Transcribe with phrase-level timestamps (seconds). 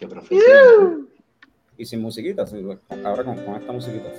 [0.00, 1.06] Qué profesional.
[1.76, 2.56] Y sin musiquita, sí,
[3.04, 4.10] ahora con, con esta musiquita.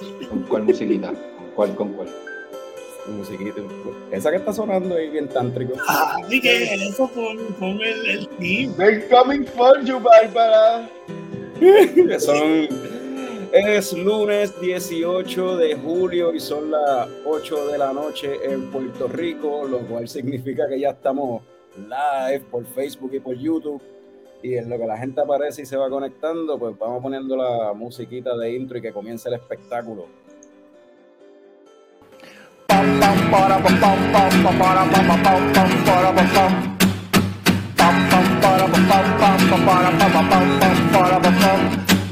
[0.00, 0.26] sí.
[0.28, 1.12] ¿Con cuál musiquita?
[1.12, 1.76] ¿Con cuál?
[1.76, 2.08] ¿Con cuál?
[3.16, 3.60] Musiquita.
[4.10, 5.74] Esa que está sonando ahí bien tántrico.
[5.86, 8.74] Así que eso pon el, el team.
[8.74, 10.90] They're coming for you, Bárbara.
[12.18, 12.68] Son,
[13.52, 19.68] es lunes 18 de julio y son las 8 de la noche en Puerto Rico,
[19.68, 21.42] lo cual significa que ya estamos
[21.76, 23.82] live por Facebook y por YouTube.
[24.42, 27.72] Y en lo que la gente aparece y se va conectando, pues vamos poniendo la
[27.74, 30.06] musiquita de intro y que comience el espectáculo.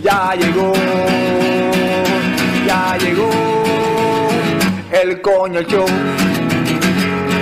[0.03, 0.73] Ya llegó,
[2.67, 3.31] ya llegó
[4.93, 5.87] el coño show,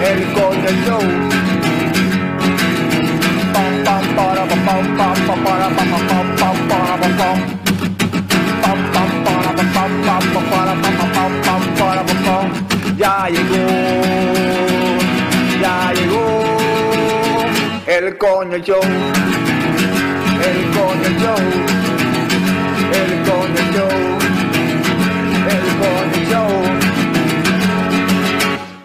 [0.04, 1.37] el coño show.
[12.98, 13.66] Ya llegó,
[15.60, 16.26] ya llegó
[17.86, 18.80] el coño show,
[20.42, 21.42] el coño show,
[22.92, 23.94] el coño show,
[25.54, 26.52] el coño show.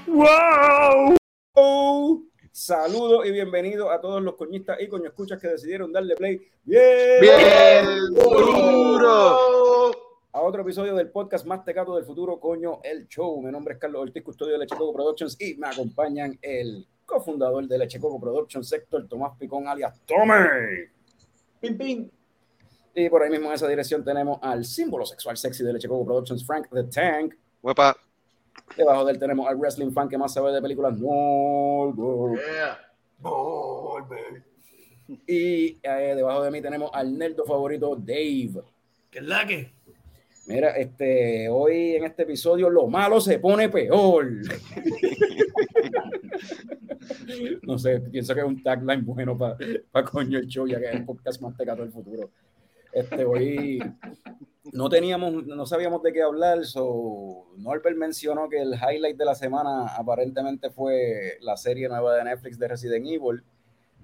[0.08, 1.18] ¡Wow!
[1.56, 2.22] Oh,
[2.66, 7.20] Saludos y bienvenidos a todos los coñistas y coño escuchas que decidieron darle play bien,
[7.20, 9.92] Bien duro.
[10.32, 13.42] a otro episodio del podcast más tecato del futuro, coño, el show.
[13.42, 17.68] Mi nombre es Carlos Ortiz, custodio de Leche Coco Productions y me acompañan el cofundador
[17.68, 20.90] de Leche Coco Productions, Héctor Tomás Picón, alias Tome.
[21.60, 22.10] Pim, pim.
[22.96, 26.06] Y por ahí mismo en esa dirección tenemos al símbolo sexual sexy de Leche Coco
[26.06, 27.34] Productions, Frank the Tank.
[27.62, 27.94] Huepa.
[28.76, 30.98] Debajo de él tenemos al wrestling fan que más sabe de películas.
[31.00, 31.94] No,
[32.34, 32.80] Yeah.
[35.28, 38.62] Y eh, debajo de mí tenemos al nerdo favorito, Dave.
[39.10, 39.72] ¿Qué es la que?
[40.46, 44.30] Mira, este, hoy en este episodio lo malo se pone peor.
[47.62, 50.96] no sé, pienso que es un tagline bueno para coño el show, ya que es
[50.96, 52.30] el podcast más tecato del futuro.
[52.94, 53.80] Este, hoy
[54.72, 59.36] no teníamos, no sabíamos de qué hablar, so Norbert mencionó que el highlight de la
[59.36, 63.44] semana aparentemente fue la serie nueva de Netflix de Resident Evil.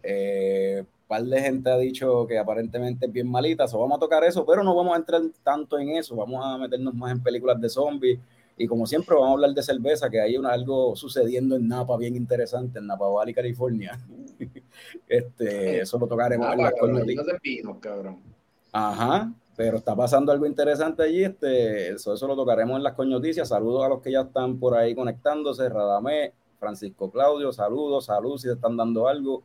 [0.02, 4.24] Eh, par de gente ha dicho que aparentemente es bien malita, so vamos a tocar
[4.24, 7.60] eso, pero no vamos a entrar tanto en eso, vamos a meternos más en películas
[7.60, 8.20] de zombies
[8.58, 11.96] y como siempre vamos a hablar de cerveza, que hay una, algo sucediendo en Napa
[11.98, 13.98] bien interesante, en Napa Valley, California.
[15.08, 17.26] este, eso lo tocaremos en las cabrón, cornetitas.
[17.64, 18.39] no cabrón.
[18.72, 23.50] Ajá, pero está pasando algo interesante allí, este, eso, eso lo tocaremos en las coñoticias.
[23.50, 28.48] Saludos a los que ya están por ahí conectándose, Radamé, Francisco Claudio, saludos, saludos si
[28.48, 29.44] te están dando algo.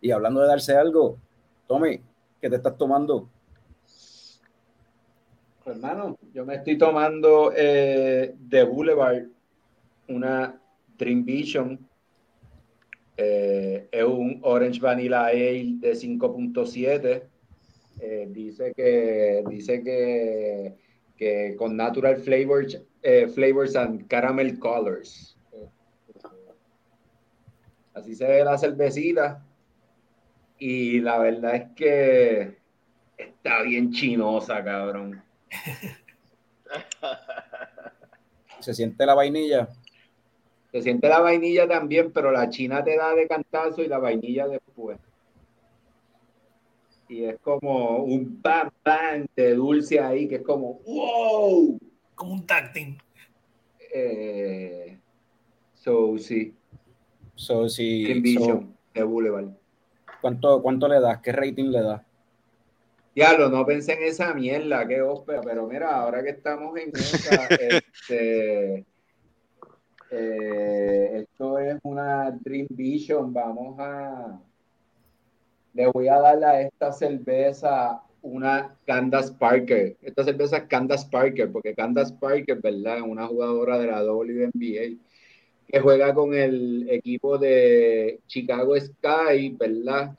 [0.00, 1.18] Y hablando de darse algo,
[1.66, 2.00] Tommy,
[2.40, 3.28] ¿qué te estás tomando?
[5.64, 9.24] Hermano, yo me estoy tomando eh, de Boulevard
[10.08, 10.60] una
[10.96, 11.78] Dream Vision.
[13.16, 17.22] Eh, es un Orange Vanilla Ale de 5.7.
[18.00, 20.74] Eh, dice que dice que,
[21.16, 25.36] que con natural flavors, eh, flavors and caramel colors.
[27.94, 29.42] Así se ve la cervecita.
[30.58, 32.58] Y la verdad es que
[33.16, 35.22] está bien chinosa, cabrón.
[38.60, 39.68] ¿Se siente la vainilla?
[40.72, 44.46] Se siente la vainilla también, pero la china te da de cantazo y la vainilla
[44.46, 44.98] después.
[47.08, 51.78] Y es como un bam bam de dulce ahí, que es como wow.
[52.14, 52.98] Como un team.
[53.92, 54.98] Eh,
[55.74, 56.54] so, sí,
[57.36, 59.48] So, si, Dream so, Vision de Boulevard.
[60.20, 61.20] ¿cuánto, ¿Cuánto le das?
[61.20, 62.02] ¿Qué rating le das?
[63.14, 67.46] Diablo, no pensé en esa mierda, qué ópera, pero mira, ahora que estamos en esa,
[67.50, 68.84] este,
[70.10, 74.40] eh, esto es una Dream Vision, vamos a,
[75.76, 81.52] le voy a dar a esta cerveza una Candace Parker, esta cerveza es Candace Parker,
[81.52, 82.98] porque Candace Parker, ¿verdad?
[82.98, 84.98] Es una jugadora de la WNBA
[85.68, 90.16] que juega con el equipo de Chicago Sky, ¿verdad?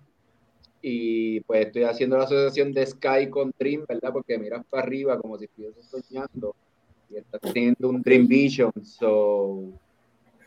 [0.81, 4.13] y pues estoy haciendo la asociación de Sky con Dream, ¿verdad?
[4.13, 6.55] Porque miras para arriba como si estuvieses soñando
[7.09, 9.73] y estás teniendo un Dream Vision, so,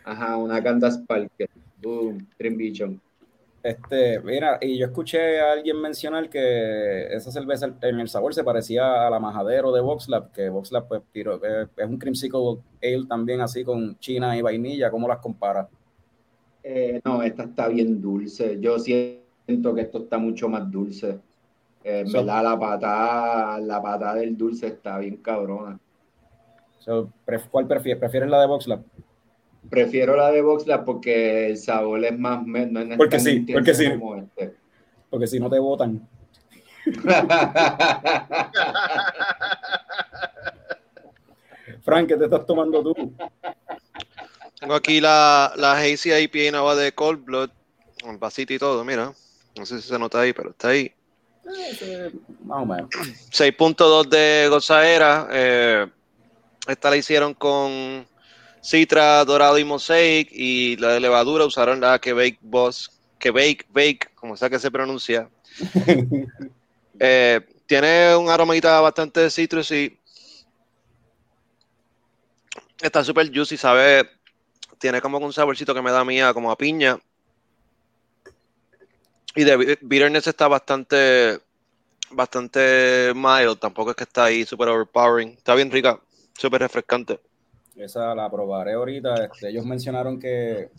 [0.04, 1.50] ajá, una Candace Parker,
[1.82, 3.00] boom, Dream Vision.
[3.62, 8.42] Este, mira, y yo escuché a alguien mencionar que esa cerveza en el sabor se
[8.42, 12.40] parecía a la Majadero de VoxLab, que VoxLab pues tiró, eh, es un creamsicle
[12.82, 15.68] ale también así con china y vainilla, ¿cómo las comparas?
[16.62, 18.58] Eh, no, esta está bien dulce.
[18.60, 21.18] Yo siento que esto está mucho más dulce.
[21.84, 25.78] Eh, So- verdad, la patada, la patada del dulce está bien cabrona.
[26.78, 27.10] So,
[27.50, 28.00] ¿Cuál prefieres?
[28.00, 28.80] ¿Prefieres la de Boxlab?
[29.70, 32.44] Prefiero la de Boxlab porque el sabor es más...
[32.44, 33.86] No es Porque sí, porque sí.
[33.86, 34.54] este.
[35.08, 36.06] Porque si no te votan.
[41.82, 43.12] Frank, ¿qué te estás tomando tú?
[44.58, 47.50] Tengo aquí la, la Hazy IPA Nava de Cold Blood,
[48.02, 49.12] con vasito y todo, mira.
[49.56, 50.92] No sé si se nota ahí, pero está ahí.
[51.82, 52.10] Eh,
[52.44, 52.90] Más o menos.
[53.30, 55.28] 6.2 de Gozaera.
[55.32, 55.86] eh,
[56.68, 58.06] esta la hicieron con
[58.62, 60.28] Citra, Dorado y Mosaic.
[60.32, 65.28] Y la de levadura usaron la Quebec Boss, Quebec Bake, como sea que se pronuncia.
[67.02, 69.98] Eh, tiene un aromatita bastante citrus y
[72.82, 74.10] está súper juicy, sabe.
[74.78, 76.98] Tiene como un saborcito que me da mía, como a piña.
[79.34, 81.40] Y de bi- bitterness está bastante,
[82.10, 83.58] bastante mild.
[83.58, 85.30] Tampoco es que está ahí súper overpowering.
[85.30, 85.98] Está bien rica,
[86.36, 87.20] súper refrescante.
[87.80, 89.24] Esa la probaré ahorita.
[89.24, 90.70] Este, ellos mencionaron que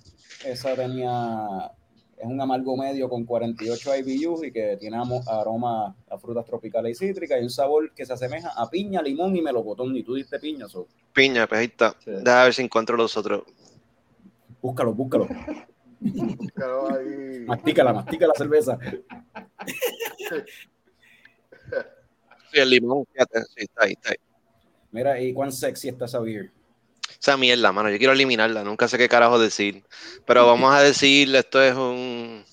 [0.45, 1.71] esa tenía.
[2.18, 7.07] Es un amargo medio con 48 IBUs y que tiene aroma a frutas tropicales y
[7.07, 9.95] cítricas y un sabor que se asemeja a piña, limón y melocotón.
[9.95, 11.95] Y tú diste piña, so, Piña, pues ahí está.
[12.00, 12.12] Sí.
[12.24, 13.44] Ver si encuentro los otros.
[14.62, 15.27] búscalo, búscalo.
[16.56, 17.45] Claro, ahí.
[17.45, 18.77] Mastícala, mastica la cerveza.
[22.51, 23.44] Sí, el limón, fíjate.
[23.44, 24.18] Sí, está ahí, está ahí.
[24.92, 26.51] Mira, y cuán sexy está esa beer.
[27.19, 27.89] Esa mierda, mano.
[27.89, 28.63] Yo quiero eliminarla.
[28.63, 29.83] Nunca sé qué carajo decir.
[30.25, 32.43] Pero vamos a decir, esto es un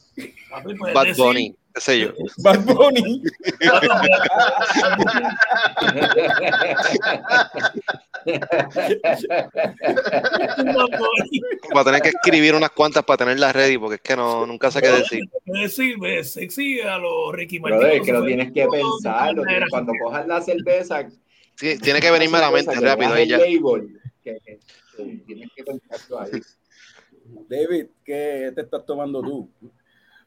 [0.94, 1.54] Bad Bunny.
[1.74, 2.08] Qué sé yo.
[2.38, 3.22] Bad Bunny.
[3.60, 3.82] Bad
[10.98, 11.40] Bunny.
[11.72, 14.70] Voy a tener que escribir unas cuantas para tenerlas ready, porque es que no, nunca
[14.70, 15.24] sé qué decir.
[15.44, 17.80] Decir, sexy a los Ricky Martin.
[17.80, 19.36] Brother, que lo tienes que pensar.
[19.70, 21.06] Cuando cojas la cerveza...
[21.54, 23.36] Sí, tiene que venirme a la mente rápido ahí ya.
[23.36, 24.00] el label,
[24.34, 24.58] que- que-
[24.96, 26.30] que tienes que pensarlo ahí.
[27.48, 29.50] David, ¿qué te estás tomando tú?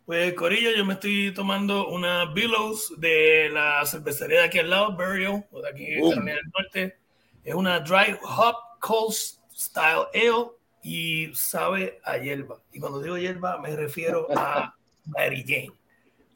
[0.05, 4.91] Pues, Corillo, yo me estoy tomando una Billows de la cervecería de aquí al lado,
[4.95, 6.11] Burial, o de aquí Boom.
[6.11, 6.97] Carolina del Norte.
[7.43, 9.13] Es una Dry Hop Cold
[9.55, 10.51] Style Ale
[10.83, 12.61] y sabe a hierba.
[12.73, 14.75] Y cuando digo hierba, me refiero a
[15.05, 15.71] Mary Jane.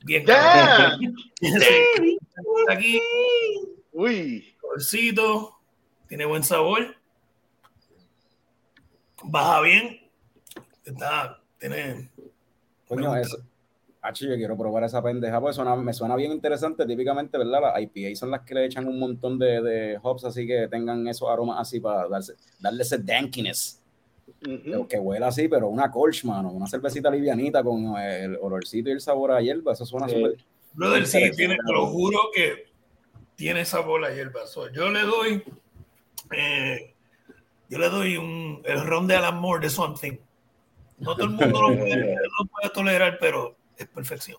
[0.05, 0.25] Bien.
[1.41, 2.17] Sí.
[2.69, 2.99] Aquí,
[3.91, 5.57] Uy, colorcito,
[6.07, 6.95] tiene buen sabor,
[9.23, 9.99] baja bien,
[10.83, 12.09] está, tiene
[12.87, 13.37] Coño, eso.
[14.01, 16.85] Hacho, yo quiero probar esa pendeja, pues suena- me suena bien interesante.
[16.85, 17.59] Típicamente, ¿verdad?
[17.61, 21.07] Las IPA son las que le echan un montón de, de hops, así que tengan
[21.07, 23.81] esos aromas así para darse, darle ese dankiness.
[24.47, 24.87] ujú.
[24.87, 26.51] Que huela así, pero una Kolsch, mano.
[26.51, 29.73] Una cervecita livianita con el olorcito y el sabor a hierba.
[29.73, 30.15] Eso suena Sí.
[30.15, 30.37] súper.
[30.73, 32.65] Brother, sí, tiene, te lo juro que
[33.35, 34.45] tiene sabor a hierba.
[34.45, 35.43] So, yo le doy,
[36.31, 36.93] eh,
[37.69, 40.13] yo le doy un, el ron de Alan Moore de Something.
[40.99, 44.37] No todo el mundo lo puede, lo puede tolerar, pero es perfección.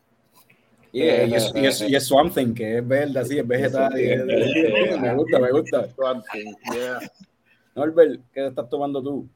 [0.92, 3.98] Y, y es, y, es, y es Swamp Thing, que es verde, así, es vegetal.
[3.98, 4.24] es-
[5.00, 5.88] me gusta, me gusta.
[5.94, 7.00] Something, yeah.
[7.74, 9.28] Norbert, ¿qué estás tomando tú?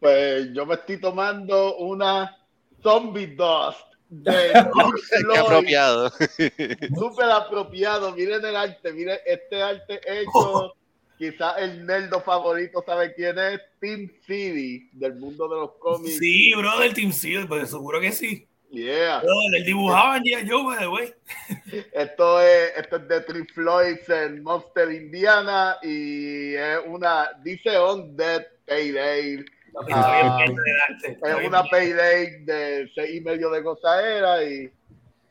[0.00, 2.36] Pues yo me estoy tomando una
[2.82, 6.10] Zombie Dust de Qué apropiado.
[6.10, 8.12] Súper apropiado.
[8.12, 10.74] Miren el arte, miren este arte hecho.
[11.18, 16.18] Quizás el nerdo favorito sabe quién es, Tim City, del mundo de los cómics.
[16.18, 18.48] Sí, brother, Team Seal, pues seguro que sí.
[18.70, 19.20] Yeah.
[19.20, 20.48] Brother, él dibujaba en G.I.
[20.50, 21.14] Joe, by the way.
[21.92, 28.16] Esto es, esto es de Three Floyds en Monster, Indiana, y es una, dice On
[28.16, 29.44] Dead Payday.
[29.90, 30.56] Ah, el
[31.02, 34.70] está Es una payday de seis y medio de gozaera y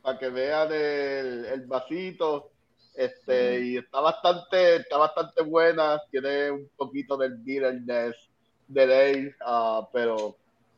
[0.02, 2.53] para que vean el, el vasito.
[2.96, 8.16] Este, y está bastante, está bastante buena, tiene un poquito del bitterness
[8.68, 10.36] del ale, ah, pero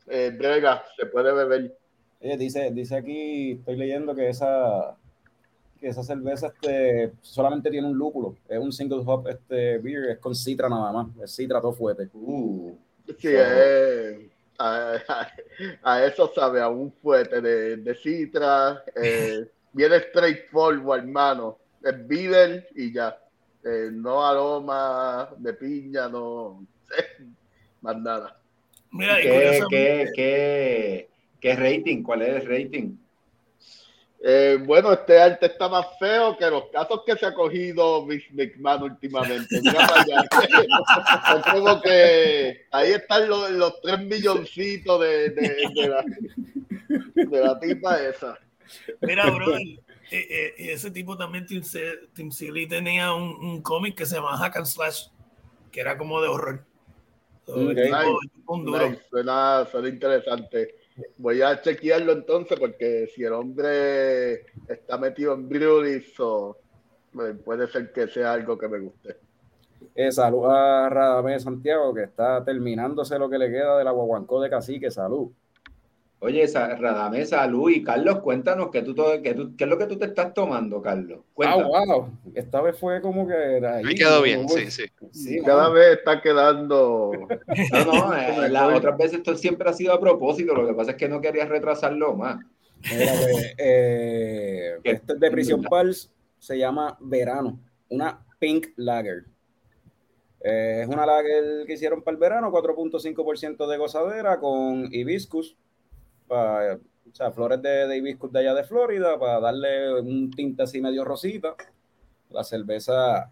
[0.07, 1.75] eh, brega, se puede beber.
[2.21, 4.95] Oye, dice, dice aquí, estoy leyendo que esa,
[5.79, 8.35] que esa cerveza este, solamente tiene un lúpulo.
[8.47, 11.07] Es un single hop este beer, es con citra nada más.
[11.21, 12.09] Es citra todo fuerte.
[12.13, 12.73] Uh,
[13.19, 15.31] Sí, eh, a, a-
[15.83, 21.59] a eso sabe, a un fuerte de, de citra, eh, viene straightforward, hermano.
[21.85, 23.15] Es bitter y ya.
[23.63, 26.65] Eh, no aroma de piña, no.
[27.81, 28.39] más nada.
[28.89, 32.01] Mira, y ¿Qué, qué, qué, qué rating?
[32.01, 32.95] ¿Cuál es el rating?
[34.23, 38.25] Eh, bueno, este arte está más feo que los casos que se ha cogido Vince
[38.33, 39.61] McMahon últimamente.
[39.61, 41.43] Mira para allá.
[41.53, 46.03] como que ahí están los, los tres milloncitos de, de, de la,
[47.13, 48.39] de la tipa esa.
[49.01, 49.57] Mira, bro,
[50.11, 54.15] eh, eh, ese tipo también, Tim, Se- Tim Seeley, tenía un, un cómic que se
[54.15, 55.07] llama Hack and Slash,
[55.71, 56.63] que era como de horror.
[57.45, 57.91] So, Nice.
[58.47, 58.89] un duro.
[58.89, 60.75] Nice, suena, suena interesante.
[61.17, 66.57] Voy a chequearlo entonces porque si el hombre está metido en Brewery, so,
[67.15, 69.17] eh, puede ser que sea algo que me guste.
[69.93, 74.41] Eh, salud a Radamés Santiago, que está terminándose lo que le queda de la guaguancó
[74.41, 74.89] de cacique.
[74.89, 75.29] Salud.
[76.19, 77.69] Oye, esa, Radamés, salud.
[77.69, 80.33] Y Carlos, cuéntanos ¿qué, tú, to- qué, tú- qué es lo que tú te estás
[80.33, 81.19] tomando, Carlos.
[81.21, 81.67] Ah, Cuéntanos.
[81.67, 82.09] wow.
[82.33, 83.33] Esta vez fue como que.
[83.33, 84.21] era ahí, Me quedó ¿no?
[84.23, 84.85] bien, sí, sí.
[85.11, 87.11] Sí, Cada vez está quedando.
[87.71, 90.55] No, no, eh, las otras veces esto siempre ha sido a propósito.
[90.55, 92.39] Lo que pasa es que no querías retrasarlo más.
[92.91, 99.25] Mira, pues, eh, este es de Prison Pals, se llama Verano, una Pink Lager.
[100.41, 105.57] Eh, es una lager que hicieron para el verano, 4.5% de gozadera con hibiscus,
[106.27, 106.77] pa-
[107.11, 110.81] o sea, flores de, de hibiscus de allá de Florida, para darle un tinte así
[110.81, 111.55] medio rosita.
[112.29, 113.31] La cerveza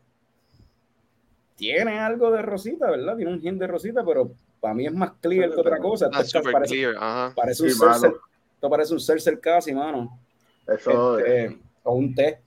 [1.56, 3.16] tiene algo de rosita, ¿verdad?
[3.16, 6.06] Tiene un hint de rosita, pero para mí es más clear que otra cosa.
[6.06, 7.34] Esto Ah, está- super parece, clear, ajá.
[7.36, 7.80] parece un Sí.
[7.80, 8.16] Cercer-
[8.56, 10.20] esto parece un Cercer casi, mano.
[10.68, 12.40] Eso Este, o un té.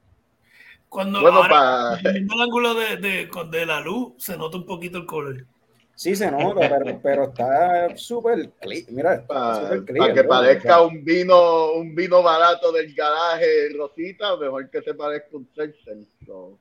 [0.88, 5.06] Cuando Bueno, ahora, el ángulo de, de, de la luz, se nota un poquito el
[5.06, 5.44] color.
[5.96, 8.84] Sí se nota, pero, pero está súper clear.
[8.90, 10.12] Mira, está para clear.
[10.12, 15.48] que parezca un vino, un vino barato del garaje rosita, mejor que se parezca un
[15.54, 15.96] Seltzer.
[16.26, 16.58] So,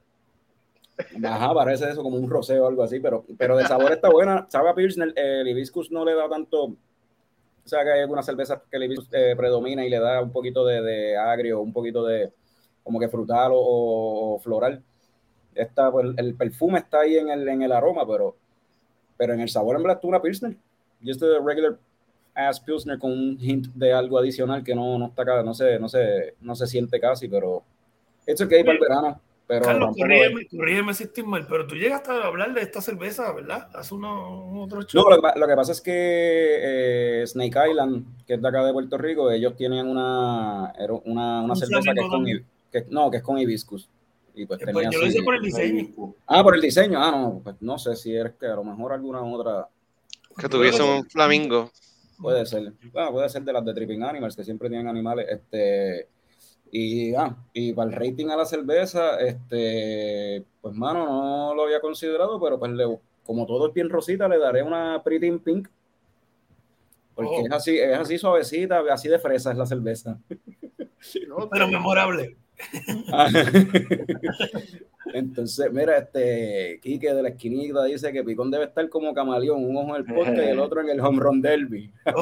[1.22, 4.48] Ajá, parece eso como un roseo o algo así, pero, pero de sabor está buena.
[4.50, 6.64] Sabe a Pilsner, eh, el hibiscus no le da tanto.
[6.64, 10.32] O sea, que hay algunas cervezas que el hibiscus eh, predomina y le da un
[10.32, 12.32] poquito de, de agrio, un poquito de
[12.84, 14.82] como que frutal o, o floral.
[15.54, 18.38] Esta, pues, el perfume está ahí en el, en el aroma, pero,
[19.18, 20.56] pero en el sabor en verdad es una Pilsner.
[21.04, 21.78] Just a regular
[22.34, 25.80] ass Pilsner con un hint de algo adicional que no, no está acá, no se,
[25.80, 27.64] no se, no se siente casi, pero
[28.28, 29.22] it's okay para el verano.
[29.48, 33.32] Pero Carlos, corrígeme, corrígeme si estoy mal, pero tú llegaste a hablar de esta cerveza,
[33.32, 33.70] ¿verdad?
[33.76, 35.04] Hace uno, un otro show.
[35.08, 35.92] No, lo lo que pasa es que
[37.22, 41.54] eh, Snake Island, que es de acá de Puerto Rico, ellos tienen una, una, una
[41.54, 43.88] Un cerveza que es con, que- no, que es con hibiscus.
[44.36, 46.14] Y pues Eh, tenía pues yo lo hice por el diseño.
[46.28, 47.02] Ah, por el diseño.
[47.02, 49.68] Ah, no, pues no sé si es que a lo mejor alguna otra
[50.38, 51.72] Que tuviese un flamingo.
[52.20, 52.74] puede ser.
[52.92, 55.26] Bueno, puede ser de las de Tripping Animals, que siempre tienen animales.
[55.30, 56.08] Este,
[56.72, 61.80] y, ah, y para el rating a la cerveza, este, pues mano, no lo había
[61.80, 62.84] considerado, pero pues le,
[63.26, 65.68] como todo es bien rosita, le daré una Pretty in Pink.
[67.16, 67.46] Porque Oh.
[67.46, 70.18] es así, es así suavecita, así de fresa es la cerveza.
[71.30, 72.36] no Pero memorable.
[75.14, 79.78] Entonces, mira, este Quique de la esquinita dice que Picón debe estar como camaleón, un
[79.78, 81.90] ojo en el podcast y el otro en el home run derby.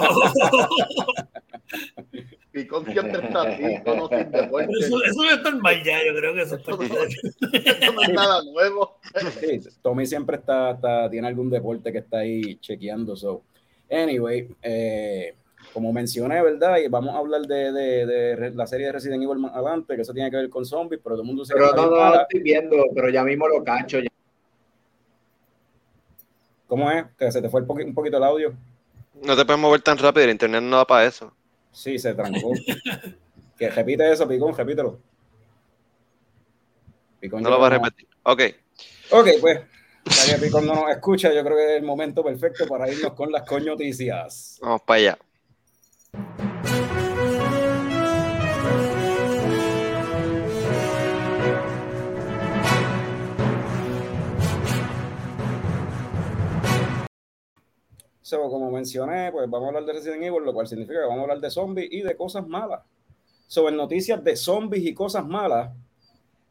[2.51, 4.71] Picón siempre está así, no sin deporte.
[4.79, 8.43] eso, eso debe estar mal ya, yo creo que eso está Esto no es nada
[8.43, 8.99] nuevo.
[9.39, 13.15] Sí, Tommy siempre está, está- tiene algún deporte que está ahí chequeando.
[13.15, 13.41] So.
[13.89, 15.33] Anyway, eh,
[15.73, 16.77] como mencioné, ¿verdad?
[16.77, 20.01] Y vamos a hablar de, de- de la serie de Resident Evil más adelante, que
[20.03, 21.97] eso tiene que ver con zombies, pero todo el mundo que Pero no, no, lo
[21.97, 22.21] mala.
[22.23, 23.99] estoy viendo, pero ya mismo lo cacho.
[23.99, 24.07] ya.
[26.67, 27.05] ¿Cómo es?
[27.17, 28.53] Que se te fue un poquito el audio.
[29.21, 31.31] No te puedes mover tan rápido, el internet no da para eso.
[31.71, 32.51] Sí, se trancó.
[33.57, 34.99] que repite eso, Picón, repítelo.
[37.19, 38.07] Picón No lo va a repetir.
[38.23, 38.41] Ok.
[39.11, 39.59] Ok, pues,
[40.05, 43.13] ya que Picón no nos escucha, yo creo que es el momento perfecto para irnos
[43.13, 44.59] con las coñoticias.
[44.61, 45.17] Vamos para allá.
[46.13, 46.19] So,
[58.49, 61.21] como mencioné, pues vamos a hablar de Resident Evil, lo cual significa que vamos a
[61.23, 62.81] hablar de zombies y de cosas malas.
[63.47, 65.71] Sobre noticias de zombies y cosas malas,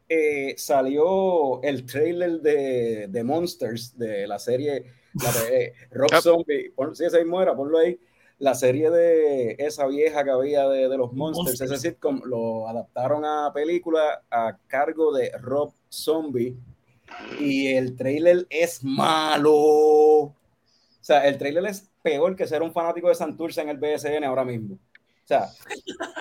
[0.08, 6.20] eh, salió el trailer de, de Monsters, de la serie la de, eh, Yep.
[6.20, 6.70] Zombie.
[6.70, 7.98] Pon, si ese mismo era, ponlo ahí.
[8.42, 11.70] La serie de esa vieja que había de, de los Monsters, Monsters.
[11.70, 16.56] ese sitcom, lo adaptaron a película a cargo de Rob Zombie.
[17.38, 19.52] Y el trailer es malo.
[19.54, 20.34] O
[21.00, 24.44] sea, el trailer es peor que ser un fanático de Santurce en el BSN ahora
[24.44, 24.74] mismo.
[24.74, 25.46] O sea,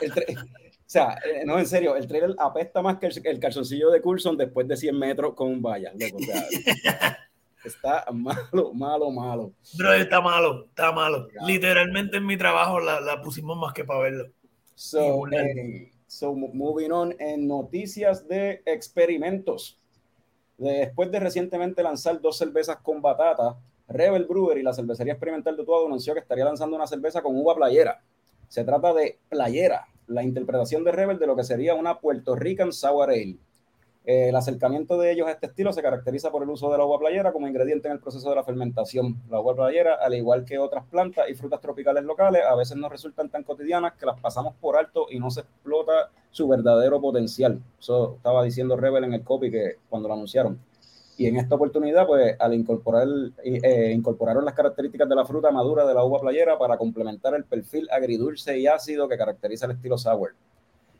[0.01, 3.39] el tra- o sea, eh, no, en serio, el trailer apesta más que el, el
[3.39, 6.17] calzoncillo de Coulson después de 100 metros con loco.
[6.17, 6.45] O sea,
[7.63, 9.53] está malo, malo, malo.
[9.77, 11.27] Bro, está malo, está malo.
[11.45, 14.31] Literalmente en mi trabajo la, la pusimos más que para verlo.
[14.75, 19.79] So, eh, so, moving on en noticias de experimentos.
[20.57, 25.85] Después de recientemente lanzar dos cervezas con batata, Rebel Brewery, la cervecería experimental de Tuado,
[25.85, 28.01] anunció que estaría lanzando una cerveza con uva playera.
[28.47, 32.73] Se trata de Playera, la interpretación de Rebel de lo que sería una Puerto Rican
[32.73, 33.37] Sour Ale.
[34.03, 36.97] El acercamiento de ellos a este estilo se caracteriza por el uso de la uva
[36.97, 39.21] playera como ingrediente en el proceso de la fermentación.
[39.29, 42.89] La uva playera, al igual que otras plantas y frutas tropicales locales, a veces no
[42.89, 47.61] resultan tan cotidianas que las pasamos por alto y no se explota su verdadero potencial.
[47.79, 50.59] Eso estaba diciendo Rebel en el copy que cuando lo anunciaron.
[51.17, 53.07] Y en esta oportunidad, pues al incorporar,
[53.43, 57.43] eh, incorporaron las características de la fruta madura de la uva playera para complementar el
[57.43, 60.33] perfil agridulce y ácido que caracteriza el estilo sour.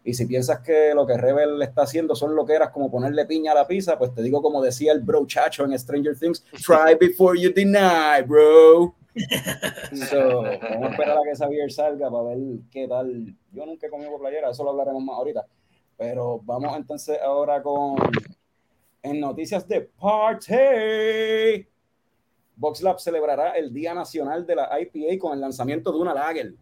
[0.04, 3.26] Y si piensas que lo que Rebel está haciendo son lo que eras como ponerle
[3.26, 6.44] piña a la pizza, pues te digo como decía el bro chacho en Stranger Things,
[6.66, 8.96] try before you deny, bro.
[10.10, 12.38] so, vamos a esperar a que Xavier salga para ver
[12.72, 13.36] qué tal.
[13.52, 15.46] Yo nunca he comido playera, eso lo hablaremos más ahorita.
[15.98, 17.96] Pero vamos entonces ahora con
[19.04, 21.68] en noticias de party.
[22.56, 26.54] VoxLab celebrará el Día Nacional de la IPA con el lanzamiento de una lager.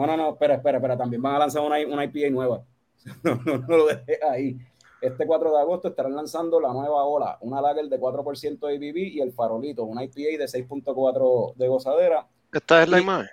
[0.00, 0.96] No, no, no, espera, espera, espera.
[0.96, 2.62] También van a lanzar una, una IPA nueva.
[3.24, 4.56] No, no, no, lo dejé ahí.
[5.00, 8.96] Este 4 de agosto estarán lanzando la nueva ola, una lager de 4% de ABV
[8.98, 12.26] y el farolito, una IPA de 6.4 de gozadera.
[12.52, 13.30] Esta es la Y- imagen.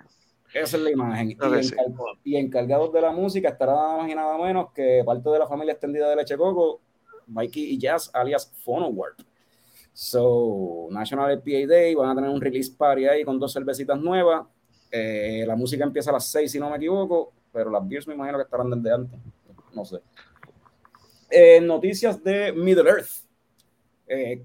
[0.54, 1.38] Esa es la imagen.
[1.38, 1.76] Ver, y, sí.
[1.76, 5.40] encar- y encargados de la música estará nada más y nada menos que parte de
[5.40, 6.80] la familia extendida de Leche Coco,
[7.28, 9.20] Mikey y Jazz, alias Phonowarp.
[9.94, 14.46] So, National IPA Day, van a tener un release party ahí con dos cervecitas nuevas.
[14.92, 18.14] Eh, la música empieza a las 6, si no me equivoco, pero las beers me
[18.14, 19.20] imagino que estarán desde antes.
[19.74, 20.00] No sé.
[21.30, 23.10] Eh, noticias de Middle Earth.
[24.08, 24.44] Eh,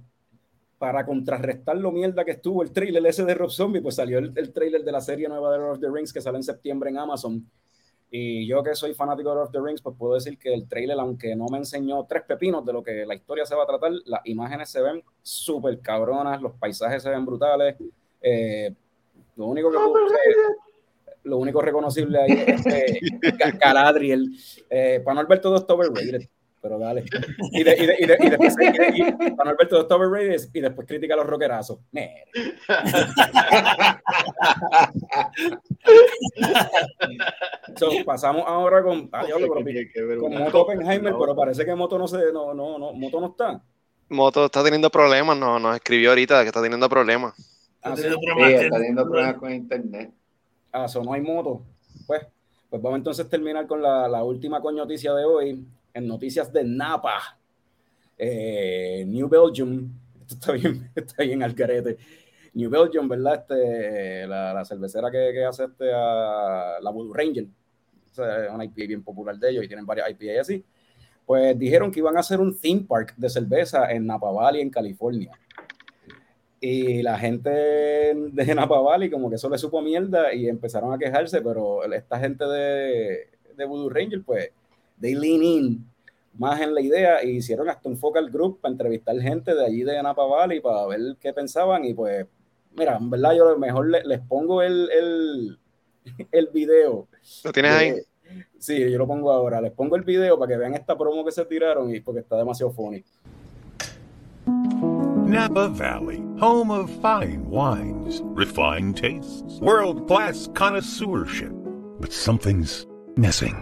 [0.78, 4.32] para contrarrestar lo mierda que estuvo el trailer ese de Rob Zombie, pues salió el,
[4.34, 6.90] el trailer de la serie nueva de Lord of the Rings que sale en septiembre
[6.90, 7.48] en Amazon.
[8.14, 10.68] Y yo que soy fanático de Lord of the Rings, pues puedo decir que el
[10.68, 13.66] trailer, aunque no me enseñó tres pepinos de lo que la historia se va a
[13.66, 17.76] tratar, las imágenes se ven súper cabronas, los paisajes se ven brutales.
[18.20, 18.74] Eh,
[19.36, 20.06] lo único que puedo-
[21.24, 22.66] lo único reconocible ahí es.
[22.66, 23.00] Eh,
[25.04, 26.28] para no ver todo esto overrated,
[26.60, 27.04] pero dale.
[27.52, 29.14] Y, de, y, de, y, de, y después, y de-
[30.52, 31.78] y después critica a los rockerazos.
[31.92, 32.24] Mere.
[37.76, 42.06] So, pasamos ahora con, ah, diablo, pero- con Moto Oppenheimer, pero parece que Moto no
[42.08, 43.60] se, no, no, no, Moto no está.
[44.08, 47.34] Moto está teniendo problemas, no, nos escribió ahorita que está teniendo problemas.
[47.82, 48.06] Ah, sí.
[48.06, 50.12] Está teniendo problemas con internet.
[50.70, 51.62] Ah, so no hay moto.
[52.06, 52.26] Pues,
[52.70, 56.64] pues vamos entonces a terminar con la, la última coñoticia de hoy, en noticias de
[56.64, 57.38] Napa.
[58.16, 61.98] Eh, New Belgium, esto está bien, está bien al carete.
[62.54, 63.34] New Belgium, ¿verdad?
[63.40, 67.46] Este, la, la cervecera que, que hace este, a, la Voodoo Ranger,
[68.10, 68.18] es
[68.52, 70.64] una IPA bien popular de ellos y tienen varias IPA así.
[71.24, 74.70] Pues dijeron que iban a hacer un theme park de cerveza en Napa Valley, en
[74.70, 75.30] California.
[76.64, 80.98] Y la gente de Napa Valley como que eso le supo mierda y empezaron a
[80.98, 84.50] quejarse, pero esta gente de, de Voodoo Ranger, pues,
[85.00, 85.84] they lean in
[86.38, 89.82] más en la idea y hicieron hasta un focal group para entrevistar gente de allí
[89.82, 92.26] de Napa Valley para ver qué pensaban y pues,
[92.76, 95.58] mira, en verdad yo mejor le- les pongo el, el,
[96.30, 97.08] el video.
[97.42, 97.90] ¿Lo tienes ahí?
[97.90, 98.06] de-
[98.58, 99.60] Sí, yo lo pongo ahora.
[99.60, 102.36] Les pongo el video para que vean esta promo que se tiraron y porque está
[102.36, 103.02] demasiado funny.
[105.32, 111.54] Napa Valley, home of fine wines, refined tastes, world class connoisseurship.
[112.00, 112.84] But something's
[113.16, 113.54] missing.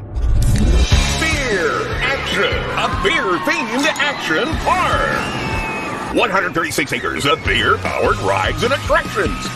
[1.20, 2.42] Beer Action!
[2.74, 6.16] A beer themed action park!
[6.16, 9.46] 136 acres of beer powered rides and attractions.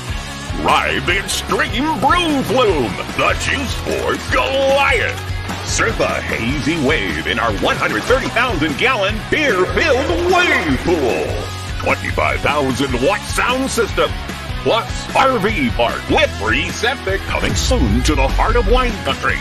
[0.62, 5.66] Ride the Extreme Brew Flume, the Juice Force Goliath.
[5.66, 11.53] Surf a hazy wave in our 130,000 gallon beer filled wave pool.
[11.84, 14.10] 25,000 watt sound system.
[14.62, 19.36] Plus RV park with free septic coming soon to the heart of wine country.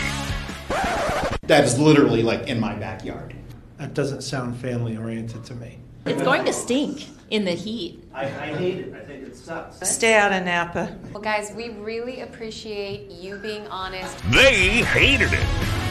[1.46, 3.34] That's literally like in my backyard.
[3.78, 5.78] That doesn't sound family oriented to me.
[6.04, 8.04] It's going to stink in the heat.
[8.12, 8.94] I, I hate it.
[8.94, 9.88] I think it sucks.
[9.88, 10.94] Stay out of Napa.
[11.14, 14.18] Well, guys, we really appreciate you being honest.
[14.30, 15.83] They hated it.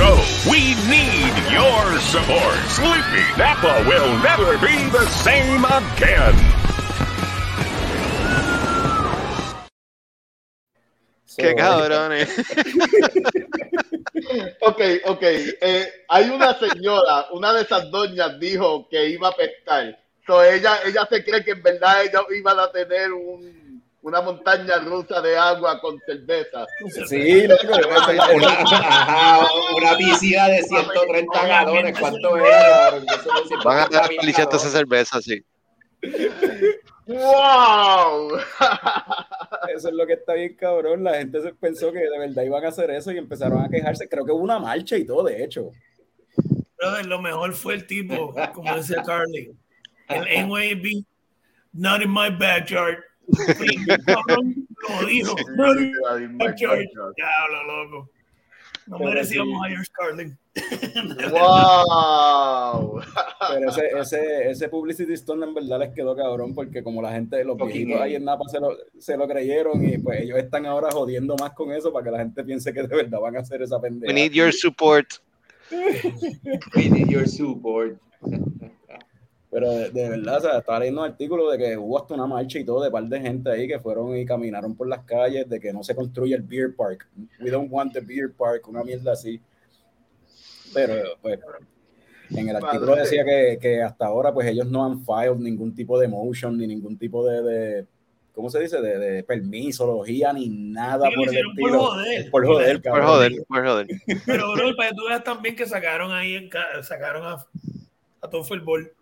[0.00, 0.16] So
[0.48, 2.56] we need your support.
[2.72, 6.36] Sleepy Napa will never be the same again.
[11.36, 12.30] Qué cabrones.
[14.60, 15.22] Ok, ok.
[15.22, 19.98] eh, hay una señora, una de esas doñas dijo que iba a pescar.
[20.26, 23.59] So ella, ella se cree que en verdad ellos iban a tener un,
[24.02, 26.66] una montaña rusa de agua con cerveza.
[27.06, 32.92] Sí, loco, Una, una- ajá, una piscina de 130 galones, ¿cuánto era?
[33.64, 35.42] Van a estar deliciando esa cerveza, sí.
[37.06, 38.38] ¡Wow!
[39.74, 41.02] Eso es lo que está bien cabrón.
[41.04, 44.08] La gente se pensó que de verdad iban a hacer eso y empezaron a quejarse.
[44.08, 45.70] Creo que hubo una marcha y todo, de hecho.
[46.78, 49.52] Brother, lo mejor fue el tipo, como decía Carly.
[50.08, 51.04] El NYB,
[51.72, 52.98] not in my backyard.
[54.86, 55.34] Lo dijo.
[57.16, 58.10] Diablo, loco.
[58.86, 60.38] No merecíamos a George Carlin.
[61.30, 63.00] ¡Wow!
[63.50, 67.44] Pero ese, ese, ese publicity stunt en verdad les quedó cabrón porque como la gente,
[67.44, 70.90] los viejitos ahí en Napa se lo, se lo creyeron y pues ellos están ahora
[70.90, 73.62] jodiendo más con eso para que la gente piense que de verdad van a hacer
[73.62, 74.12] esa pendeja.
[74.12, 75.06] We need your support.
[75.70, 77.96] We need your support.
[79.50, 82.26] Pero de, de verdad, o sea, estaba leyendo un artículo de que hubo hasta una
[82.26, 85.48] marcha y todo de par de gente ahí que fueron y caminaron por las calles
[85.48, 87.08] de que no se construye el beer park.
[87.40, 89.40] We don't want the beer park, una mierda así.
[90.72, 91.40] Pero pues
[92.30, 95.98] en el artículo decía que, que hasta ahora pues ellos no han filed ningún tipo
[95.98, 97.86] de motion ni ningún tipo de, de
[98.32, 98.80] ¿cómo se dice?
[98.80, 101.84] De, de permisología ni nada Sí, por el hicieron por estilo.
[101.86, 102.30] joder.
[102.30, 103.86] Por joder, Por joder, por joder.
[104.26, 106.48] Pero, bro, para que tú veas también que sacaron ahí, en
[106.84, 107.44] sacaron a,
[108.22, 108.92] a todo fútbol.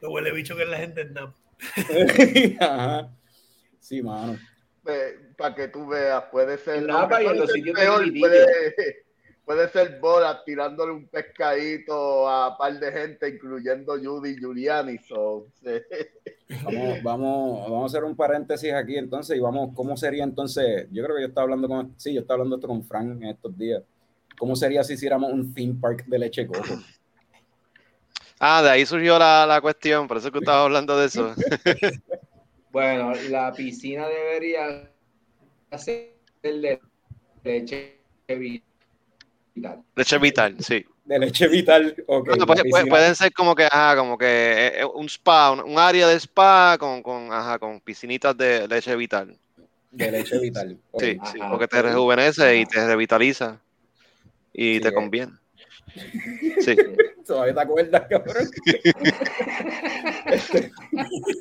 [0.00, 1.16] Lo huele bicho que es la gente en.
[2.60, 3.10] Ajá.
[3.80, 4.38] Sí, mano.
[5.36, 6.82] Para que tú veas, puede ser.
[6.82, 8.46] Napa y en los sitios peor, puede,
[9.44, 14.98] puede ser Borat tirándole un pescadito a un par de gente, incluyendo Judy Giuliani.
[14.98, 15.70] So, sí.
[16.64, 20.86] Vamos, vamos, vamos a hacer un paréntesis aquí entonces y vamos, ¿cómo sería entonces?
[20.92, 23.28] Yo creo que yo estaba hablando con, sí, yo estaba hablando esto con Frank en
[23.28, 23.82] estos días.
[24.38, 26.78] ¿Cómo sería si hiciéramos un theme park de leche coco?
[28.38, 31.34] Ah, de ahí surgió la, la cuestión, por eso que estaba hablando de eso.
[32.70, 34.92] Bueno, la piscina debería
[35.78, 36.78] ser de
[37.42, 39.82] leche vital.
[39.94, 40.84] Leche vital, sí.
[41.04, 42.26] De leche vital, ok.
[42.26, 45.78] Bueno, piscina- pueden ser como que, ajá, como que eh, eh, un spa, un, un
[45.78, 49.38] área de spa con, con, ajá, con piscinitas de leche vital.
[49.90, 50.78] De leche vital.
[50.98, 53.58] Sí, sí, porque te rejuvenece y te revitaliza
[54.52, 54.92] y Sí, te eh.
[54.92, 55.32] conviene.
[56.60, 56.76] Sí.
[57.26, 58.48] ¿Todavía te acuerdas, cabrón?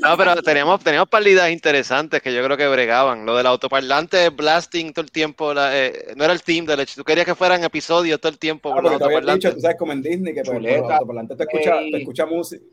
[0.02, 3.26] No, pero teníamos, teníamos palidas interesantes que yo creo que bregaban.
[3.26, 6.96] Lo del autoparlante blasting todo el tiempo, la- eh, no era el team de leche.
[6.96, 9.92] Tú querías que fueran episodios todo el tiempo Ah, por los dicho, tú sabes, como
[9.92, 11.92] en Disney, que por, los autoparlantes te escucha, Ey.
[11.92, 12.64] te escucha música.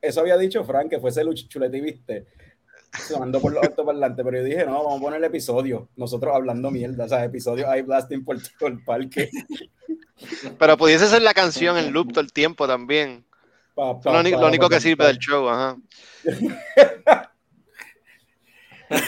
[0.00, 2.26] Eso había dicho Frank, que fuese chuleta y viste.
[2.92, 5.88] Sonando por los autoparlantes, pero yo dije, no, vamos a poner el episodio.
[5.96, 9.30] Nosotros hablando mierda, o sea, episodio ahí blasting por todo el parque.
[10.58, 13.24] Pero pudiese ser la canción en loop todo el tiempo también.
[13.74, 15.76] Pa- lo, único- lo único que sirve del show, ajá.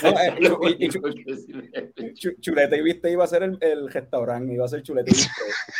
[0.02, 4.52] No, eh, y- y chu- chu- chuleta y viste iba a ser el, el restaurante,
[4.54, 5.30] iba a ser chuleta y viste.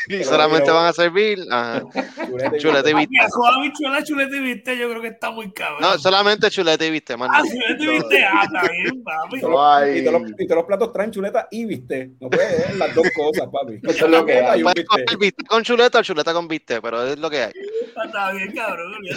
[0.09, 1.83] Y solamente van a servir, ajá.
[2.27, 3.11] Chuleta y Chuleta y viste.
[3.11, 3.39] viste.
[3.55, 5.81] Habichuela, chuleta y viste, yo creo que está muy cabrón.
[5.81, 7.31] No, solamente chuleta y viste, man.
[7.33, 9.37] Ah, chuleta y viste, ah, está bien, papi.
[9.37, 12.11] Y todos los- y todos los- y platos traen chuleta y viste.
[12.21, 13.81] No puedes ver las dos cosas, papi.
[13.83, 14.61] Eso es lo que hay.
[14.61, 17.39] Y un Puedes comer bistec con chuleta o chuleta con bistec, pero es lo que
[17.45, 17.53] hay.
[17.97, 18.93] Ah, Está bien, cabrón.
[19.05, 19.09] y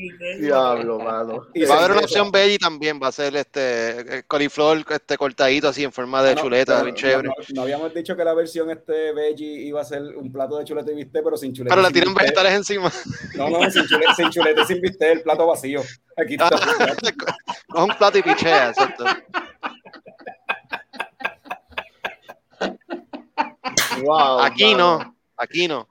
[0.00, 0.38] viste.
[0.40, 1.46] Diablo, mano.
[1.54, 5.16] Y Va a haber una opción veggie también, va a ser este eh, coliflor este
[5.16, 7.28] cortadito así en forma de Ah, no, chuleta, pero bien no- chévere.
[7.28, 10.64] No, no habíamos dicho que la versión este veggie iba a ser un plato de
[10.64, 11.74] chuleta y bistec, pero sin chuleta.
[11.74, 12.22] Pero tiran bistec.
[12.22, 12.92] vegetales encima.
[13.36, 15.80] No, no, sin chuleta, sin chuleta y sin bistec, el plato vacío.
[16.16, 16.50] Aquí está.
[17.68, 19.04] Coge un plato y pichea, exacto.
[24.02, 24.98] Wow, Aquí mano.
[24.98, 25.88] no, aquí no.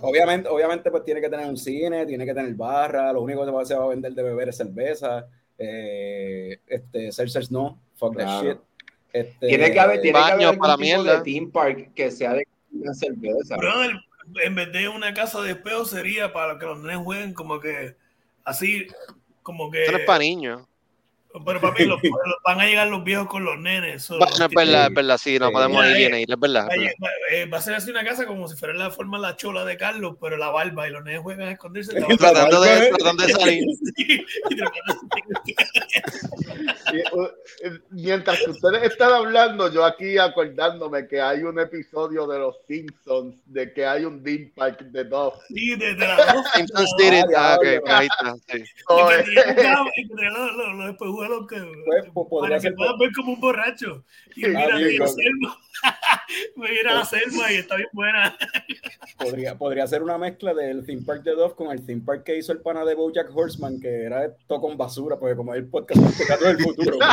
[0.00, 3.46] obviamente, obviamente, pues tiene que tener un cine, tiene que tener barra, lo único que
[3.46, 5.26] se va- se va a vender de beber es cerveza.
[5.58, 8.48] Eh, este, seltzers no, fuck that Claro.
[8.52, 8.58] shit.
[9.12, 11.18] Este, Tiene que haber, tiene que haber para mierda.
[11.18, 13.56] de theme park que sea de una cerveza.
[13.56, 13.90] Brother,
[14.42, 17.94] en vez de una casa de espejos sería para que los nenes jueguen como que
[18.44, 18.86] así,
[19.42, 19.82] como que.
[19.82, 20.62] Eso no es para niños.
[21.46, 22.12] Pero papi, los- los-
[22.44, 24.02] van a llegar los viejos con los nenes.
[24.04, 25.52] so, Bueno, es verdad, es verdad, sí, no Sí.
[25.52, 26.68] podemos ir bien ir, es verdad.
[26.72, 29.22] Es va- eh, va a ser así una casa como si fuera la forma de
[29.22, 31.92] la chola de Carlos, pero la barba y los nenes juegan a esconderse.
[32.18, 33.64] Tratando de, barba, tratando de salir.
[33.96, 34.56] Sí, y
[36.92, 42.56] eh, Mientras que ustedes están hablando, yo aquí acordándome que hay un episodio de Los
[42.66, 45.34] Simpsons de que hay un Dean Park de dos.
[45.48, 46.46] sí, de- de la voz.
[46.54, 48.64] Simpson Spirit, ah, ok, ahí está, sí.
[48.88, 53.40] Los, los, los espejuelos que, Pues, pues, podría para que ser- puedan ver como un
[53.40, 54.04] borracho.
[54.36, 55.04] Y Sí, mira, amigo.
[56.56, 56.68] Mira, Selma.
[56.68, 58.36] mira a Selma y está bien buena.
[59.18, 62.36] Podría, podría ser una mezcla del theme park de Dove con el theme park que
[62.38, 65.68] hizo el pana de Bojack Horseman, que era todo con basura, porque como es el
[65.68, 66.00] podcast
[66.40, 66.98] del futuro.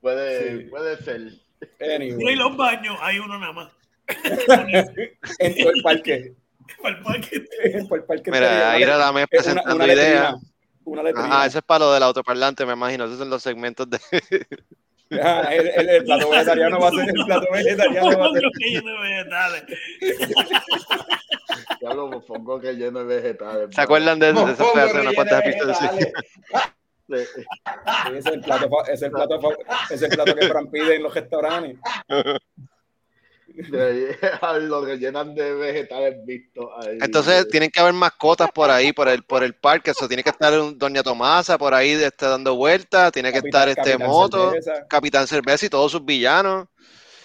[0.00, 0.64] puede, Sí.
[0.70, 1.20] puede ser.
[1.80, 3.68] Anyway, Mira, y los baños, hay uno nada más.
[5.38, 6.34] en todo el parque.
[6.82, 7.44] Para el parque.
[7.88, 10.34] Por el parque Mira, ahí la mes Es una- presentando una letrina, ideas.
[10.84, 11.28] Una letrina.
[11.42, 13.04] Ah, ese es para lo del autoparlante, me imagino.
[13.04, 13.98] Esos son los segmentos de.
[15.20, 18.42] Ah, el, el- el plato vegetariano va a ser el plato vegetariano va a ser.
[18.60, 19.64] Lleno de vegetales.
[21.82, 23.74] Ya lo mofongo que lleno de vegetales.
[23.74, 26.08] ¿Se acuerdan de, de unos relleno cuantos de episodios?
[27.08, 27.14] Sí.
[28.14, 29.40] es el plato, es el plato,
[29.90, 31.76] es el plato que Fran pide en los restaurantes.
[34.60, 36.98] Lo rellenan de vegetales vistos ahí.
[37.00, 39.90] Entonces tienen que haber mascotas por ahí, por el, por el parque.
[39.92, 43.12] Eso tiene que estar un Doña Tomasa por ahí este, dando vueltas.
[43.12, 44.86] Tiene que Capitán- estar este Capitán moto, Cerveza.
[44.88, 46.66] Capitán Cerveza y todos sus villanos.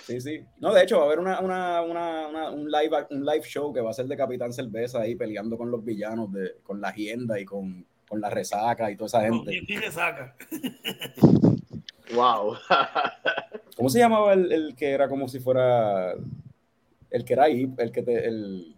[0.08, 0.40] Sí, sí.
[0.60, 3.74] No, de hecho, va a haber una, una, una, una- un, live, un live show
[3.74, 6.90] que va a ser de Capitán Cerveza ahí peleando con los villanos, de, con la
[6.90, 9.50] agenda y con, con la resaca y toda esa gente.
[9.50, 10.36] ¿Quién quién se saca?
[12.14, 12.56] Wow.
[13.78, 16.14] ¿Cómo se llamaba el, el que era como si fuera
[17.10, 18.76] el que era ahí, el que te, el,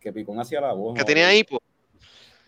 [0.00, 0.94] que Picón hacía la voz?
[0.94, 1.06] Que ¿no?
[1.06, 1.58] tenía hipo.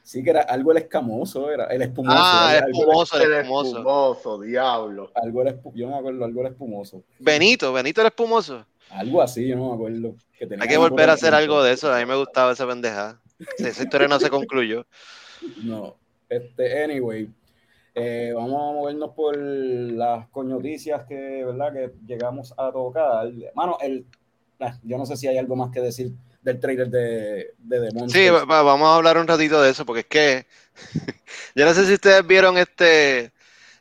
[0.02, 2.16] Sí, que era algo el escamoso, era el espumoso.
[2.18, 3.68] Ah, era el espumoso, el El espumoso.
[3.78, 5.12] espumoso, diablo.
[5.14, 7.04] algo el espu- yo no me acuerdo, algo el espumoso.
[7.18, 8.66] Benito, Benito el espumoso.
[8.90, 10.16] Algo así, yo no me acuerdo.
[10.36, 11.92] que tenía Hay que volver a hacer algo de eso.
[11.92, 13.20] A mí me gustaba esa pendeja.
[13.56, 14.84] Sí, esa historia no se concluyó.
[15.62, 15.96] No.
[16.28, 17.28] Este, anyway,
[17.94, 21.72] eh, vamos a movernos por las coñoticias que, ¿verdad?
[21.72, 23.30] Que llegamos a tocar.
[23.54, 24.06] Mano, el,
[24.60, 27.92] ah, yo no sé si hay algo más que decir del trailer de, de The
[28.06, 28.30] Sí, Monsters.
[28.30, 30.46] va- va- vamos a hablar un ratito de eso, porque es que
[31.54, 33.32] yo no sé si ustedes vieron este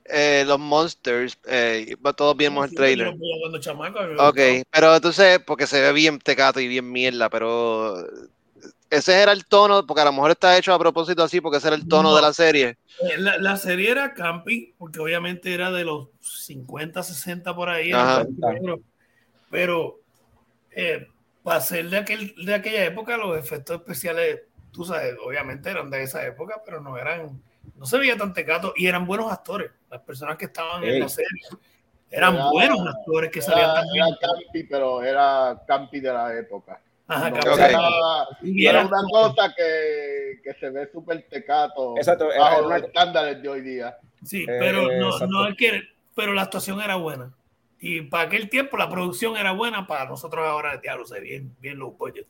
[0.06, 3.16] eh, los Monsters, eh, todos vimos el Yo trailer.
[3.60, 4.38] chamaco, mí me Ok,
[4.72, 7.96] pero entonces, porque se ve bien tecato y bien mierda, pero
[8.90, 11.68] ese era el tono, porque a lo mejor está hecho a propósito así, porque ese
[11.68, 12.16] era el tono No.
[12.16, 12.78] de la serie.
[13.02, 17.92] Eh, La, la serie era campi, porque obviamente era de los 50, 60 por ahí.
[17.92, 18.26] Ajá.
[18.38, 18.82] negro.
[19.52, 20.00] Pero
[20.72, 21.08] eh,
[21.44, 26.04] para ser de, aquel, de aquella época, los efectos especiales, tú sabes, obviamente eran de
[26.04, 27.42] esa época, pero no eran,
[27.76, 29.72] no se veía tan tecato y eran buenos actores.
[29.90, 31.28] Las personas que estaban en la serie
[32.12, 34.06] eran Era- buenos actores que salían Era, también.
[34.08, 36.82] era campi, pero era campi de la época.
[37.10, 38.66] Ajá, No campi.
[38.68, 43.62] era, una cosa que, que se ve súper tecato Exacto, bajo los estándares de hoy
[43.62, 43.98] día.
[44.24, 45.82] Sí, Eh, pero no, no es que,
[46.16, 47.34] pero la actuación era buena.
[47.80, 51.80] Y para aquel tiempo la producción era buena, para nosotros ahora, diablo, se bien, bien
[51.80, 52.28] low budget.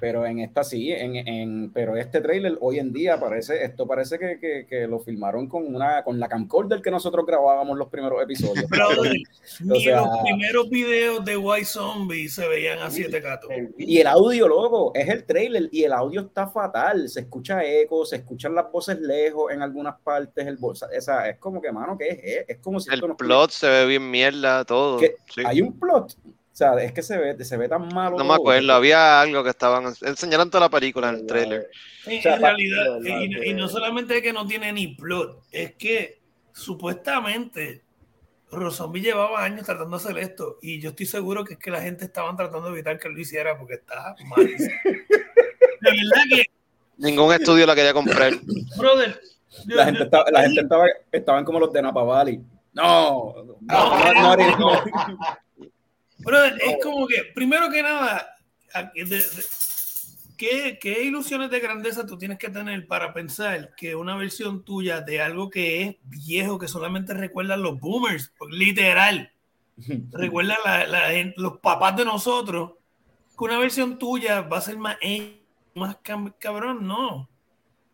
[0.00, 4.16] Pero en esta sí, en, en, pero este trailer hoy en día parece, esto parece
[4.16, 8.22] que, que, que lo filmaron con una, con la camcorder que nosotros grabábamos los primeros
[8.22, 8.64] episodios.
[8.70, 8.88] Pero
[9.60, 13.48] ni sea- los primeros videos de White Zombie se veían así de gato.
[13.76, 17.08] Y el audio, loco, es el trailer y el audio está fatal.
[17.08, 20.46] Se escucha eco, se escuchan las voces lejos en algunas partes.
[20.46, 22.44] El bolsa, esa, es como que, mano, ¿qué es?
[22.48, 24.98] Es como si El plot se ve bien mierda, todo.
[24.98, 25.42] que sí.
[25.44, 26.16] Hay un plot.
[26.58, 28.18] O sea, es que se ve, se ve tan malo.
[28.18, 28.38] No me todo.
[28.38, 29.94] acuerdo, había algo que estaban.
[30.02, 31.70] Enseñaron toda la película en el trailer.
[32.04, 32.98] O sea, en realidad,
[33.44, 36.20] y, no solamente es que no tiene ni plot, es que
[36.52, 37.84] supuestamente
[38.50, 41.80] Rozombie llevaba años tratando de hacer esto y yo estoy seguro que es que la
[41.80, 44.44] gente estaban tratando de evitar que lo hiciera porque está mal.
[44.44, 44.58] De
[45.80, 46.42] verdad que,
[46.96, 48.32] Ningún estudio la quería comprar.
[48.76, 49.20] brother,
[49.64, 52.40] yo- La gente, yo- estaba, la gente estaba, estaban como los de Napa Valley.
[52.72, 54.82] No, no, no, no, no, no.
[56.60, 58.28] Es como que, primero que nada,
[60.36, 65.00] ¿qué, qué ilusiones de grandeza tú tienes que tener para pensar que una versión tuya
[65.00, 69.32] de algo que es viejo, que solamente recuerdan los boomers, pues, literal,
[70.12, 72.72] recuerda la- la los papás de nosotros,
[73.36, 75.40] que una versión tuya va a ser más, eh,
[75.74, 75.96] más
[76.38, 77.28] cabrón, no.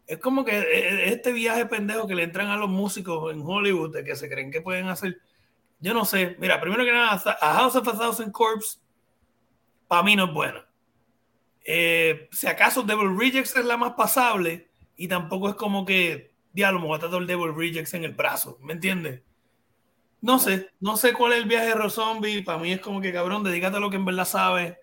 [0.07, 3.94] Es como que eh, este viaje pendejo que le entran a los músicos en Hollywood,
[3.94, 5.18] de que se creen que pueden hacer
[5.80, 6.37] yo no sé.
[6.38, 8.80] Mira, primero que nada, A House of a Thousand Corps,
[9.88, 10.66] para mí no es buena.
[11.64, 16.80] Eh, si acaso Devil Rejects es la más pasable, y tampoco es como que, diablo,
[16.80, 19.22] me tratar el Devil Rejects en el brazo, ¿me entiendes?
[20.20, 22.42] No sé, no sé cuál es el viaje de Rozombie.
[22.42, 24.74] Para mí es como que, cabrón, dedícate a lo que en verdad sabes.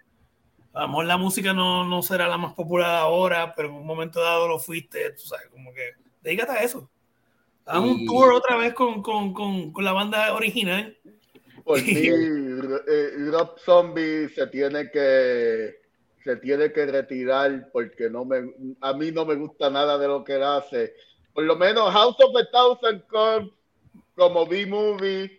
[0.72, 3.86] A lo mejor la música no, no será la más popular ahora, pero en un
[3.88, 6.92] momento dado lo fuiste, tú sabes, como que dedícate a eso.
[7.72, 10.98] Haz un tour otra vez con, con, con, con la banda original.
[11.64, 15.80] Por mí, eh, Rob Zombie se tiene que
[16.24, 18.44] se tiene que retirar porque no me
[18.82, 20.94] a mí no me gusta nada de lo que él hace.
[21.34, 23.50] Por lo menos House of a Thousand Corps
[24.16, 25.32] como B-movie,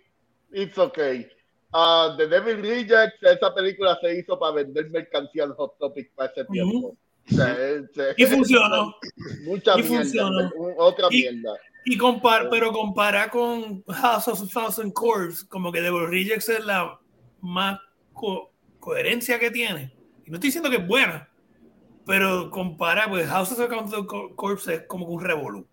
[0.52, 1.28] it's okay.
[1.72, 6.30] Ah, The Devil Rejects, esa película se hizo para vender mercancía en Hot Topic para
[6.32, 6.96] ese tiempo.
[7.30, 8.94] O sea, es- es- Y funcionó.
[9.44, 10.50] Mucha Y mierda, funcionó.
[10.56, 11.52] un- otra Y- mierda.
[11.84, 16.98] Y compar, pero compara con House of Thousand Corps, como que Devil Rejects es la
[17.40, 17.80] más
[18.12, 19.92] co- coherencia que tiene.
[20.24, 21.28] Y no estoy diciendo que es buena,
[22.06, 24.00] pero compara, pues House of the Counter
[24.36, 25.66] Corpse es como un revolú.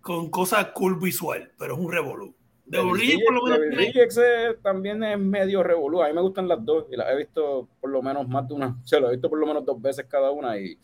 [0.00, 2.34] Con cosas cool visual, pero es un revolú.
[2.64, 6.02] De Devil Origin, por lo menos, Devil Rejects, también es medio revolú.
[6.02, 8.54] A mí me gustan las dos y las he visto por lo menos más de
[8.54, 8.78] una.
[8.82, 10.78] O sea, lo he visto por lo menos dos veces cada una, y,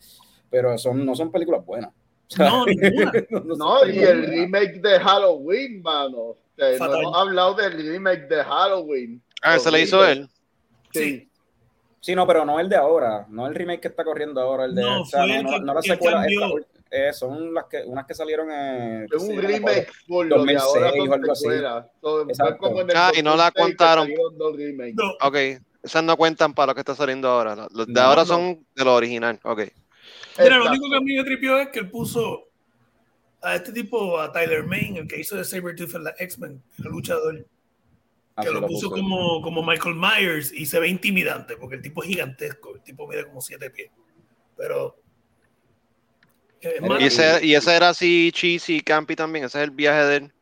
[0.49, 1.91] pero son, no son películas buenas.
[2.37, 3.11] No, ninguna.
[3.57, 6.35] no y el remake de Halloween, mano.
[6.57, 9.21] Eh, no hemos hablado del remake de Halloween.
[9.41, 10.27] Ah, ese le hizo él.
[10.93, 11.29] Sí.
[11.99, 14.75] Sí, no, pero no el de ahora, no el remake que está corriendo ahora, el
[14.75, 16.57] de, No, o sea, fue no, el no, no la que secuela, cambió.
[16.59, 20.53] esta- eh, son las que, unas que salieron en Es un remake full, lo de
[20.53, 21.41] 2006 ahora o son algo así.
[21.41, 21.85] secuelas.
[22.01, 22.57] So, fue Exacto.
[22.59, 24.09] como en el Ah, y no la 2006 que contaron.
[24.95, 25.35] No, Ok,
[25.83, 27.67] esas no cuentan para lo que está saliendo ahora.
[27.71, 28.25] Los de No, ahora no.
[28.27, 29.39] son de lo original.
[29.43, 29.61] Ok.
[30.37, 32.49] Mira, lo único que a mí me tripió es que él puso
[33.41, 36.85] a este tipo, a Tyler Main, el que hizo de Sabretooth en la X-Men, el
[36.85, 37.45] luchador, que
[38.35, 42.09] Así lo puso como, como Michael Myers y se ve intimidante porque el tipo es
[42.09, 43.91] gigantesco, el tipo mide como siete pies.
[44.57, 44.97] Pero.
[46.61, 49.45] eh, Y ese, y ese era así cheesy, campy también.
[49.45, 50.33] Ese es el viaje de él.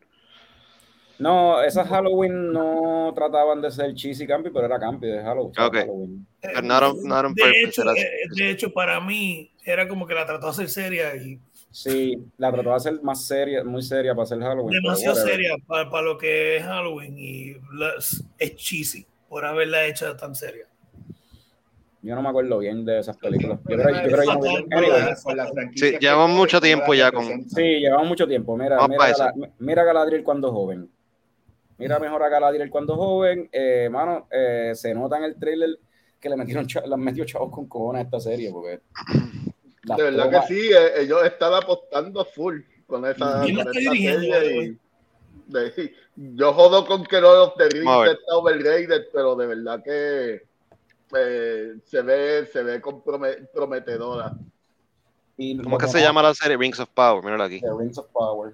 [1.20, 5.52] No, esas Halloween no trataban de ser cheesy campy, pero era campy de Halloween.
[5.52, 5.76] o sea, Ok.
[5.76, 6.28] Halloween.
[6.42, 9.88] eh, not on- not on de, purpose, hecho, era- eh, de hecho, para mí era
[9.88, 11.40] como que la trató de hacer seria y
[11.72, 14.82] Sí, la trató de hacer más seria, muy seria para hacer Halloween.
[14.82, 20.16] demasiado seria para, para lo que es Halloween y las- es cheesy por haberla hecho
[20.16, 20.66] tan seria.
[22.02, 23.60] Yo no me acuerdo bien de esas películas.
[23.68, 27.50] Yo creo, yo creo que Sí, llevamos mucho tiempo ya con-.
[27.50, 28.58] Sí, llevamos mucho tiempo.
[28.58, 28.78] Mira,
[29.60, 30.90] mira, Galadriel cuando joven.
[31.78, 33.50] Mira mejor a Galadriel cuando joven.
[33.52, 35.78] Eh, mano, eh, se nota en el trailer
[36.20, 38.52] que le metieron le han metido chavos con cojones a esta serie.
[38.52, 38.80] Porque
[39.84, 43.78] De verdad tomas- que sí, eh, ellos están apostando full con esa, ¿Quién la con
[43.78, 44.64] esta serie.
[44.66, 44.78] y-
[45.48, 47.50] de- yo jodo con que Vamos
[47.88, 48.12] a ver.
[48.12, 50.44] está overrated, pero de verdad que
[51.16, 54.34] eh, se ve, se ve comprome- prometedora.
[55.38, 56.56] y ¿Cómo que se llama la serie?
[56.58, 57.24] Rings of Power.
[57.24, 57.60] Míralo aquí.
[57.60, 58.54] The Rings of Power.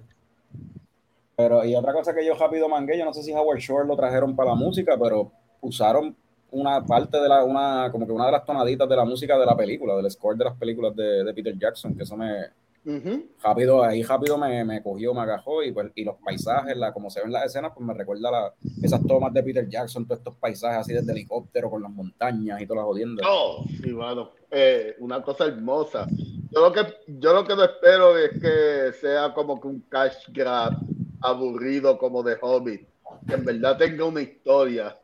[1.40, 3.96] Pero, y otra cosa que yo rápido mangué, yo no sé si Howard Shore lo
[3.96, 6.14] trajeron para la música, pero usaron
[6.50, 9.46] una parte de la, una, como que una de las tonaditas de la música de
[9.46, 12.44] la película, del score de las películas de, de Peter Jackson, que eso me,
[12.84, 13.24] Ujú.
[13.42, 17.08] rápido, ahí rápido me, me cogió, me agajó, y pues, y los paisajes, la, como
[17.08, 20.34] se ven las escenas, pues me recuerda la, esas tomas de Peter Jackson, todos estos
[20.36, 23.26] paisajes así desde helicóptero, con las montañas y todas las jodiendas.
[23.26, 24.32] Oh, sí, mano.
[24.50, 26.06] Eh, una cosa hermosa.
[26.50, 30.26] Yo lo que yo lo que no espero es que sea como que un cash
[30.32, 30.72] grab
[31.20, 32.88] aburrido como de Hobbit,
[33.26, 34.96] que en verdad tenga una historia.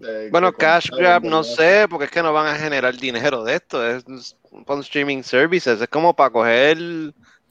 [0.00, 3.54] eh, Bueno, Cash Grab no sé, porque es que no van a generar dinero de
[3.54, 3.86] esto.
[3.86, 4.04] Es
[4.66, 5.80] con streaming services.
[5.80, 6.78] Es como para coger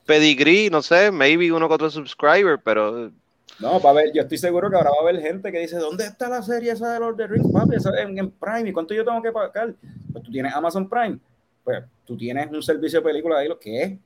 [0.05, 3.12] pedigree, no sé, maybe uno con otro subscriber, pero
[3.60, 5.77] No, va a ver, yo estoy seguro que ahora va a haber gente que dice,
[5.77, 7.75] ¿dónde está la serie esa de Lord of the Rings, papi?
[7.75, 9.75] Esa en, en Prime, ¿y cuánto yo tengo que pagar?
[10.12, 11.19] Pues tú tienes Amazon Prime,
[11.63, 13.99] pues tú tienes un servicio de película ahí, ¿lo que es?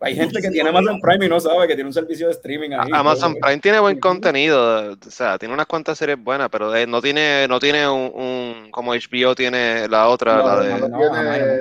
[0.00, 2.70] Hay gente que tiene Amazon Prime y no sabe que tiene un servicio de streaming
[2.72, 2.90] ahí.
[2.92, 7.00] Amazon Prime tiene buen contenido, o sea, tiene unas cuantas series buenas, pero eh, no
[7.00, 10.70] tiene, no tiene un, un- como HBO tiene la otra, No, la de,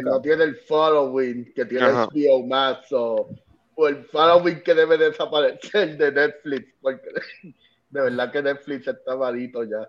[0.02, 2.08] no, tiene, no el following que tiene Ajá.
[2.12, 3.30] HBO Max o,
[3.76, 7.08] o el following que debe desaparecer de Netflix, porque
[7.90, 9.88] de verdad que Netflix está malito ya.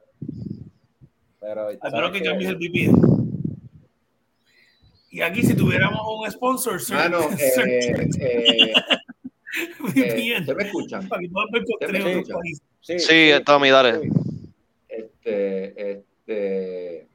[1.41, 3.26] Pero, A menos ¿sabes que cambies el VPN.
[5.17, 8.73] Y aquí, si tuviéramos un sponsor, Mano, search- eh, eh, eh,
[9.81, 11.09] VPN, ¿se me escuchan?
[11.09, 12.23] que puedas ver contenido
[12.83, 12.99] Sí.
[12.99, 14.01] Sí, Sí, Tommy, dale.
[14.03, 14.09] sí.
[14.91, 17.09] Este, este,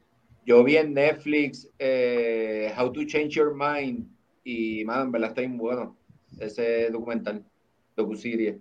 [0.48, 4.08] yo vi en Netflix eh, How to Change Your Mind
[4.44, 5.96] y, mano, en verdad está bien bueno
[6.40, 7.44] ese documental,
[7.96, 8.58] docuserie.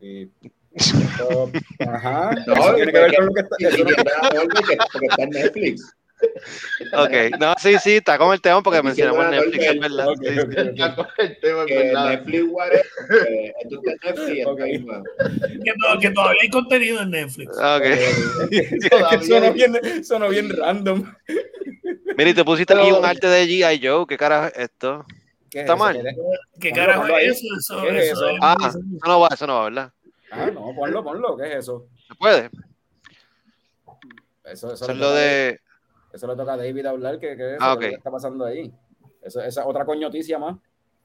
[0.00, 0.28] Y-
[0.74, 3.56] esto- ajá, No, eso tiene que ver con lo que está...
[3.58, 5.96] No- que está- porque está en Netflix.
[6.92, 10.06] Ok, no, sí, sí, está con el tema porque mencionamos una Netflix, es verdad.
[10.18, 10.24] Sí,
[10.94, 12.10] con el tema.
[12.10, 12.86] Netflix, whatever,
[13.28, 14.62] eh, esto está en Netflix, está Ok.
[14.64, 15.04] bien bueno.
[15.64, 17.50] Que, to- que todavía hay contenido en Netflix.
[17.56, 17.82] Ok.
[18.50, 21.14] que sonó bien, sonó bien random.
[22.16, 23.86] Mira, y te pusiste aquí un arte de G.I.
[23.86, 25.04] Joe, ¿qué carajo es esto?
[25.50, 25.82] ¿Qué es Está eso?
[25.84, 25.94] mal.
[26.02, 26.16] ¿Qué es?
[26.60, 27.46] ¿Qué Ponlo, carajo es eso?
[27.58, 28.28] Eso, ¿Qué es eso eso?
[28.30, 29.92] es- Ah, eso no va, eso no va, ¿verdad?
[30.30, 31.86] Ah, no, ponlo, ponlo, ¿qué es eso?
[32.08, 32.50] ¿Se puede?
[34.44, 35.60] Eso, eso, Eso es lo de...
[36.16, 37.92] eso le toca a David hablar, que, que eso, Ah, ¿qué ok.
[37.98, 38.72] está pasando ahí?
[39.22, 40.56] Eso, esa es otra coñoticia más.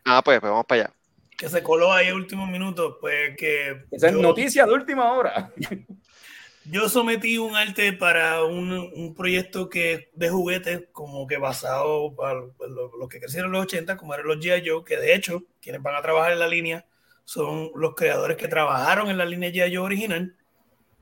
[0.06, 0.94] Ah, pues, pues vamos para allá.
[1.38, 5.14] que se coló ahí a último minuto, pues que Esa es yo, noticia de última
[5.14, 5.52] hora.
[6.66, 12.36] yo sometí un arte para un, un proyecto que de juguetes como que basado para
[12.36, 14.68] lo, lo que crecieron en los 80, como eran los G.I.
[14.70, 16.86] Joe, que de hecho quienes van a trabajar en la línea
[17.26, 19.76] son los creadores que trabajaron en la línea G.I.
[19.76, 20.36] Joe original.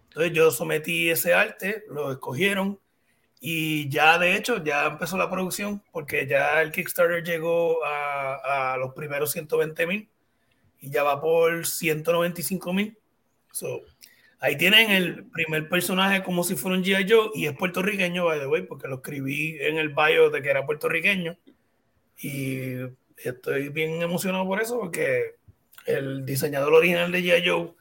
[0.09, 2.79] Entonces yo sometí ese arte, lo escogieron
[3.39, 8.77] Y ya de hecho, ya empezó la producción porque ya el Kickstarter llegó a, a
[8.77, 10.09] los primeros 120 mil
[10.81, 12.97] y ya va por 195 mil.
[13.51, 13.81] So,
[14.39, 17.09] ahí tienen el primer personaje como si fuera un G.I.
[17.09, 20.49] Joe y es puertorriqueño, by the way, porque lo escribí en el bio de que
[20.49, 21.37] era puertorriqueño.
[22.17, 22.73] Y
[23.17, 25.35] estoy bien emocionado por eso porque
[25.85, 27.49] el diseñador original de G.I.
[27.49, 27.73] Joe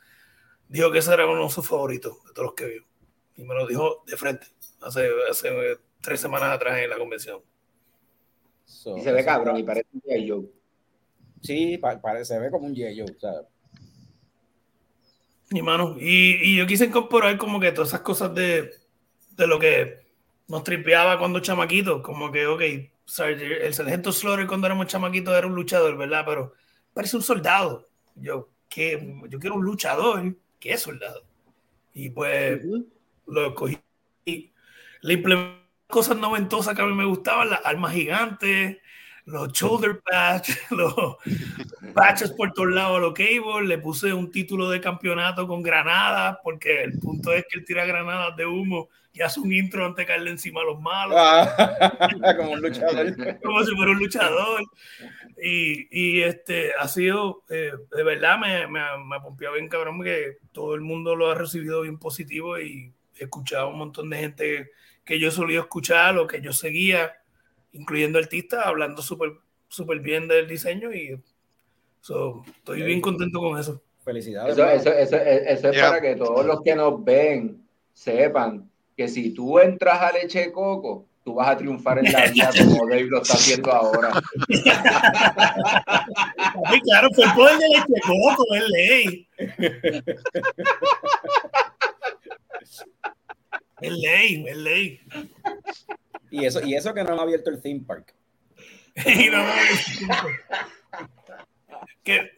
[0.68, 2.84] dijo que ese era uno de sus favoritos de todos los que vio.
[3.36, 4.46] Y me lo dijo de frente
[4.80, 7.40] hace, hace tres semanas atrás en la convención.
[8.64, 10.28] So, Y se ve cabrón y parece un G.I.
[10.28, 10.46] Joe.
[11.40, 12.98] Sí, pa- parece, se ve como un G.I.
[13.00, 13.32] Joe, sea,
[15.50, 15.96] Mi mano.
[15.98, 18.70] Y, y yo quise incorporar como que todas esas cosas de,
[19.36, 20.06] de lo que
[20.48, 22.02] nos tripeaba cuando chamaquitos.
[22.02, 26.24] Como que, ok, el sargento Slaughter cuando éramos chamaquitos era un luchador, ¿verdad?
[26.26, 26.52] Pero
[26.92, 27.88] parece un soldado.
[28.16, 29.22] Yo, ¿qué?
[29.28, 30.36] yo quiero un luchador.
[30.60, 31.22] ¿Qué es soldado?
[31.94, 32.60] Y pues
[33.26, 33.78] lo cogí.
[35.02, 38.76] Le implementé cosas noventosas que a mí me gustaban, las armas gigantes,
[39.24, 40.94] los shoulder patch, los
[41.94, 46.38] patches por todos lados a los cable, le puse un título de campeonato con granadas,
[46.42, 50.02] porque el punto es que él tira granadas de humo y hace un intro antes
[50.02, 51.98] de caerle encima a los malos, Ah,
[52.36, 53.16] como un luchador.
[53.42, 54.62] como si fuera un luchador.
[55.42, 59.96] Y, y, este ha sido, eh, de verdad, me, me, ha- me pompeado bien cabrón,
[59.96, 64.18] porque todo el mundo lo ha recibido bien positivo y he escuchado un montón de
[64.18, 64.70] gente
[65.08, 67.14] que yo solía escuchar o que yo seguía,
[67.72, 69.32] incluyendo artistas, hablando súper
[69.66, 71.18] súper bien del diseño y
[72.02, 73.80] so, estoy bien contento con eso.
[74.04, 74.52] Felicidades.
[74.52, 75.88] Eso, eso, eso, eso es Yeah.
[75.88, 81.06] para que todos los que nos ven sepan que si tú entras a leche coco,
[81.24, 84.12] tú vas a triunfar en la vida como Dave lo está haciendo ahora.
[84.48, 84.62] Sí,
[86.82, 89.26] claro, fue el poder de leche coco, es ley.
[93.80, 95.00] Es ley, es ley.
[96.30, 98.14] Y eso, y eso que no han abierto el theme park.
[99.06, 99.44] Y no,
[102.02, 102.30] que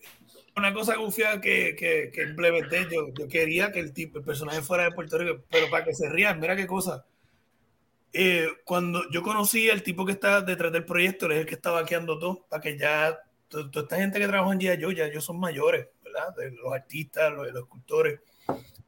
[0.57, 4.61] una cosa gufia que, que, que implementé, yo, yo quería que el tipo, el personaje
[4.62, 7.05] fuera de Puerto Rico, pero para que se rían, mira qué cosa.
[8.12, 11.55] Eh, cuando yo conocí al tipo que está detrás del proyecto, él es el que
[11.55, 13.16] está vaqueando todo, para que ya
[13.49, 14.95] to- toda esta gente que trabaja en G.I.
[14.97, 16.34] Ya ellos son mayores, ¿verdad?
[16.36, 18.20] De los artistas, los, los escultores.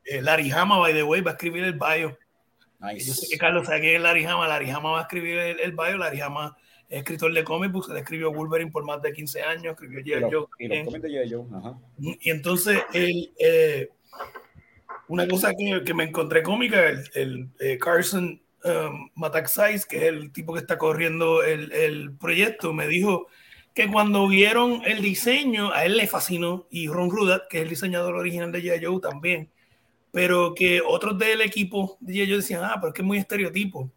[0.05, 2.19] Eh, Larry Hama, by the way, va a escribir el bio.
[2.95, 4.03] Y Yo sé que Carlos sabe quién es.
[4.03, 5.97] Larry Hama va a escribir el, el bio.
[5.97, 6.57] Larry Hama
[6.89, 7.89] es escritor de comic books.
[7.91, 9.74] Él escribió Wolverine por más de 15 años.
[9.74, 10.22] Escribió G.I.
[10.22, 10.47] Joe.
[10.59, 10.85] y los también.
[10.85, 11.33] cómics de G.I.
[11.33, 11.78] Joe, ajá.
[11.99, 13.89] Y entonces, él, eh,
[15.09, 20.03] una cosa que, que me encontré cómica, el, el, eh, Carson um, Mataxais, que es
[20.05, 23.28] el tipo que está corriendo el, el proyecto, me dijo
[23.74, 27.70] que cuando vieron el diseño, a él le fascinó, y Ron Rudat, que es el
[27.70, 28.85] diseñador original de G.I.
[28.85, 29.51] Joe también,
[30.13, 32.27] pero que otros del equipo de.
[32.27, 33.91] Joe decían, ah, pero es que es muy estereotipo.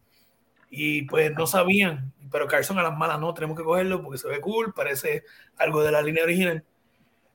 [0.68, 4.26] Y pues no sabían, pero Carson a las malas no, tenemos que cogerlo porque se
[4.28, 5.22] ve cool, parece
[5.58, 6.64] algo de la línea original.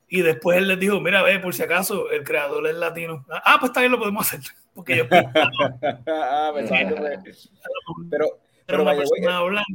[0.10, 3.26] Y después él les dijo, mira, ve, por si acaso, el creador es latino.
[3.30, 4.42] Ah, pues también lo podemos hacer.
[4.74, 5.06] Porque yo
[6.08, 6.52] ah,
[8.10, 9.72] Pero, pero una persona blanca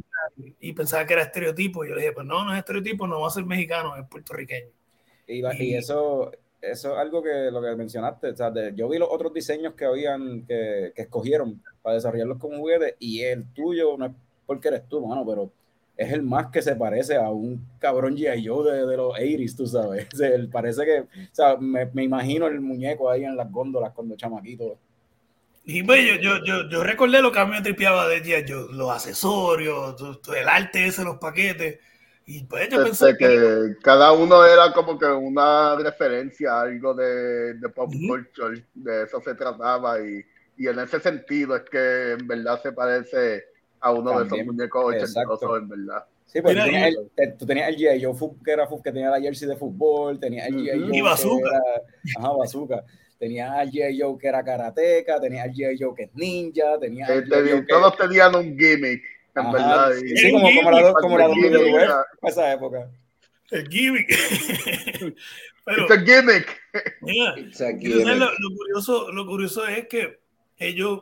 [0.59, 1.85] y pensaba que era estereotipo.
[1.85, 4.07] Y yo le dije, pues no, no es estereotipo, no va a ser mexicano, es
[4.07, 4.69] puertorriqueño.
[5.27, 6.31] Y, y Y- eso,
[6.61, 8.29] eso es algo que lo que mencionaste.
[8.29, 12.37] o sea, de- yo vi los otros diseños que habían, que, que escogieron para desarrollarlos
[12.39, 14.11] como juguetes, y el tuyo no es
[14.45, 15.51] porque eres tú, mano, pero
[15.97, 18.45] es el más que se parece a un cabrón G.I.
[18.47, 20.07] Joe de, de los 80s, tú sabes.
[20.21, 21.05] Él parece que, o
[21.35, 24.77] sea, me, me imagino el muñeco ahí en las góndolas cuando chamaquito.
[25.65, 28.45] Y pues yo, yo, yo, recordé lo que a mí me tripeaba de G.I.
[28.49, 29.95] Joe, los accesorios,
[30.35, 31.79] el arte ese, los paquetes.
[32.29, 36.93] Y pues yo pensé Este, que cada uno era como que una referencia a algo
[36.93, 40.21] de, de pop culture, de eso se trataba y,
[40.57, 43.45] y en ese sentido es que en verdad se parece
[43.79, 46.05] a uno de esos muñecos ochentosos en verdad.
[46.25, 48.03] Sí, pues Mira, tú tenías, el, te- tú tenías el G.I.
[48.03, 50.89] Joe que era que tenía la jersey de fútbol, tenías el G.I.
[50.89, 51.49] Joe Y bazooka.
[51.49, 52.83] que era, ajá, bazooka.
[53.17, 54.01] Tenías al G.I.
[54.01, 55.77] Joe que era karateca, tenías al G.I.
[55.79, 57.29] Joe que es ninja, tenías al Eh, G.I.
[57.29, 57.67] te- Joe que...
[57.67, 59.01] todos tenían un gimmick,
[59.39, 59.91] en Ajá, verdad.
[59.99, 62.89] sí, y- sí, como, como la, como la WWF era- para esa época.
[63.51, 64.07] el gimmick.
[65.65, 66.61] Pero, It's a gimmick.
[67.01, 68.05] mira, It's a gimmick.
[68.05, 70.19] lo, lo curioso, lo curioso es que
[70.57, 71.01] ellos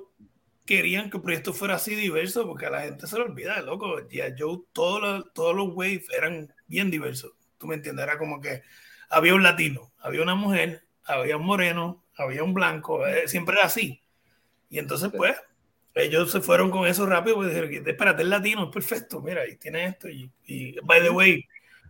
[0.66, 4.08] querían que el proyecto fuera así diverso porque a la gente se le olvida, loco.
[4.10, 7.34] Ya yo, todos los, todos los waves eran bien diversos.
[7.60, 8.64] Tú me entiendes, era como que
[9.10, 13.68] había un latino, había una mujer, había un moreno, había un blanco, eh, siempre era
[13.68, 14.02] así.
[14.70, 15.36] Y entonces, pues,
[15.96, 19.56] ellos se fueron con eso rápido porque dijeron, espérate, el latino es perfecto, mira, y
[19.56, 20.10] tiene esto.
[20.10, 21.46] Y, y, by the way,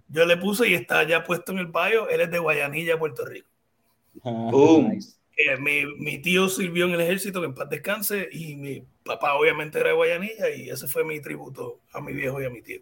[0.08, 3.26] yo le puse y está ya puesto en el bio, él es de Guayanilla, Puerto
[3.26, 3.50] Rico.
[4.24, 4.90] Boom.
[4.90, 5.16] Nice.
[5.36, 9.34] que mi, mi tío sirvió en el ejército, que en paz descanse, y mi papá
[9.34, 12.62] obviamente era de Guayanilla, y ese fue mi tributo a mi viejo y a mi
[12.62, 12.82] tío.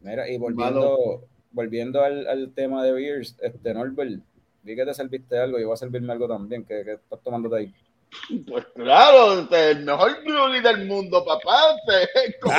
[0.00, 4.22] Mira, y volviendo, volviendo al, al tema de Beers, este, Norbert,
[4.62, 7.56] vi que te serviste algo, yo voy a servirme algo también, que, que estás tomándote
[7.56, 7.74] ahí.
[8.48, 11.76] Pues claro, el mejor brewly del mundo, papá.
[12.40, 12.54] como-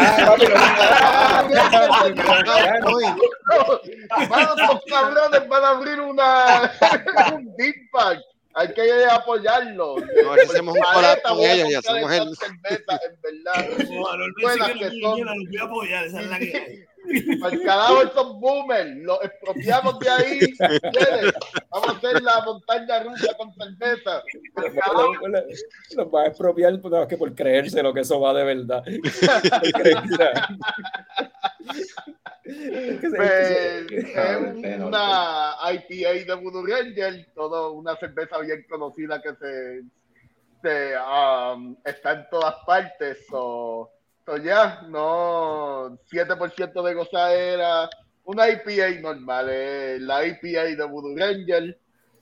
[4.30, 6.72] Mano, estos cabrones van a abrir una
[7.34, 8.20] un deep pack.
[8.54, 9.96] Hay que apoyarlo.
[10.24, 13.00] No, aquí hacemos un collab con Voy a ellos y comprar hacemos esas el- cervezas,
[13.06, 13.88] en verdad.
[13.88, 15.16] Como a Norbert Buenas sí que que lo son.
[15.16, 16.84] quiera, los voy a apoyar, esa es la que hay.
[17.44, 20.40] Al carajo estos boomers, los expropiamos de ahí.
[21.70, 24.24] Vamos a hacer la montaña rusa con cerveza.
[25.96, 28.44] Los va a expropiar pues, no, es que por creerse lo que eso va de
[28.44, 28.84] verdad.
[32.44, 39.84] Pues, es es una IPA de Voodoo Ranger, todo una cerveza bien conocida que se,
[40.62, 43.26] se, um, está en todas partes.
[43.30, 43.90] So,
[44.26, 47.90] so ya, no 7% de gozadera,
[48.24, 51.78] una IPA normal, eh, la IPA de Voodoo Ranger.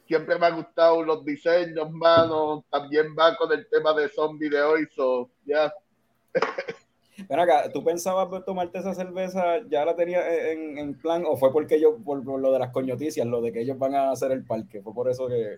[0.07, 2.65] Siempre me han gustado los diseños, mano.
[2.71, 5.71] También va con el tema de zombie de hoy, so ya.
[7.27, 11.51] Ven acá, ¿tú pensabas tomarte esa cerveza, ya la tenías en, en plan, o fue
[11.51, 14.31] porque ellos, por, por lo de las coñoticias, lo de que ellos van a hacer
[14.31, 14.81] el parque?
[14.81, 15.57] Fue por eso que.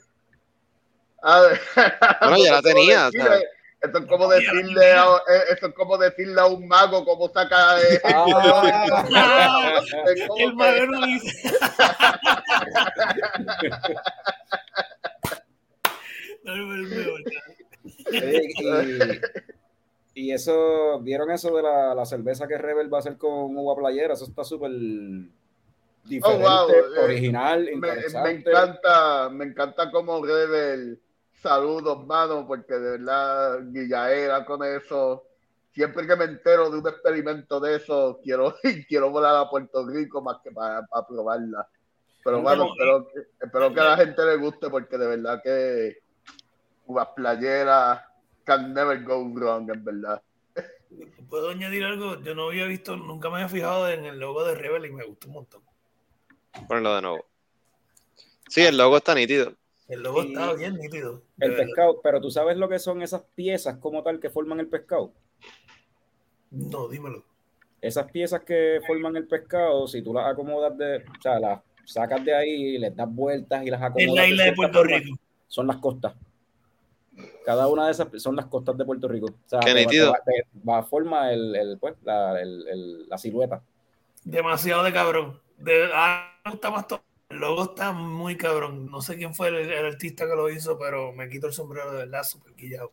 [1.21, 1.59] A ver,
[2.21, 3.09] Bueno, ya la tenía.
[3.81, 7.79] Esto es como decirle a, eh, esto es como decirle a un mago cómo saca
[7.81, 9.81] eh, Ah.
[10.15, 11.49] Es como El mago no dice.
[20.13, 23.55] Y, y eso, ¿vieron eso de la, la cerveza que Rebel va a hacer con
[23.57, 24.13] uva playera?
[24.13, 24.69] Eso está súper
[26.03, 28.49] diferente, Oh, wow, eh, original, me, me interesante.
[28.49, 30.99] encanta, me encanta como Rebel
[31.41, 35.25] saludos, mano, porque de verdad Guillaera con eso.
[35.73, 38.55] Siempre que me entero de un experimento de eso, quiero,
[38.89, 41.67] quiero volar a Puerto Rico más que para, para probarla.
[42.23, 45.07] Pero No, bueno, no, espero, que- espero que a la gente le guste porque de
[45.07, 45.97] verdad que
[46.85, 48.01] uvas playeras
[48.43, 50.21] can never go wrong, en verdad.
[51.29, 52.21] ¿Puedo añadir algo?
[52.21, 55.05] Yo no había visto, nunca me había fijado en el logo de Rebel y me
[55.05, 55.61] gustó un montón.
[56.67, 57.25] Ponlo de nuevo.
[58.49, 59.53] Sí, el logo está nítido.
[59.91, 61.21] El logo Y- estaba bien nítido.
[61.39, 61.65] El verdad.
[61.65, 65.11] pescado, pero tú sabes lo que son esas piezas como tal que forman el pescado.
[66.49, 67.23] No, dímelo.
[67.81, 72.23] Esas piezas que forman el pescado, si tú las acomodas de, o sea, las sacas
[72.23, 74.07] de ahí, les das vueltas y las acomodas.
[74.07, 75.17] En la isla de Puerto forma, Rico.
[75.47, 76.13] Son las costas.
[77.45, 79.25] Cada una de esas son las costas de Puerto Rico.
[79.27, 80.05] O sea, Qué te va- nítido.
[80.13, 83.61] te va, te va a formar el, el, pues, la, el- el- la silueta.
[84.23, 85.39] Demasiado de cabrón.
[85.57, 87.01] De, ah, me gusta más todo.
[87.31, 88.89] El logo está muy cabrón.
[88.91, 91.91] No sé quién fue el, el artista que lo hizo, pero me quito el sombrero
[91.91, 92.91] de verdad, súper quillado.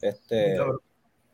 [0.00, 0.56] Este,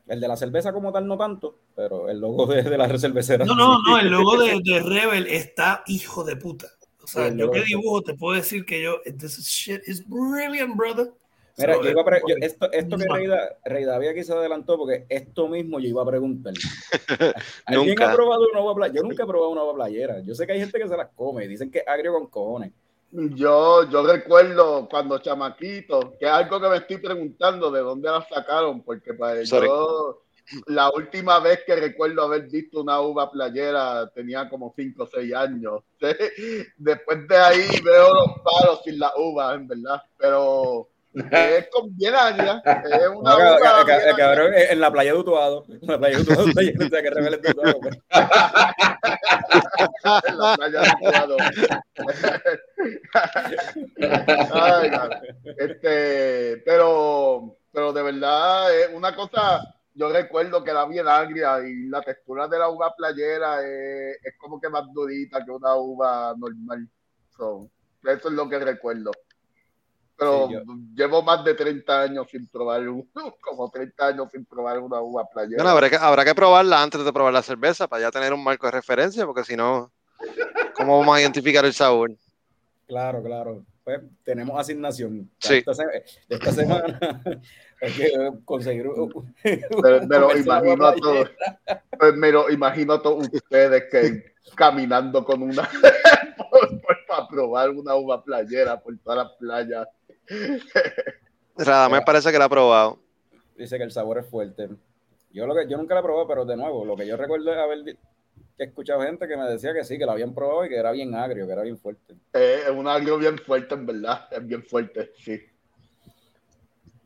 [0.07, 3.45] el de la cerveza como tal no tanto, pero el logo de, de la cervecera.
[3.45, 6.67] No, no, no, el logo de, de Rebel está hijo de puta.
[7.03, 10.75] O sea, Sí, yo que dibujo te puedo decir que yo, this shit is brilliant,
[10.75, 11.13] brother.
[11.57, 13.05] Mira, So, yo iba a pre- eh, yo- esto, esto que.
[13.11, 16.53] Rey, Da- Rey David aquí se adelantó, porque esto mismo yo iba a preguntar.
[17.65, 18.11] ¿Alguien Nunca.
[18.11, 18.95] ha probado una uva playera?
[18.97, 20.19] Yo nunca he probado una uva playera.
[20.21, 22.27] Yo sé que hay gente que se las come y dicen que es agrio con
[22.27, 22.71] cojones.
[23.11, 28.21] Yo, yo recuerdo cuando chamaquito, que es algo que me estoy preguntando de dónde la
[28.27, 29.65] sacaron, porque pues, Sorry.
[29.67, 30.21] yo
[30.67, 35.33] la última vez que recuerdo haber visto una uva playera tenía como 5 o 6
[35.33, 35.81] años.
[36.77, 40.89] Después de ahí veo los palos sin la uva, en verdad, pero
[41.31, 45.19] es con bien agria, es una No, ca- ca- ca- cabrón, en la playa de
[45.19, 45.65] Utuado.
[45.69, 46.45] En la playa de Utuado
[47.15, 47.97] rebelde Utuado, pues.
[50.27, 51.37] en la playa de Utuado.
[54.53, 54.91] Ay,
[55.57, 59.61] este, pero, pero de verdad, es una cosa,
[59.93, 64.33] yo recuerdo que era bien agria y la textura de la uva playera es, es
[64.39, 66.87] como que más durita que una uva normal.
[67.35, 67.69] So,
[68.03, 69.11] eso es lo que recuerdo.
[70.17, 70.61] Pero Sí, yo-
[70.95, 73.07] llevo más de 30 años sin probar, un-
[73.41, 75.57] como 30 años sin probar una uva playera.
[75.63, 78.43] Bueno, habrá que, habrá que probarla antes de probar la cerveza para ya tener un
[78.43, 79.91] marco de referencia, porque si no,
[80.75, 82.11] ¿cómo vamos a identificar el sabor?
[82.87, 83.63] Claro, claro.
[83.83, 85.29] Pues tenemos asignación.
[85.39, 85.55] Sí.
[85.57, 86.99] Esta, se- de esta semana
[87.81, 88.11] hay que
[88.43, 91.29] conseguir un- Me, me lo imagino a todos.
[91.97, 95.69] Pues me lo imagino a todos ustedes que caminando con una
[97.07, 99.87] para probar una uva playera por todas las playas.
[101.57, 102.99] Radamés parece que la ha probado.
[103.55, 104.69] Dice que el sabor es fuerte.
[105.31, 107.51] Yo lo que yo nunca la he probado, pero de nuevo, lo que yo recuerdo
[107.51, 107.97] es haber
[108.57, 110.91] he escuchado gente que me decía que sí, que la habían probado y que era
[110.91, 112.15] bien agrio, que era bien fuerte.
[112.33, 114.27] Eh, es un agrio bien fuerte, en verdad.
[114.31, 115.39] Es bien fuerte, sí.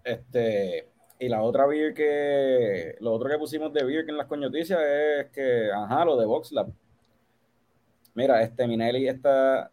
[0.04, 0.88] Este,
[1.20, 4.80] y la otra beer que, lo otro que pusimos de beer que en las coñoticias
[4.82, 6.72] es que, ajá, lo de VoxLab.
[8.14, 9.72] Mira, este Minelli está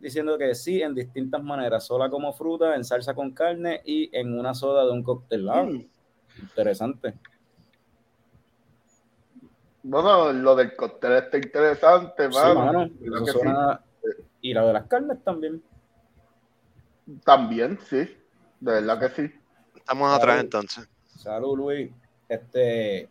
[0.00, 4.38] diciendo que sí, en distintas maneras, sola como fruta, en salsa con carne y en
[4.38, 5.48] una soda de un cóctel.
[5.48, 5.86] Ah, Mm.
[6.42, 7.14] Interesante.
[9.82, 12.64] Bueno, lo del cóctel está interesante, Sí, mano.
[12.64, 12.90] mano,
[13.24, 13.80] que suena-
[14.42, 15.62] Y la de las carnes también.
[17.06, 17.18] sí.
[17.24, 17.96] También, sí.
[18.60, 19.34] De verdad que sí.
[19.76, 20.88] Estamos atrás entonces.
[21.16, 21.90] Salud, Luis.
[22.28, 23.08] Este,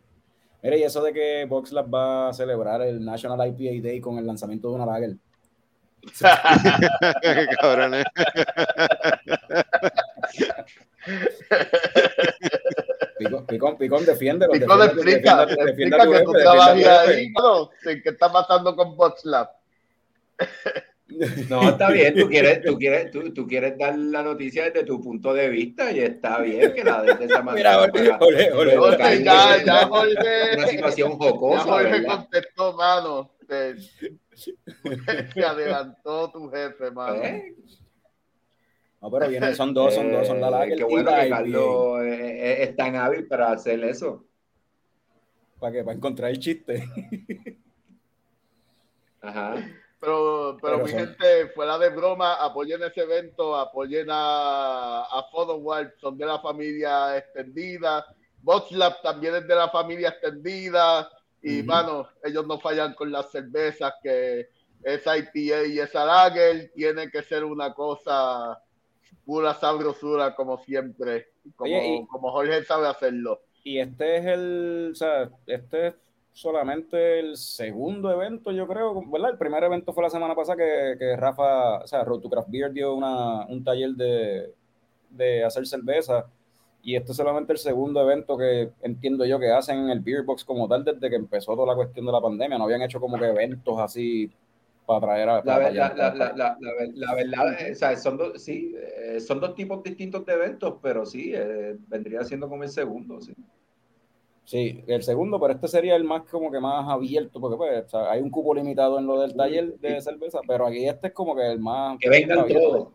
[0.62, 4.26] mire, y eso de que VoxLab va a celebrar el National IPA Day con el
[4.26, 5.16] lanzamiento de una lager.
[7.60, 8.04] Cabrones.
[13.18, 17.70] Picón, Picón, Picón, defiende- explica, defiende- defiende explica que tú trabajas ahí, mano.
[17.82, 19.48] Sí, ¿Qué está pasando con BotSlab?
[21.48, 25.00] No, está bien, tú quieres, tú quieres, tú, tú quieres dar la noticia desde tu
[25.02, 27.84] punto de vista y está bien que la des de esa manera.
[27.90, 30.56] Mira, Jorge, Jorge, Jorge, ya, una- ya, Jorge.
[30.56, 32.06] Una situación Ya jocosa, Jorge ¿verdad?
[32.14, 33.30] contestó, mano.
[34.40, 37.22] Se adelantó tu jefe, mano.
[37.22, 37.54] ¿Eh?
[39.00, 41.28] No, pero vienen, son dos, son dos, son la Eh, lager Qué bueno la que.
[41.30, 44.24] Carlos es, es- tan hábil para hacer eso.
[45.58, 45.84] ¿Para qué?
[45.84, 46.84] Para encontrar el chiste.
[49.22, 49.54] Ajá.
[50.00, 55.22] Pero, pero, Pero mi son- gente, fuera de broma, apoyen ese evento, apoyen a, a
[55.30, 58.06] Photowalk, son de la familia extendida.
[58.42, 61.10] BoxLab también es de la familia extendida.
[61.42, 61.66] Y, Ujú.
[61.66, 64.48] mano, ellos no fallan con las cervezas, que
[64.82, 68.62] esa IPA y esa lager tiene que ser una cosa
[69.24, 71.28] pura sabrosura, como siempre.
[71.56, 73.40] Como, Oye, y- como Jorge sabe hacerlo.
[73.62, 75.94] Y este es el, o sea, este es
[76.32, 79.32] solamente el segundo evento, yo creo, ¿verdad?
[79.32, 82.48] El primer evento fue la semana pasada que, que Rafa, o sea, Road to Craft
[82.50, 84.54] Beer dio una, un taller de,
[85.10, 86.26] de hacer cerveza.
[86.82, 90.22] Y este es solamente el segundo evento que entiendo yo que hacen en el Beer
[90.22, 92.56] Box como tal desde que empezó toda la cuestión de la pandemia.
[92.56, 94.30] No habían hecho como que eventos así
[94.86, 95.34] para traer a...
[95.36, 98.42] La, para la, tallar- la, la, la, la ver- la verdad, o sea, son dos,
[98.42, 102.70] sí, eh, son dos tipos distintos de eventos, pero sí, eh, vendría siendo como el
[102.70, 103.34] segundo, sí.
[104.44, 107.88] Sí, el segundo, pero este sería el más como que más abierto, porque pues, o
[107.88, 111.12] sea, hay un cupo limitado en lo del taller de cerveza, pero aquí este es
[111.12, 112.88] como que el más Que vengan todos.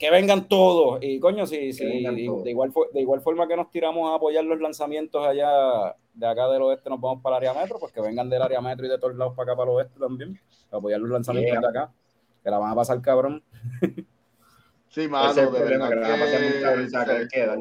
[0.00, 0.98] Que vengan todos.
[1.02, 4.58] Y coño, sí, sí, de igual, de igual forma que nos tiramos a apoyar los
[4.58, 8.30] lanzamientos allá de acá del oeste, nos vamos para el área metro, pues que vengan
[8.30, 10.40] del área metro y de todos lados para acá para el oeste también,
[10.72, 11.60] a apoyar los lanzamientos Yeah.
[11.60, 11.92] de acá,
[12.42, 13.44] que la van a pasar cabrón.
[14.88, 17.56] Sí, mano, de problema, verdad que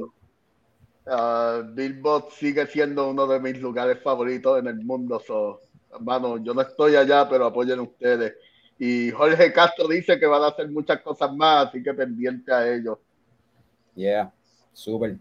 [1.75, 5.19] Billboard sigue siendo uno de mis lugares favoritos en el mundo.
[5.19, 5.59] So,
[5.99, 8.33] mano, yo no estoy allá, pero apoyen ustedes.
[8.79, 12.65] Y Jorge Castro dice que van a hacer muchas cosas más, así que pendiente a
[12.73, 12.97] ellos.
[13.93, 14.31] Yeah,
[14.73, 15.17] súper.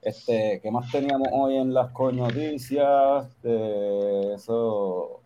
[0.00, 3.42] Este, ¿qué más teníamos hoy en las noticias?
[3.42, 5.20] De eso.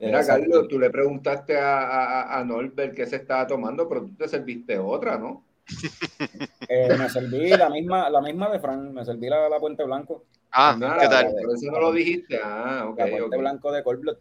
[0.00, 0.24] Mira.
[0.24, 4.28] Carlos, tú le preguntaste a, a, a Norbert qué se estaba tomando, pero tú te
[4.28, 5.42] serviste otra, ¿no?
[6.70, 10.24] Eh, me serví la misma, la misma de Fran, me serví la, la Puente Blanco.
[10.52, 11.24] Ah, Ah, ¿qué la- tal?
[11.42, 12.38] Por eso no lo dijiste.
[12.42, 13.36] Ah, ok, la Puente.
[13.38, 14.16] Blanco de Cold Blood.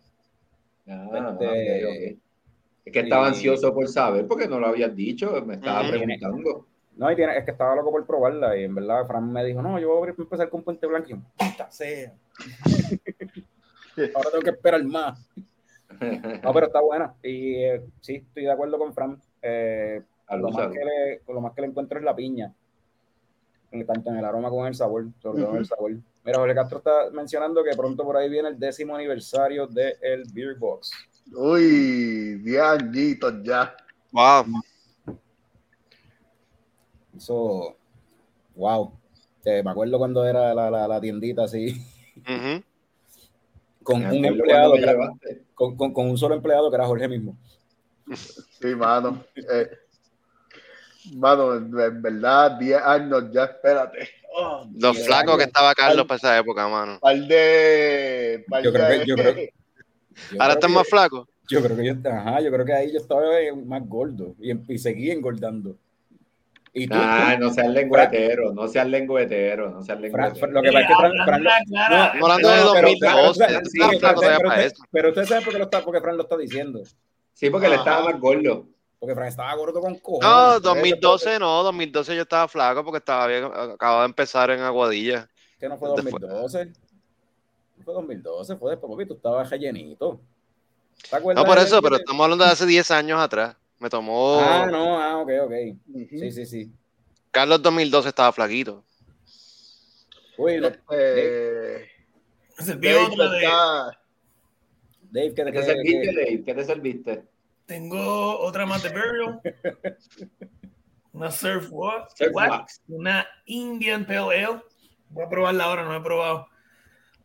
[0.87, 2.26] Ah, Este, ok, ok.
[2.87, 6.65] Es que estaba y- ansioso por saber porque no lo habías dicho, me estaba preguntando.
[6.95, 9.61] No, y tiene, es que estaba loco por probarla y en verdad Fran me dijo,
[9.61, 12.13] no, yo voy a empezar con Puente Blanco y yo, puta sea.
[14.15, 15.19] Ahora tengo que esperar más.
[16.43, 17.13] No, pero está buena.
[17.23, 19.19] Y eh, sí, estoy de acuerdo con Fran.
[19.41, 22.53] Eh, lo, más que le, lo más que le encuentro es la piña.
[23.71, 25.91] En- Tanto en el aroma como en el sabor, sobre todo en el sabor.
[26.23, 30.55] Mira, Jorge Castro está mencionando que pronto por ahí viene el décimo aniversario del Beer
[30.55, 30.91] Box.
[31.35, 33.75] Uy, 10 añitos ya.
[34.11, 34.45] Wow.
[37.15, 37.75] Eso,
[38.55, 38.93] wow.
[39.45, 41.73] Eh, me acuerdo cuando era la, la, la tiendita así,
[43.83, 44.95] con un empleado, que era-
[45.55, 47.37] con, con, con un solo empleado que era Jorge mismo.
[48.61, 49.23] Sí, mano.
[49.35, 49.69] Eh,
[51.15, 54.09] mano, en, en verdad, 10 años ya, espérate.
[54.39, 55.37] Oh, Lo Diez flaco años.
[55.37, 56.99] que estaba Carlos para esa época, mano.
[56.99, 58.45] par de.
[58.49, 59.35] par Yo creo de- que- yo creo
[60.39, 61.27] Ahora estás más flaco.
[61.49, 64.51] Yo creo que yo, ajá, yo creo que ahí yo estaba eh, más gordo y,
[64.51, 65.75] em- y seguí engordando.
[66.73, 70.47] Y tú, Ah, tú, no seas lengüetero, no seas lengüetero, no seas lengüetero.
[70.51, 71.47] Lo que pasa es que Fran, Fran
[72.21, 73.45] hablando de no, pero- 2012.
[74.91, 76.81] pero- usted- sabe por qué, lo está, porque Fran lo está diciendo.
[77.33, 77.81] Sí, porque él Ajá.
[77.83, 78.67] estaba más gordo.
[78.99, 80.27] Porque Fran estaba gordo con cojones.
[80.29, 84.59] No, Ese 2012 no, 2012 yo estaba flaco porque estaba bien, acababa de empezar en
[84.61, 85.27] Aguadilla.
[85.59, 86.65] Que no fue Después- 2012.
[86.65, 86.71] No
[87.87, 90.19] fue 2012, fue después, papi, tú estabas rellenito.
[91.09, 93.55] ¿Te acuerdas No por eso, pero estamos hablando de hace 10 años atrás.
[93.79, 94.39] Me tomó.
[94.41, 95.51] Ah, no, ah, ok, ok.
[95.93, 96.07] Ujú.
[96.19, 96.71] Sí, sí, sí.
[97.31, 98.83] Carlos 2012 estaba flaquito.
[100.37, 101.87] Uy, no- Eh,
[102.57, 103.99] Se Dave otra de- está-
[105.09, 106.43] Dave, ¿qué, ¿Qué te qué- serviste, qué- Dave?
[106.43, 107.23] ¿Qué te serviste?
[107.65, 109.39] Tengo otra más de Burial.
[111.13, 112.13] Una Surf Wax.
[112.17, 112.81] Surf Wax, Wax.
[112.89, 114.61] Una Indian Pale Ale.
[115.09, 116.47] Voy a probarla ahora, no la he probado.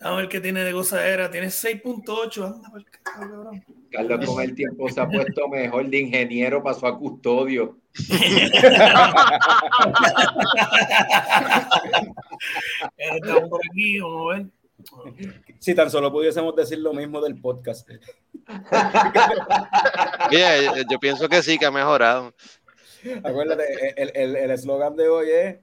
[0.03, 1.31] Vamos a ver qué tiene de gozadera.
[1.31, 2.45] Tiene 6.8.
[2.45, 2.71] Anda,
[3.03, 3.65] carajo, cabrón.
[3.91, 7.79] Carlos con el tiempo se ha puesto mejor de ingeniero, pasó a custodio.
[12.97, 14.47] Estamos por aquí, vamos a ver.
[15.59, 17.89] Si tan solo pudiésemos decir lo mismo del podcast.
[20.31, 22.35] Oye, yo, yo pienso que sí, que ha mejorado.
[23.23, 25.57] Acuérdate, el el- el eslogan de hoy es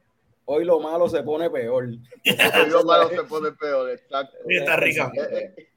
[0.52, 1.86] hoy lo malo se pone peor.
[2.26, 4.36] Hoy lo malo se pone peor, exacto.
[4.48, 5.12] Está rica.
[5.16, 5.70] Eh, eh.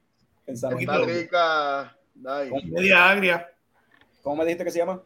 [0.47, 1.95] Está rica.
[2.15, 2.67] Nice.
[2.67, 3.49] Media agria.
[4.23, 5.01] ¿Cómo me dijiste que se llama?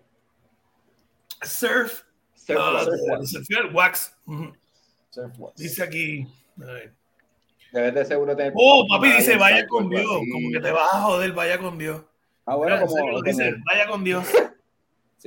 [1.42, 2.04] Surf.
[2.34, 2.86] Surf ah, Wax.
[2.86, 4.18] de- de surfear, wax.
[5.10, 5.56] Surf Wax.
[5.58, 6.28] Dice aquí.
[7.74, 8.54] Debes de seguro tener.
[8.56, 10.06] Oh, papi, dice vaya con Dios.
[10.06, 10.32] así.
[10.32, 12.02] Como que te vas a joder, vaya con Dios.
[12.46, 14.26] Ah, bueno, Mira, como, dice, vaya con Dios.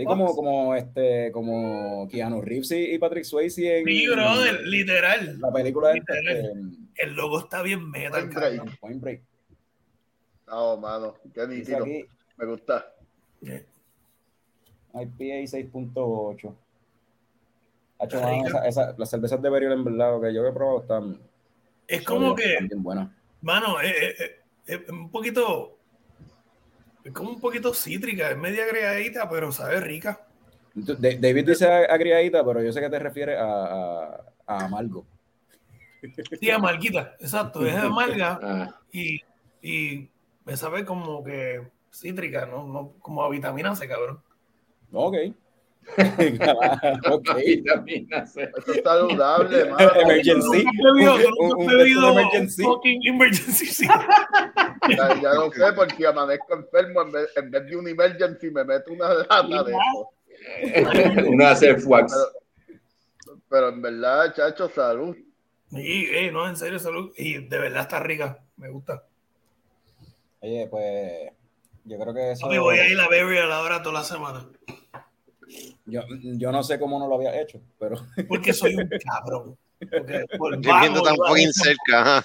[0.01, 5.41] sí, como, como este, como Keanu Reeves y, Patrick Swayze en Sí, brother, literal.
[5.41, 6.29] la película Literal.
[6.29, 6.53] este,
[6.97, 8.57] El logo está bien metal, Point Break.
[8.57, 8.77] cabrón.
[8.81, 9.21] Point Break.
[10.49, 11.15] No, mano.
[11.33, 11.85] Qué nítido.
[11.85, 12.93] Me gusta.
[13.47, 13.65] Eh,
[14.95, 16.55] IPA 6.8.
[17.99, 18.59] Hacho, Está mano, rica.
[18.67, 21.19] esa- esa- las cervezas de Burial en verdad que yo he probado están,
[21.87, 23.11] Es como que, están bien buenas.
[23.43, 24.37] mano, eh, eh, eh,
[24.67, 25.77] es un poquito.
[27.05, 30.27] Es como un poquito cítrica, es media agregadita, pero sabe rica.
[30.75, 33.45] David dice agriadita, pero yo sé que te refieres a,
[34.07, 35.05] a, a amargo.
[36.41, 39.21] Sí, amarguita, exacto, es amarga Ah, y,
[39.63, 40.09] y
[40.45, 42.67] me sabe como que cítrica, ¿no?
[42.67, 44.23] no como a vitamina C, cabrón.
[44.93, 45.35] Ok.
[47.11, 47.29] Ok.
[47.45, 48.51] vitamina C.
[48.57, 49.95] Eso es saludable, mano.
[49.97, 50.65] Emergency.
[50.65, 52.63] ¿Tú nunca has bebido, tú Un- bebido emergency.
[52.63, 53.87] fucking emergency, sí.
[54.89, 58.65] Ya, ya no sé, porque amanezco enfermo, en vez, en vez de un emergency me
[58.65, 60.11] meto una lata de eso.
[61.29, 62.15] Una Surf Wax.
[62.67, 65.15] Pero, pero en verdad, chacho, salud.
[65.73, 67.13] Y, eh, no, en serio, salud.
[67.17, 69.05] Y de verdad está rica, me gusta.
[70.41, 71.31] Oye, pues
[71.85, 72.47] yo creo que eso.
[72.47, 74.49] Papi, voy a ir a Burial ahora toda la semana.
[75.91, 77.97] Yo, yo no sé cómo no lo había hecho, pero
[78.29, 79.59] Porque soy un cabrón.
[79.91, 82.25] Porque, por vago, tan fucking cerca.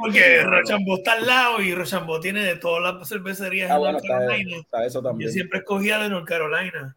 [0.00, 3.92] Porque Rochambeau está al lado y Rochambeau tiene de todas las cervecerías ah, en bueno,
[3.92, 4.56] North está, Carolina.
[4.58, 5.30] está eso Yo también.
[5.32, 6.96] siempre escogía de North Carolina.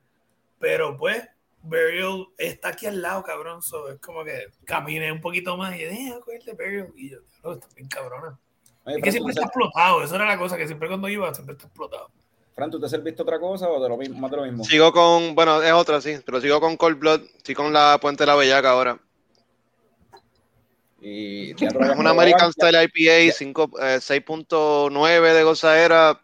[0.60, 1.28] Pero pues,
[1.62, 3.62] Burial está aquí al lado, cabrón.
[3.62, 6.88] So, es como que caminé un poquito más y dije, eh, ¿cuál es de Burial?
[6.96, 8.40] Y yo, "Diablo, está bien cabrona.
[8.86, 10.04] Oye, Es que siempre ¿tú está explotado.
[10.04, 12.12] Esa era la cosa, que siempre cuando iba, siempre está explotado.
[12.56, 14.64] Fran, ¿tú te serviste otra cosa o de lo mismo, más de lo mismo?
[14.64, 18.24] Sigo con, bueno, es otra, sí, pero sigo con Cold Blood, sí con la Puente
[18.24, 18.97] de la Bellaca ahora.
[21.01, 26.22] Y Es una American ya- Style IPA, cinco- eh, 6.9 de gozadera.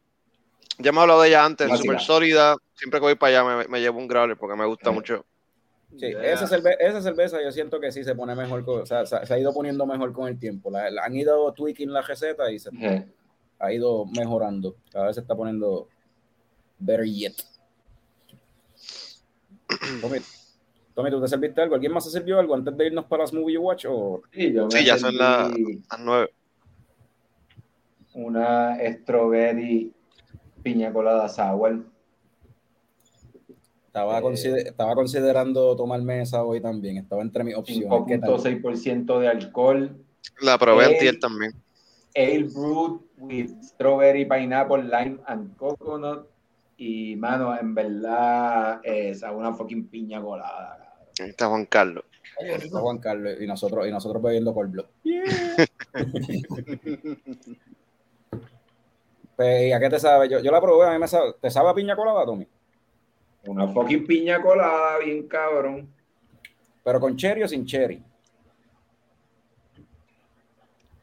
[0.80, 1.84] Ya me he hablado de ella antes, Básica.
[1.86, 2.56] súper sólida.
[2.76, 5.26] Siempre que voy para allá me, me llevo un growler porque me gusta mucho.
[5.92, 6.24] Sí, Yeah.
[6.34, 9.24] esa, cerve- esa cerveza yo siento que sí se pone mejor, con- o sea, se,
[9.26, 10.72] se ha ido poniendo mejor con el tiempo.
[10.72, 12.70] La, la han ido tweaking la receta y se
[13.60, 14.78] ha ido mejorando.
[14.92, 15.90] Cada vez se está poniendo
[16.82, 17.34] better yet.
[20.02, 20.18] Tommy,
[20.94, 21.76] Tommy, ¿tú te serviste algo?
[21.76, 23.86] ¿Alguien más se sirvió algo antes de irnos para las movie watch?
[23.88, 24.22] O...
[24.32, 25.52] Sí, yo me Sí, ya son Las
[26.00, 26.34] nueve.
[28.14, 29.94] Una strawberry
[30.62, 31.86] piña colada sour.
[33.88, 34.22] Estaba, Eh.
[34.22, 36.98] consider- estaba considerando tomarme esa hoy también.
[36.98, 37.90] Estaba entre mis opciones.
[38.08, 38.30] ¿Qué tal?
[38.40, 39.98] 5.6% de alcohol.
[40.42, 40.94] La probé Ey.
[40.94, 41.54] antier también.
[42.16, 46.28] Ale brewed with strawberry, pineapple, lime and coconut.
[46.84, 50.78] Y, mano, en verdad, es una fucking piña colada.
[50.80, 51.08] cabrón.
[51.20, 52.04] Ahí está Juan Carlos.
[52.40, 54.86] Está Juan Carlos y nosotros, y nosotros bebiendo cold blood.
[59.36, 60.30] Pues, ¿y a qué te sabe?
[60.30, 61.34] Yo, yo la probé, a mí me sabe.
[61.42, 62.48] ¿Te sabe a piña colada, Tommy?
[63.48, 65.92] Una fucking piña colada, bien cabrón.
[66.84, 68.04] ¿Pero con cherry o sin cherry?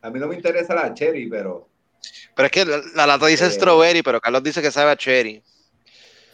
[0.03, 1.69] A mí no me interesa la cherry, pero
[2.37, 3.51] Pero es que la, la lata dice Eh.
[3.51, 5.43] strawberry, pero Carlos dice que sabe a cherry.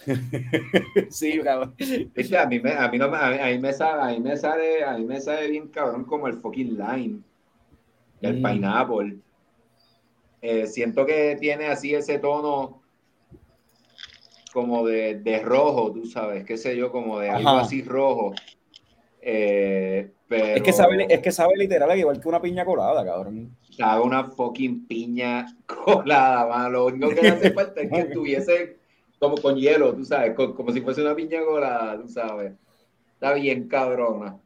[1.11, 1.74] sí, cabrón.
[2.14, 4.20] Viste, a mí me, a mí no a mí, a mí me sabe, a mí
[4.20, 7.20] me sale, a mí me sabe bien cabrón como el fucking lime
[8.20, 8.42] el Mm.
[8.42, 9.16] pineapple.
[10.40, 12.80] Eh, siento que tiene así ese tono
[14.52, 18.32] como de, de rojo, tú sabes, qué sé yo, como de algo así rojo.
[19.20, 23.57] Eh, pero Es que, sabe, es que sabe literal igual que una piña colada, cabrón.
[23.70, 26.68] sabe una fucking piña colada, mano.
[26.70, 28.76] Lo único que le hace falta es que estuviese
[29.25, 32.53] como con hielo, tú sabes, co- como si fuese una piña colada, tú sabes.
[33.14, 34.37] Está bien cabrona.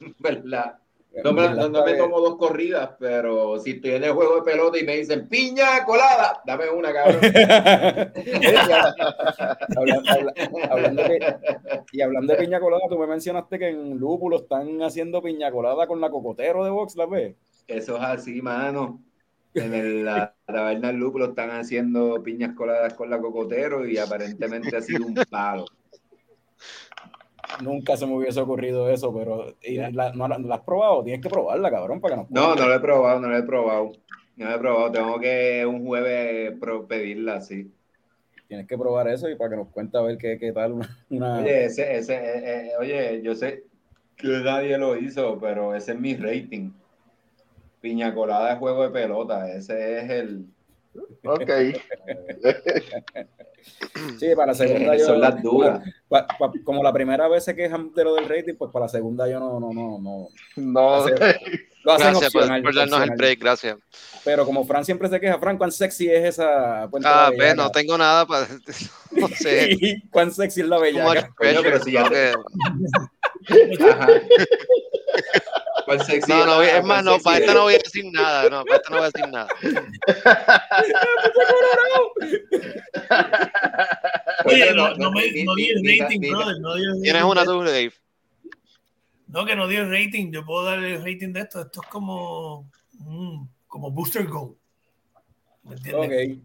[0.18, 0.78] ¿Verdad?
[1.24, 4.42] No me, no- no me tomo dos corridas, pero si estoy en el juego de
[4.42, 7.20] pelota y me dicen piña colada, dame una, cabrón.
[9.76, 10.34] Habla- habla-
[10.70, 11.36] hablando de-
[11.92, 15.86] y hablando de piña colada, tú me mencionaste que en Lúpulo están haciendo piña colada
[15.86, 17.34] con la cocotero de Vox, ¿la ves?
[17.66, 19.00] Eso es así, mano.
[19.56, 24.76] En el- la taberna del lúpulo están haciendo piñas coladas con la cocotero y aparentemente
[24.76, 25.64] ha sido un palo.
[27.62, 29.54] Nunca se me hubiese ocurrido eso, pero
[29.92, 32.68] la, no, la- la has probado, tienes que probarla, cabrón, para que nos No, no
[32.68, 33.92] lo he probado, no lo he probado.
[34.36, 36.52] No lo he probado, tengo que un jueves
[36.86, 37.72] pedirla así.
[38.48, 40.88] Tienes que probar eso y para que nos cuente a ver qué, qué tal una,
[41.08, 43.64] una- Oye, ese, ese, eh, eh, oye, yo sé
[44.16, 46.70] que nadie lo hizo, pero ese es mi rating.
[47.86, 50.44] Piña colada de juego de pelota, ese es el.
[51.24, 51.50] Ok.
[54.20, 55.06] Sí, para la segunda yo...
[55.06, 55.80] son las duras.
[56.08, 58.88] pa- pa- como la primera vez se quejan de lo del rating, pues para la
[58.88, 60.28] segunda yo no, no, no, no.
[60.56, 61.14] No, Lo hacen
[61.84, 63.16] Gracias por, opcional, por darnos el opcional.
[63.18, 63.76] break, gracias.
[64.24, 67.70] Pero como Fran siempre se queja, Fran, ¿cuán sexy es esa puente Ah, ve, no
[67.70, 68.46] tengo nada para.
[69.12, 69.76] No sé.
[70.10, 71.28] ¿Cuán sexy es la bellaca?
[71.36, 72.32] Coño, pero si ya te-
[73.84, 74.08] Ajá.
[75.86, 76.78] ¿Cuál sexy No, no, era?
[76.78, 78.96] es más, ¿Cuál no, para esta no voy a decir nada, no, para esta no
[78.96, 79.48] voy a decir nada.
[84.44, 86.60] Oye, no, no, no me no di rating, brother.
[86.60, 87.92] No di el Tienes una tú, Dave.
[89.28, 90.32] No, que no di el rating.
[90.32, 91.60] Yo puedo dar el rating de esto.
[91.60, 92.68] Esto es como,
[92.98, 94.56] mm, como Booster Gold.
[95.62, 96.38] ¿Me entiendes?
[96.38, 96.44] Ok.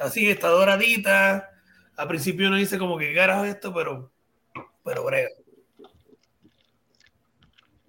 [0.00, 1.50] Así, está doradita.
[1.96, 4.12] Al principio uno dice como que carajo esto, pero,
[4.84, 5.30] pero brega.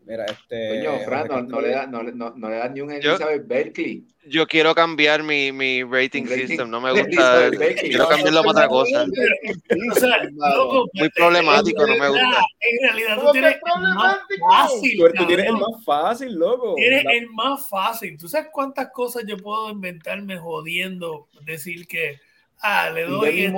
[0.10, 0.70] Mira, este.
[0.84, 3.48] Coño, Fran, no, le da, no, le- no, no le das ni un Yo- Elizabeth
[3.48, 4.04] Berkeley.
[4.26, 7.50] Yo quiero cambiar mi, mi rating system, no me gusta.
[7.80, 9.06] Quiero cambiarlo para otra cosa.
[9.92, 10.18] O sea,
[10.56, 12.42] loco, Muy problemático, no me gusta.
[12.60, 14.18] En realidad tú ¿Cómo que tienes el más
[14.50, 14.98] fácil.
[14.98, 16.76] Tú, tú tienes el más fácil, loco.
[16.76, 18.18] Tienes La- el más fácil.
[18.18, 21.28] ¿Tú sabes cuántas cosas yo puedo inventarme jodiendo?
[21.46, 22.18] Decir que,
[22.62, 23.52] ah, le doy este,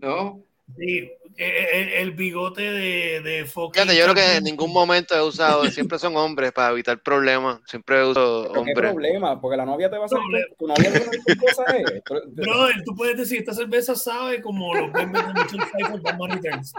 [0.00, 0.40] ¿no?
[0.78, 5.22] sí, el, el- bigote de, de fucking Fíjate, yo creo que en ningún momento he
[5.22, 8.92] usado, siempre son hombres para evitar problemas, siempre uso Pero qué hombres.
[8.92, 10.18] problema, porque la novia te va a hacer.
[10.58, 12.02] Tu novia te va a hacer cosas, eh.
[12.06, 16.72] Tú- Brother, tú puedes decir, esta cerveza sabe como los bembes de Michelle Pfeiffer Returns.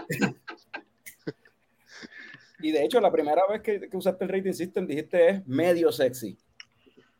[2.60, 5.92] Y de hecho, la primera vez que, que usaste el rating system dijiste es medio
[5.92, 6.38] sexy.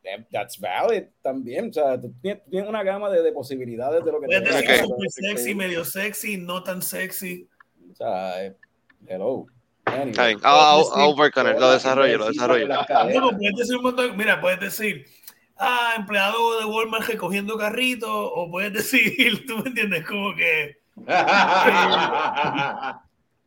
[0.09, 1.69] Eh, That's valid también.
[1.69, 4.55] O sea, tú tienes, tienes una gama de, de posibilidades de lo que Puedes te
[4.55, 4.89] decir Ok.
[4.89, 7.47] super sexy, medio sexy, no tan sexy.
[7.91, 8.55] O sea, eh,
[9.07, 9.45] hello.
[9.85, 10.09] Anyway.
[10.11, 12.67] Está bien, I'll, I'll- I'll work on it, lo desarrollo, lo desarrollo.
[12.67, 13.21] Las caderas.
[13.21, 15.05] No, puedes decir un montón, mira, puedes decir,
[15.57, 20.77] ah, empleado de Walmart recogiendo carritos, o puedes decir, tú me entiendes, como que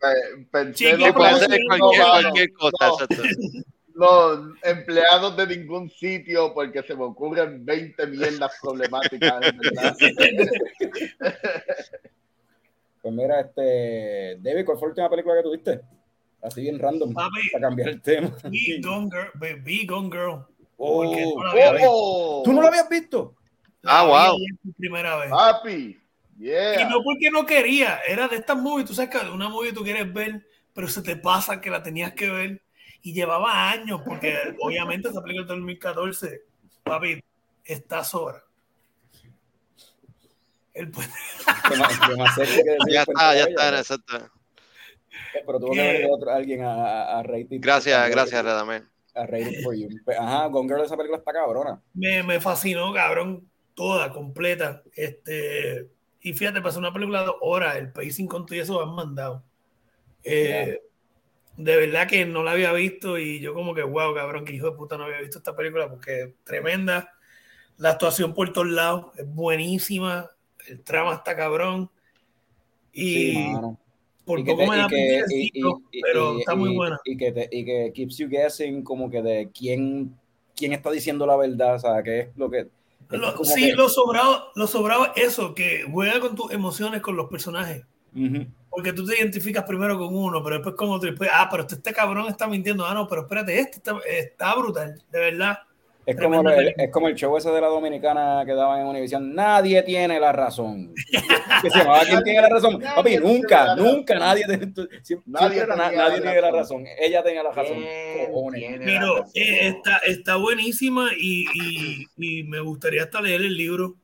[0.01, 1.61] Pe- pensé cualquier,
[2.07, 3.17] cualquier cosa, no.
[4.01, 9.41] los empleados de ningún sitio porque se me ocurren 20 mierdas problemáticas.
[13.03, 14.37] Pues mira, este.
[14.41, 15.81] David, ¿cuál fue la última película que tuviste?
[16.43, 17.15] Así bien random.
[17.15, 17.51] Papi.
[17.53, 18.37] Para cambiar el tema.
[18.45, 20.45] Be Gone Girl, be, be Gone Girl.
[20.77, 21.79] Oh, no la.
[21.89, 22.43] ¡Oh!
[22.45, 23.35] ¿Tú no lo habías visto?
[23.85, 24.39] Ah, La wow.
[24.77, 25.31] primera vez.
[25.31, 25.99] Papi,
[26.39, 26.89] Y yeah.
[26.89, 30.13] no porque no quería, era de estas movies, tú sabes que una movie tú quieres
[30.13, 32.63] ver, pero se te pasa que la tenías que ver
[33.03, 36.43] y llevaba años, porque obviamente esa película del 2014,
[36.83, 37.23] papi,
[37.65, 38.43] está sobra.
[40.75, 41.13] El puente-
[42.91, 44.31] Ya el está, ya está, exacto.
[45.47, 47.61] Pero tuvo que venir otro, alguien a, a, rating.
[47.61, 48.89] Gracias, gracias, Radamel.
[49.15, 49.89] A rating for you.
[50.19, 51.81] Ajá, Gone Girl, esa película está cabrona.
[51.95, 54.83] me, me fascinó, cabrón, toda, completa.
[54.95, 55.89] Este,
[56.21, 59.43] y fíjate, pasó una película de horas, el pacing con todo y eso han mandado.
[60.23, 60.81] Eh,
[61.57, 64.71] De verdad que no la había visto y yo como que, wow, cabrón, que hijo
[64.71, 67.13] de puta no había visto esta película porque es tremenda.
[67.77, 70.31] La actuación por todos lados es buenísima,
[70.69, 71.91] el trama está cabrón.
[72.93, 73.53] Y Sí,
[74.25, 76.99] por Y que poco te- me y da que- y- y- pero está muy buena.
[77.05, 80.17] Y que, te, y que keeps you guessing como que de quién,
[80.57, 82.61] quién está diciendo la verdad, o sea, qué es lo que...
[82.61, 82.69] es
[83.19, 87.01] Lo- como sí, que- lo sobrado, lo sobrado es eso, que juega con tus emociones
[87.03, 87.85] con los personajes.
[88.15, 88.47] Ujú.
[88.71, 91.09] Porque tú te identificas primero con uno, pero después con otro.
[91.09, 92.87] y después, ah, pero este, este cabrón está mintiendo.
[92.87, 95.59] Ah, no, pero espérate, este está, está brutal, de verdad.
[96.07, 99.35] Es como, el, es como el show ese de la dominicana que daban en Univision.
[99.35, 100.93] Nadie tiene la razón.
[101.63, 102.79] que se llamaba ¿Quién tiene la razón?
[102.81, 103.87] Nadie Papi, nunca, la razón.
[103.95, 104.45] nunca nadie,
[105.03, 106.85] siempre, Nadie siempre nadie la tiene la razón.
[106.85, 106.87] razón.
[106.99, 107.77] Ella tenía la razón.
[107.77, 108.61] ¿Quién Cojones.
[108.61, 109.31] tiene la Pero razón?
[109.35, 113.97] eh, está, está buenísima y, y- y me gustaría hasta leer el libro.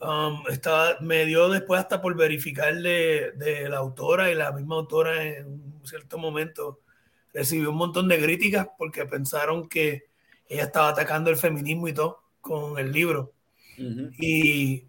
[0.00, 4.76] Um, está, me dio después hasta por verificar de, de la autora y la misma
[4.76, 6.78] autora en un cierto momento
[7.34, 10.04] recibió un montón de críticas porque pensaron que
[10.48, 13.32] ella estaba atacando el feminismo y todo con el libro.
[13.76, 14.10] Ujú.
[14.18, 14.84] Y,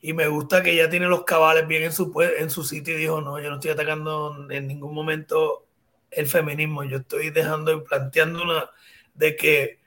[0.00, 3.00] y me gusta que ella tiene los cabales bien en su, en su sitio y
[3.00, 5.66] dijo, no, yo no estoy atacando en ningún momento
[6.10, 8.70] el feminismo, yo estoy dejando y planteando una
[9.14, 9.80] de que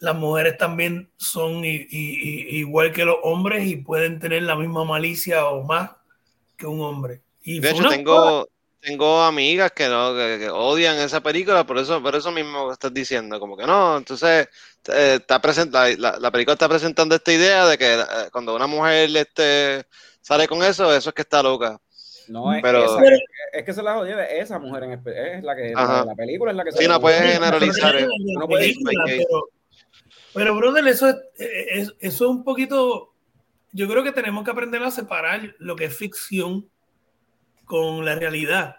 [0.00, 4.56] las mujeres también son i- i- i- igual que los hombres y pueden tener la
[4.56, 5.90] misma malicia o más
[6.56, 7.20] que un hombre.
[7.42, 8.48] Y De hecho, tengo,
[8.80, 12.72] tengo amigas que no, que, que odian esa película, por eso, por eso mismo que
[12.74, 14.48] estás diciendo, como que no, entonces
[14.88, 18.54] eh, está present- la, la- la película está presentando esta idea de que eh, cuando
[18.56, 19.84] una mujer este,
[20.22, 21.78] sale con eso, eso es que está loca.
[22.28, 23.20] No, es, Pero- esa, es,
[23.52, 25.98] es que se la jodida de esa mujer en es la que Ajá.
[26.00, 27.96] la, la película es la que Sí, no puedes generalizar.
[27.96, 28.06] eh.
[28.38, 28.76] No puedes-.
[30.34, 33.12] Pero, brother, eso es, es- eso es un poquito.
[33.72, 36.68] Yo creo que tenemos que aprender a separar lo que es ficción
[37.64, 38.76] con la realidad.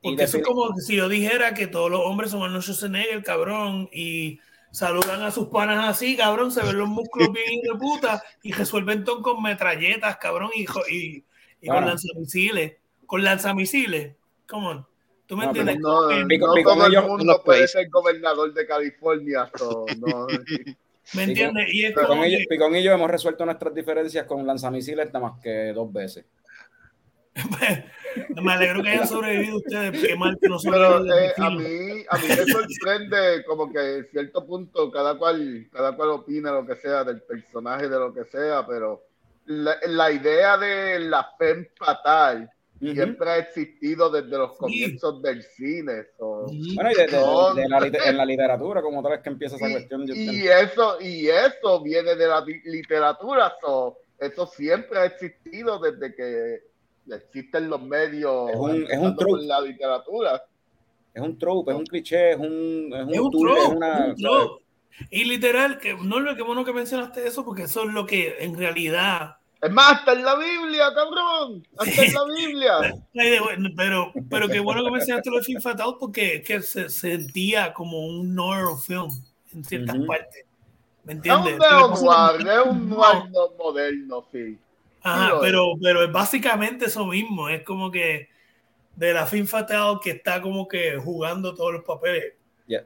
[0.00, 3.88] Porque eso es como si yo dijera que todos los hombres son Arnold Schwarzenegger, cabrón,
[3.92, 4.38] y
[4.70, 9.02] saludan a sus panas así, cabrón, se ven los músculos bien de puta y resuelven
[9.02, 11.24] todo con metralletas, cabrón, y, y,
[11.68, 12.76] con lanzamisiles.
[13.06, 14.14] Con lanzamisiles.
[14.48, 14.86] Come on.
[15.26, 15.78] ¿Tú me No, entiendes?
[15.80, 17.72] No, no pico todo el ellos- mundo los puede países.
[17.72, 19.50] ser gobernador de California.
[19.56, 20.26] so, no.
[21.14, 21.66] ¿Me entiendes?
[21.72, 24.46] Y es Picón como y, yo, que- Picón y yo hemos resuelto nuestras diferencias con
[24.46, 26.24] lanzamisiles nada más que dos veces.
[28.42, 30.02] Me alegro que hayan sobrevivido ustedes.
[30.04, 34.06] Qué mal que no Pero eh, a mí a mí me sorprende como que en
[34.06, 38.24] cierto punto cada cual cada cual opina lo que sea del personaje de lo que
[38.24, 39.04] sea, pero
[39.46, 42.50] la, la idea de la femme fatal.
[42.80, 46.04] Siempre ha existido desde los comienzos del cine.
[46.18, 47.54] so, Bueno, y de- de- No.
[47.54, 50.06] de la en la literatura, como tal vez que empieza esa cuestión.
[50.06, 55.78] yo- y eso y eso viene de la li- literatura, so, eso siempre ha existido
[55.78, 56.58] desde que
[57.14, 60.42] existen los medios Es un- es un la literatura.
[61.14, 63.68] es un trope, es un cliché, es un, es un, Es un tool, trope, es
[63.70, 64.64] una- un trope.
[65.10, 68.36] Y literal, que no lo que bueno que mencionaste eso, porque eso es lo que
[68.40, 69.37] en realidad.
[69.60, 71.66] Es más, hasta en la Biblia, cabrón.
[71.78, 72.72] Hasta en la Biblia.
[73.76, 77.72] Pero, pero qué bueno que mencionaste lo de Film Fatal, porque es que se sentía
[77.74, 79.08] como un noir film
[79.52, 80.44] en ciertas partes.
[81.04, 81.54] ¿Me Es entiendes?
[81.54, 84.58] un Pero pasa neo-noir, que- es un noir no- moderno, sí.
[85.02, 87.48] Ajá, Sí, pero, pero es básicamente eso mismo.
[87.48, 88.28] Es como que
[88.94, 92.34] de la Film Fatal que está como que jugando todos los papeles.
[92.66, 92.84] Yeah.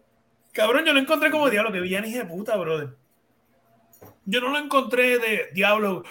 [0.53, 2.91] Cabrón, yo lo encontré como diablo, que villano hijo de puta, brother.
[4.25, 6.05] Yo no lo encontré de diablo,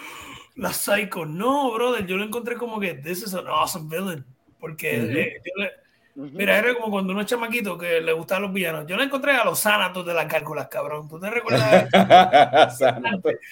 [0.56, 1.24] la psycho.
[1.26, 4.24] No, brother, yo lo encontré como que this is an awesome villain.
[4.60, 5.82] Porque eh, yo le-
[6.14, 8.84] Mira, era como cuando uno es chamaquito que le gustaban los villanos.
[8.86, 11.08] Yo lo encontré a los sánatos de las cálculas, cabrón.
[11.08, 11.88] ¿Tú te recuerdas?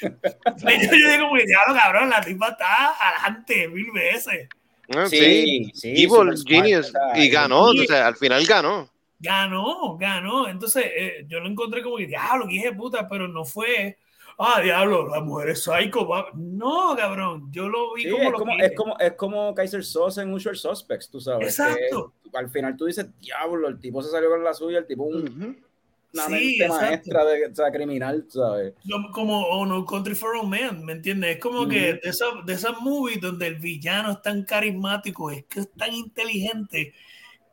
[0.00, 4.48] Yo, yo digo, como que diablo, cabrón, la tipa está adelante mil veces.
[4.94, 6.92] Ah, Sí, Sí, sí, Evil smart, Genius.
[7.14, 7.80] Y ganó, Sí.
[7.80, 8.90] o sea, al final ganó.
[9.18, 10.48] Ganó, ganó.
[10.48, 13.96] Entonces, eh, yo lo encontré como que, diablo, que hija de puta, pero no fue,
[14.40, 16.06] ah, diablo, la mujer es psycho.
[16.08, 16.26] va".
[16.34, 19.84] No, cabrón, yo lo vi Sí, como es lo como, es, como, es como Kaiser
[19.84, 21.48] Sosa en Usual Suspects, tú sabes.
[21.58, 22.12] Exacto.
[22.30, 25.02] que al final tú dices, diablo, el tipo se salió con la suya, el tipo
[25.04, 25.64] un-
[26.12, 26.86] una Sí, mente exacto.
[26.86, 28.74] maestra de, o sea, criminal, ¿sabes?
[28.84, 31.36] Yo- como oh, no Country for Old Men, ¿me entiendes?
[31.36, 35.44] Es como que de esas de esas movies donde el villano es tan carismático, es
[35.44, 36.94] que es tan inteligente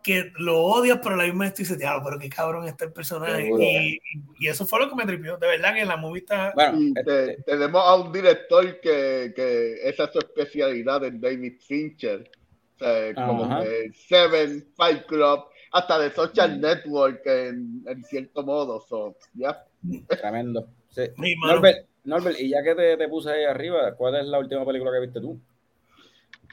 [0.07, 2.85] que lo odias, pero a la misma vez tú dices, diablo, pero qué cabrón está
[2.85, 3.43] el personaje.
[3.43, 3.61] Seguro.
[3.61, 3.99] Y,
[4.39, 5.37] y eso fue lo que me tripió.
[5.37, 6.53] De verdad que la movie está.
[6.55, 11.19] Bueno, Y te- este, tenemos a un director que, que esa es su especialidad en
[11.19, 12.31] David Fincher.
[12.75, 18.79] O sea, como que Seven, Fight Club, hasta de Social Network en, en cierto modo.
[18.79, 19.65] So, ya.
[20.07, 20.67] tremendo.
[20.89, 21.01] Sí.
[21.45, 24.91] Norbert, Norbert, y ya que te, te puse ahí arriba, ¿cuál es la última película
[24.93, 25.39] que viste tú?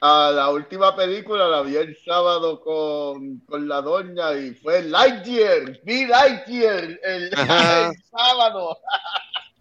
[0.06, 5.80] A la última película la vi el sábado con, con la doña y fue Lightyear,
[5.82, 8.76] vi Lightyear el, el sábado.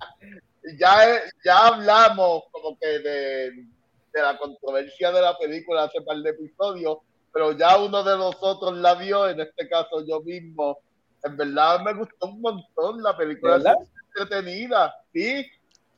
[0.77, 6.31] ya, ya hablamos como que de, de la controversia de la película hace par de
[6.31, 6.97] episodios,
[7.31, 10.77] pero ya uno de nosotros la vio, en este caso yo mismo.
[11.23, 15.49] En verdad me gustó un montón la película, es entretenida, sí.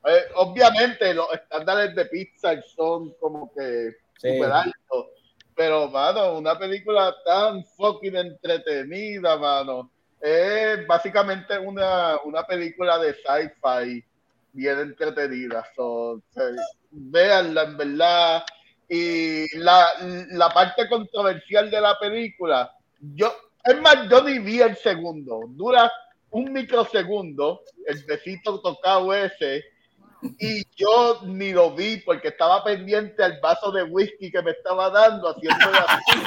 [0.07, 5.07] Eh, obviamente los estándares de Pixar son como que Altos,
[5.55, 9.91] pero mano, una película tan fucking entretenida, mano.
[10.19, 14.03] Es básicamente una, una película de sci-fi
[14.53, 15.63] bien entretenida.
[15.75, 16.21] So,
[16.91, 18.43] véanla en verdad.
[18.87, 19.87] Y la,
[20.31, 25.41] la parte controversial de la película, yo, es más, yo ni el segundo.
[25.49, 25.91] Dura
[26.31, 29.63] un microsegundo, el besito tocado ese,
[30.39, 34.89] y yo ni lo vi porque estaba pendiente al vaso de whisky que me estaba
[34.89, 36.19] dando haciendo así.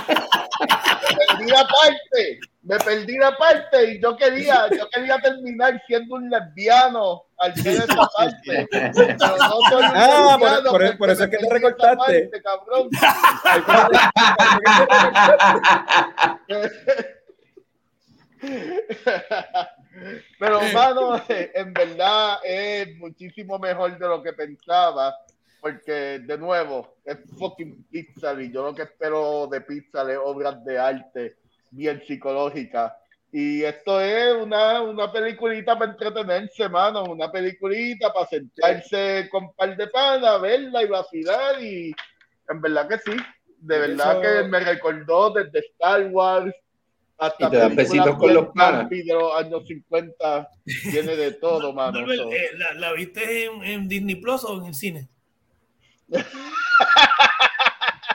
[1.09, 6.17] Me perdí la parte, me perdí la parte y yo quería, yo quería terminar siendo
[6.17, 8.69] un lesbiano al ver esa parte.
[8.71, 11.97] Pero no soy un Ah, por- lesbiano por- por eso es que te recortaste.
[11.97, 12.89] parte, cabrón.
[20.39, 25.15] Pero, mano, en verdad es muchísimo mejor de lo que pensaba.
[25.61, 30.65] Porque, de nuevo, es fucking Pixar y yo lo que espero de Pixar es obras
[30.65, 31.37] de arte
[31.71, 32.93] bien psicológicas.
[33.33, 37.03] Y esto es una, una peliculita para entretenerse, mano.
[37.05, 41.63] Una peliculita para sentarse con un par de panas, verla y vacilar.
[41.63, 41.93] Y
[42.49, 43.17] en verdad que sí.
[43.59, 46.55] De verdad Eso- que me recordó desde Star Wars
[47.19, 48.89] hasta Y te dan películas besitos con los panas.
[48.89, 50.49] de los años 50.
[50.91, 51.99] Tiene de todo, mano.
[52.11, 55.09] Eh, ¿la, la viste en, en Disney Plus o en el cine?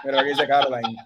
[0.03, 0.97] Pero aquí dice Caroline,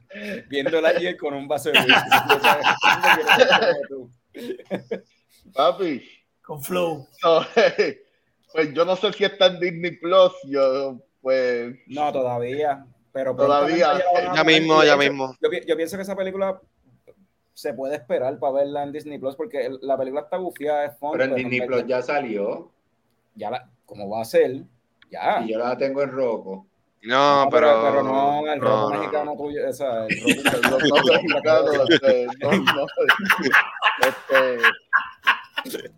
[0.50, 1.80] viéndola ayer con un vaso de.
[5.54, 6.02] Papi.
[6.42, 7.08] Con Flow.
[7.24, 7.46] No,
[8.54, 10.32] pues yo no sé si está en Disney Plus.
[10.46, 11.76] Yo, pues.
[11.88, 12.86] No, todavía.
[13.12, 14.00] Pero Todavía.
[14.36, 15.36] Ya mismo, ya mismo.
[15.42, 16.60] Yo pienso que esa película
[17.58, 20.96] se puede esperar para verla en Disney Plus porque el- la película está bufiada, es
[21.00, 21.10] fun.
[21.14, 22.72] Pero en pero Disney no- Plus ya salió
[23.34, 24.62] Ya la, como va a ser,
[25.10, 25.42] ya.
[25.44, 26.68] y yo la tengo en rojo.
[27.02, 27.82] No, No, pero.
[27.84, 29.38] pero no, el robo no, no, mexicano no.
[29.38, 32.52] tuyo, esa, el robo, El robo mexicano, este, no,
[34.08, 34.58] este,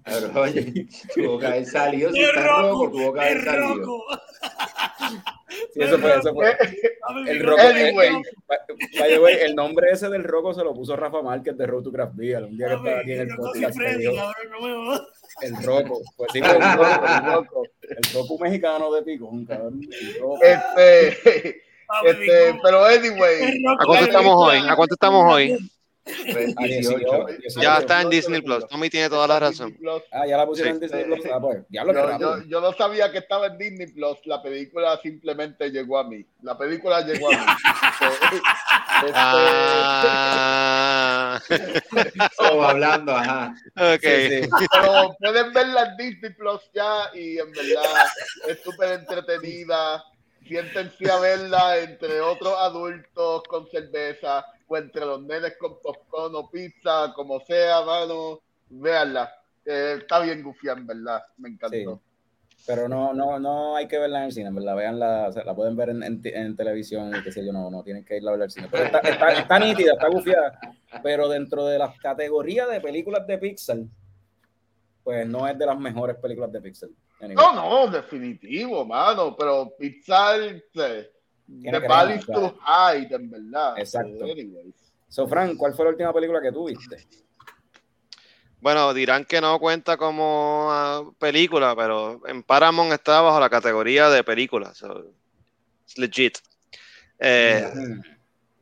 [0.06, 2.12] Pero, oye, tuvo que haber salido.
[2.14, 2.86] Si ¡Es está rojo!
[2.86, 4.00] rojo, tuvo que haber ¡Es salido.
[5.74, 6.58] Sí, eso fue, eso fue.
[7.08, 8.22] Dame El mi roco, Anyway.
[9.20, 12.16] way, el nombre ese del roco se lo puso Rafa Márquez de Road to Craft
[12.16, 13.78] Beer, un día que estaba aquí en el Roco podcast.
[15.42, 19.82] el roco, pues sí, el roco, el roco, el roco mexicano de Picón, cabrón.
[20.42, 21.62] El este,
[22.04, 24.58] mi este, pero anyway, El ¿A cuánto estamos hoy?
[24.68, 25.58] ¿A cuánto estamos hoy?
[26.32, 26.98] Pues, A 18.
[27.00, 27.62] 18, 18.
[27.62, 28.68] Ya está en Disney Plus.
[28.68, 29.78] Tommy tiene toda la razón.
[30.12, 30.80] Ah, ya la pusieron en.
[30.82, 31.20] Disney Plus.
[31.32, 32.38] Ah, pues, Yo, rápido.
[32.40, 34.18] yo, yo no sabía que estaba en Disney Plus.
[34.26, 36.26] La película simplemente llegó a mí.
[36.44, 37.38] La película llegó a mí.
[39.00, 43.54] Este, Ah, Estamos hablando, ajá.
[43.78, 44.02] ok.
[44.02, 44.50] Sí, sí.
[44.72, 48.06] Pero pueden verla en Disney Plus ya y en verdad
[48.48, 50.04] es súper entretenida.
[50.48, 54.44] Siéntense a verla entre otros adultos con cerveza
[54.78, 58.42] entre los nenes con popcorn o pizza, como sea, mano.
[58.70, 59.34] Véanla.
[59.66, 61.24] Eh, está bien gufia, en verdad.
[61.38, 62.02] Me encantó.
[62.66, 64.76] Pero no, no, no hay que verla en el cine, en verdad.
[64.76, 68.18] Veanla, la pueden ver en, en, en televisión qué sé yo, no, no tienen que
[68.18, 68.68] irla a ver al cine.
[68.70, 70.60] Pero está, está, está nítida, está gufiada.
[71.02, 73.78] Pero dentro de las categorías de películas de Pixar,
[75.04, 76.90] pues no es de las mejores películas de Pixar.
[77.22, 77.36] Anyway.
[77.36, 79.36] No, no, definitivo, mano.
[79.36, 81.12] Pero Pixar, eh,
[81.58, 83.80] Is ganar, too high, en verdad.
[83.80, 84.26] Exacto.
[85.08, 87.08] So, Frank, ¿cuál fue la última película que tú viste?
[88.62, 94.10] Bueno, dirán que no cuenta como ah, película, pero en Paramount está bajo la categoría
[94.10, 94.74] de película.
[94.74, 95.12] so,
[95.84, 96.38] it's legit.
[97.20, 98.02] Eh, Mm.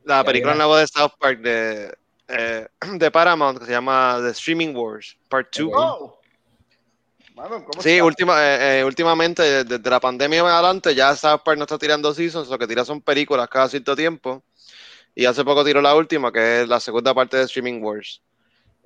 [0.06, 1.94] la película nueva de South Park de,
[2.28, 5.68] eh, de Paramount que se llama The Streaming Wars Part 2.
[5.68, 5.74] Ok.
[5.78, 6.17] Oh.
[7.38, 11.58] Mano, ¿cómo Sí, última, eh, eh, últimamente, desde la pandemia en adelante, ya South Park
[11.58, 14.44] no está tirando seasons, lo que tira son películas cada cierto tiempo.
[15.16, 18.22] Y hace poco tiró la última, que es la segunda parte de Streaming Wars.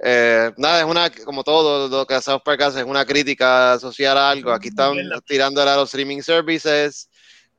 [0.04, 4.18] Eh, nada, es una, como todo lo que South Park hace, es una crítica social
[4.18, 4.52] a algo.
[4.52, 7.10] Aquí están tirando a los streaming services.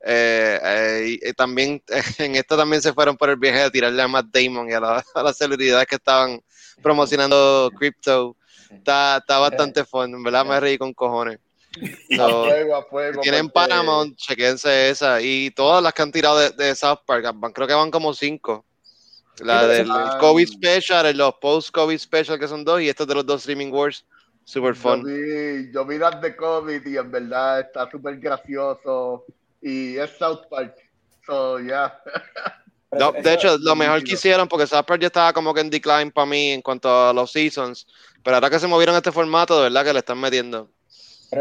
[0.05, 1.81] eh, eh, y, y también
[2.19, 4.79] en esta también se fueron por el viaje de tirarle a Matt Damon y a,
[4.79, 6.39] la- a las celebridades que estaban
[6.81, 8.35] promocionando crypto.
[8.77, 11.39] Está, está bastante fun, en verdad me reí con cojones.
[12.11, 13.13] A So, fuego, a fuego.
[13.15, 15.19] si tienen porque- Paramount, chequense esa.
[15.21, 18.13] Y todas las que han tirado de, de South Park, van- creo que van como
[18.13, 18.63] cinco.
[19.39, 19.89] La del.
[20.19, 24.05] COVID Special, los Post-COVID Special, que son dos, y estos de los dos Streaming Wars,
[24.43, 25.03] super Yo fun.
[25.03, 29.25] vi, yo vi las de COVID y en verdad está súper gracioso.
[29.59, 30.75] Y es South Park.
[31.25, 31.99] So, ya.
[32.99, 36.11] No, de hecho, lo mejor que hicieron, porque Park ya estaba como que en decline
[36.11, 37.87] para mí en cuanto a los seasons,
[38.23, 40.69] pero ahora que se movieron a este formato, de verdad que le están metiendo.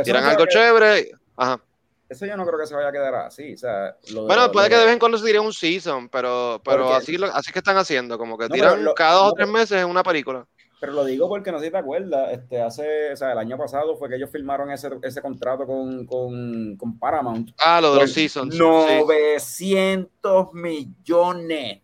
[0.04, 1.10] Tiran no algo que- chévere.
[1.36, 1.60] Ajá.
[2.08, 3.54] Eso yo no creo que se vaya a quedar así.
[3.54, 5.52] O sea, lo Bueno, lo puede de- que de vez en cuando se tire un
[5.52, 8.94] season, pero, pero Porque- así, lo, así que están haciendo, como que No, tiran lo-
[8.94, 10.46] cada dos no, o tres meses en una película.
[10.82, 13.56] Pero lo digo porque no sé si te acuerdas, este, hace, o sea, el año
[13.56, 17.52] pasado fue que ellos firmaron ese, ese contrato con, con, con Paramount.
[17.64, 18.52] Ah, lo de los seasons.
[18.52, 18.60] sí.
[18.60, 21.82] 900 millones.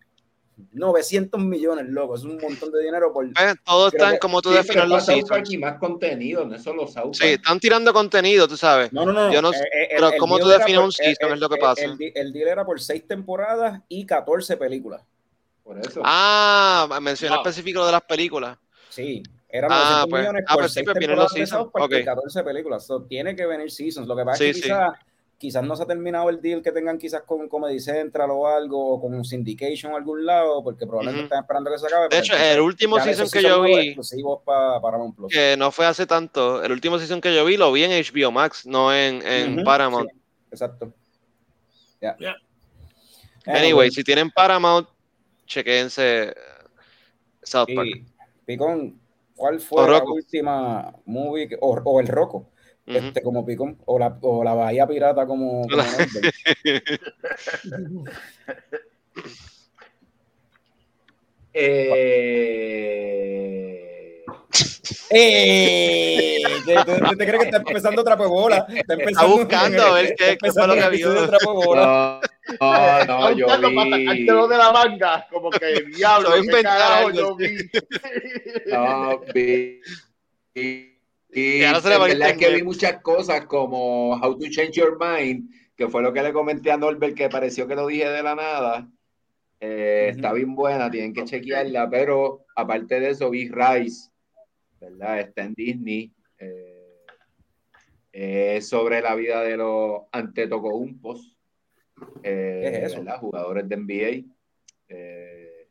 [0.72, 2.16] 900 millones, loco.
[2.16, 3.24] Es un montón de dinero por.
[3.26, 5.50] Eh, todos están que como tú Sí, defines pero los seasons.
[5.52, 8.92] y más contenido, no solo South Sí, están tirando contenido, tú sabes.
[8.92, 9.32] No, no, no.
[9.32, 11.30] Yo no- eh, eh, pero ¿cómo deal tú defines por- un season?
[11.30, 11.84] eh, Es lo que pasa.
[11.84, 15.02] El, el deal era por seis temporadas y 14 películas.
[15.62, 16.02] Por eso.
[16.04, 17.44] Ah, mencioné Wow.
[17.44, 18.58] específico de las películas.
[18.90, 20.20] Sí, eran Ah, 900 pues.
[20.22, 21.62] millones Ah, por pues sí, pues vienen los temporadas de seasons.
[21.64, 22.04] South Park y Ok.
[22.04, 22.86] 14 películas.
[22.86, 24.06] So, tiene que venir seasons.
[24.08, 24.68] Lo que pasa Sí, es que sí.
[24.68, 24.90] quizás,
[25.38, 28.94] quizás no se ha terminado el deal que tengan quizás con Comedy Central o algo,
[28.94, 32.08] o con Syndication o algún lado, porque probablemente están esperando que se acabe.
[32.08, 35.32] De hecho, entonces el último season que season yo vi, exclusivos para Paramount Plus.
[35.32, 38.32] que no fue hace tanto, el último season que yo vi lo vi en HBO
[38.32, 40.10] Max, no en, Paramount.
[40.10, 40.16] sí,
[40.50, 40.92] exacto.
[43.46, 44.88] Anyway, si tienen Paramount,
[45.46, 46.34] chequense
[47.42, 47.88] South Park.
[47.88, 48.04] Y,
[48.48, 48.98] Picón,
[49.36, 52.48] ¿cuál fue la última movie que- o, o el Roco?
[52.86, 52.96] Ujú.
[52.96, 55.82] Este, como Picón, o la, o la Bahía Pirata como, como.
[62.50, 64.24] Eh,
[65.10, 66.36] ¡Eh!
[66.64, 68.66] ¿Te, te- te crees que está empezando Trapo Bola?
[68.74, 71.12] Está, empezando, buscando a ver qué- está qué fue lo que vio.
[71.14, 72.20] no,
[72.60, 73.74] no, no, yo para vi.
[73.76, 77.56] sacártelo de la manga, como que diablo, qué carajo yo vi.
[78.72, 79.80] No, vi.
[80.54, 80.94] vi-
[81.30, 84.38] Y ahora se le en va a verdad es que vi muchas cosas como How
[84.38, 87.74] to Change Your Mind, que fue lo que le comenté a Norbert, que pareció que
[87.74, 88.88] lo dije de la nada.
[89.60, 90.08] Eh.
[90.10, 94.10] Está bien buena, tienen que chequearla, pero aparte de eso, vi Rise,
[94.80, 95.20] ¿verdad?
[95.20, 96.12] Está en Disney.
[98.12, 101.36] eh, sobre la vida de los Antetokounmpos,
[102.22, 102.98] eh, ¿Qué es eso?
[102.98, 103.20] ¿verdad?
[103.20, 104.34] Jugadores de NBA.
[104.88, 105.68] eh,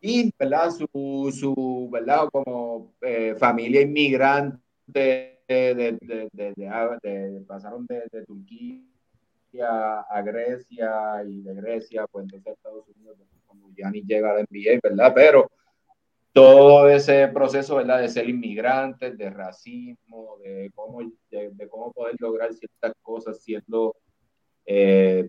[0.00, 0.70] y, ¿verdad?
[0.70, 2.28] Su, su ¿verdad?
[2.30, 12.06] Como eh, familia inmigrante de, de, de, pasaron de, Turquía a Grecia y de Grecia,
[12.06, 15.12] pues entonces a Estados Unidos, cuando Gianni llega a la NBA, ¿verdad?
[15.14, 15.50] Pero
[16.32, 18.00] todo ese proceso, ¿verdad?
[18.00, 21.00] De ser inmigrantes, de racismo, de cómo,
[21.30, 23.96] de, de cómo poder lograr ciertas cosas siendo
[24.66, 25.28] eh,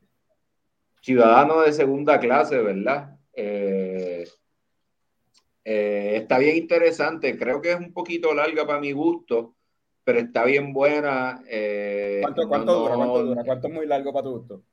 [1.02, 3.18] ciudadano de segunda clase, ¿verdad?
[3.34, 4.28] Eh,
[5.64, 9.56] eh, está bien interesante, creo que es un poquito larga para mi gusto,
[10.04, 11.42] pero está bien buena.
[11.48, 12.96] eh, ¿Cuánto, no- cuánto dura?
[12.96, 13.44] ¿Cuánto dura?
[13.44, 14.64] ¿Cuánto es muy largo para tu gusto?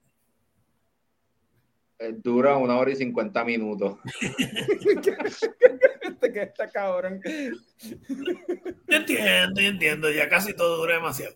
[2.22, 3.98] dura una hora y cincuenta minutos.
[6.02, 7.20] Este que está cabrón.
[7.24, 10.10] Yo entiendo, yo entiendo.
[10.10, 11.34] Ya casi todo dura demasiado.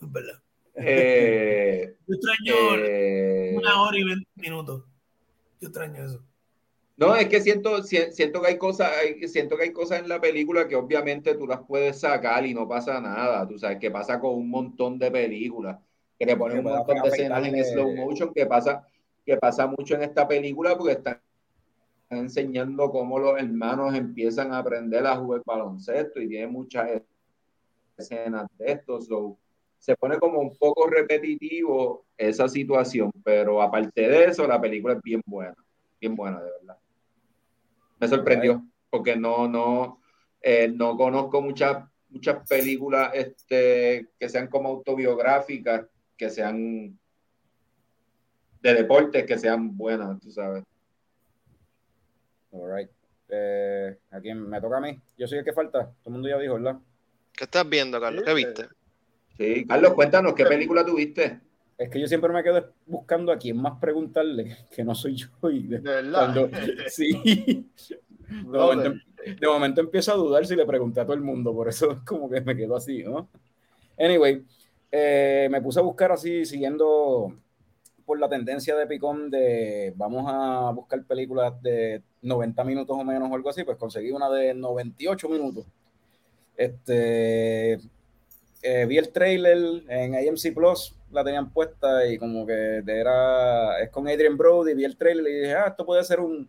[0.00, 0.42] Es verdad.
[0.82, 2.54] Eh, Yo extraño
[2.84, 4.84] eh, una hora y veinte minutos.
[5.60, 6.24] Yo extraño eso.
[6.96, 8.90] No, es que siento, si- siento que hay cosas,
[9.26, 12.68] siento que hay cosas en la película que obviamente tú las puedes sacar y no
[12.68, 13.46] pasa nada.
[13.48, 15.78] Tú sabes que pasa con un montón de películas,
[16.18, 18.86] que te ponen un montón de escenas en slow motion que pasa,
[19.24, 21.20] que pasa mucho en esta película porque están
[22.10, 27.02] enseñando cómo los hermanos empiezan a aprender a jugar baloncesto y tiene muchas
[27.96, 29.00] escenas de esto.
[29.00, 29.38] so,
[29.80, 35.02] se pone como un poco repetitivo esa situación, pero aparte de eso, la película es
[35.02, 35.56] bien buena,
[35.98, 36.76] bien buena, de verdad.
[37.98, 40.02] Me sorprendió, porque no, no,
[40.42, 46.98] eh, no conozco muchas, muchas películas este, que sean como autobiográficas, que sean
[48.60, 50.62] de deportes, que sean buenas, tú sabes.
[52.50, 52.90] All right.
[53.30, 55.00] Eh, ¿A quién me toca a mí?
[55.16, 55.84] Yo soy el que falta.
[55.84, 56.78] Todo el mundo ya dijo, ¿verdad?
[57.32, 58.24] ¿Qué estás viendo, Carlos?
[58.26, 58.68] ¿Qué viste?
[59.36, 61.40] Sí, Carlos, cuéntanos, ¿qué película tuviste?
[61.78, 65.28] Es que yo siempre me quedo buscando a quién más preguntarle, que no soy yo.
[65.50, 66.34] Y de- De verdad.
[66.34, 66.50] cuando-
[66.88, 67.66] sí.
[68.28, 68.94] De momento,
[69.40, 71.98] de momento empiezo a dudar si le pregunté a todo el mundo, por eso es
[72.00, 73.28] como que me quedo así, ¿no?
[73.98, 74.44] Anyway,
[74.92, 77.34] eh, me puse a buscar así, siguiendo
[78.04, 83.30] por la tendencia de Picón de vamos a buscar películas de 90 minutos o menos
[83.30, 85.64] o algo así, pues conseguí una de 98 minutos.
[86.56, 87.78] Este,
[88.62, 93.90] eh, vi el trailer en AMC Plus, la tenían puesta y como que era, es
[93.90, 96.48] con Adrian Brody, vi el trailer y dije, ah, esto puede ser un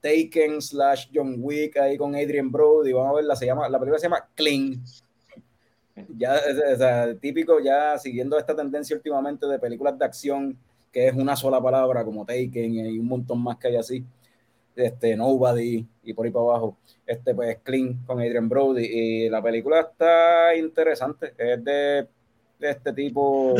[0.00, 3.98] Taken slash John Wick ahí con Adrian Brody, vamos a verla, se llama, la película
[3.98, 4.80] se llama Clean.
[6.16, 10.56] Ya, o típico, ya siguiendo esta tendencia últimamente de películas de acción,
[10.92, 14.04] que es una sola palabra, como Taken y un montón más que hay así.
[14.78, 16.78] Este, Nobody y por ahí para abajo.
[17.04, 18.84] Este, pues, Clean con Adrian Brody.
[18.84, 21.34] Y la película está interesante.
[21.36, 22.06] Es de,
[22.60, 23.56] de este tipo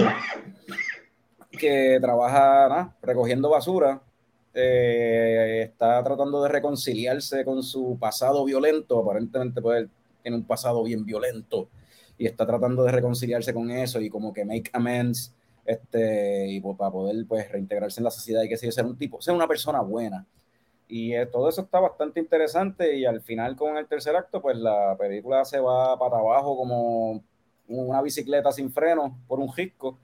[1.51, 2.95] que trabaja ¿no?
[3.03, 4.01] recogiendo basura.
[4.55, 9.01] Eh, está tratando de reconciliarse con su pasado violento.
[9.01, 9.90] Aparentemente, pues, él
[10.23, 11.69] tiene un pasado bien violento.
[12.16, 15.35] Y está tratando de reconciliarse con eso y como que make amends.
[15.65, 18.97] Este, y pues, para poder pues reintegrarse en la sociedad y que siga ser un
[18.97, 20.24] tipo, ser una persona buena
[20.89, 24.56] Y eh, todo eso está bastante interesante y al final con el tercer acto, pues
[24.56, 27.23] la película se va para abajo como
[27.69, 29.98] una bicicleta sin freno por un risco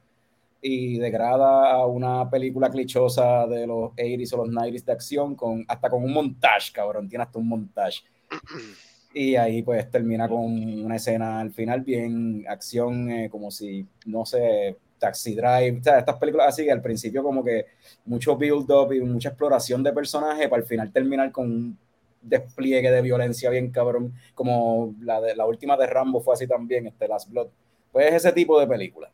[0.60, 5.64] y degrada a una película clichosa de los 80s o los 90s de acción, con,
[5.68, 8.00] hasta con un montaje, cabrón, tiene hasta un montaje.
[9.16, 10.40] Y ahí pues termina con
[10.84, 15.98] una escena al final bien acción, eh, como si, no sé, Taxi Drive, o sea,
[15.98, 17.66] estas películas así que al principio como que
[18.06, 21.78] mucho build-up y mucha exploración de personajes para al final terminar con un
[22.22, 26.86] despliegue de violencia bien cabrón, como la, de, la última de Rambo fue así también,
[26.86, 27.48] este Last Blood.
[27.92, 29.12] Pues ese tipo de película.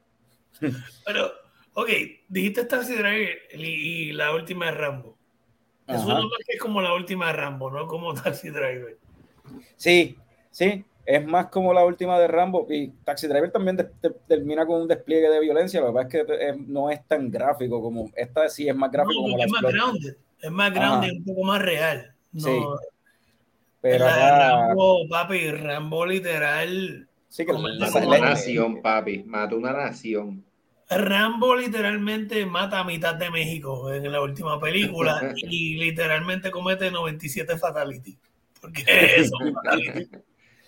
[1.04, 1.32] Pero,
[1.74, 1.88] ok,
[2.28, 5.16] dijiste Taxi Driver y, la última de Rambo.
[5.88, 8.96] Es una que es como la última de Rambo, no como Taxi Driver.
[9.74, 10.16] Sí,
[10.52, 13.78] sí, es más como la última de Rambo y Taxi Driver también
[14.28, 17.82] termina con un despliegue de violencia, lo que pasa es que no es tan gráfico
[17.82, 21.24] como esta sí es más gráfico como es, más grounded, es más grande, es un
[21.24, 22.14] poco más real.
[22.32, 22.60] No, sí.
[23.80, 27.08] Pero Rambo, papi, Rambo literal.
[27.28, 30.44] Sí, que mató una nación, papi, mató una nación.
[30.90, 37.56] Rambo literalmente mata a mitad de México en la última película y literalmente comete 97
[37.58, 38.18] fatalities.
[38.60, 38.84] Porque
[39.16, 39.36] eso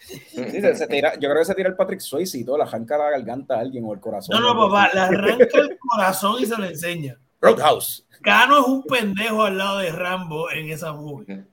[0.05, 2.99] Sí, se, tira, yo creo que se tira el Patrick Swayze y todo, la arranca
[2.99, 4.39] la garganta a alguien o el corazón.
[4.39, 7.19] No, no, papá, le arranca el corazón y se lo enseña.
[7.41, 8.07] Roadhouse.
[8.23, 11.45] Cano es un pendejo al lado de Rambo en esa movie.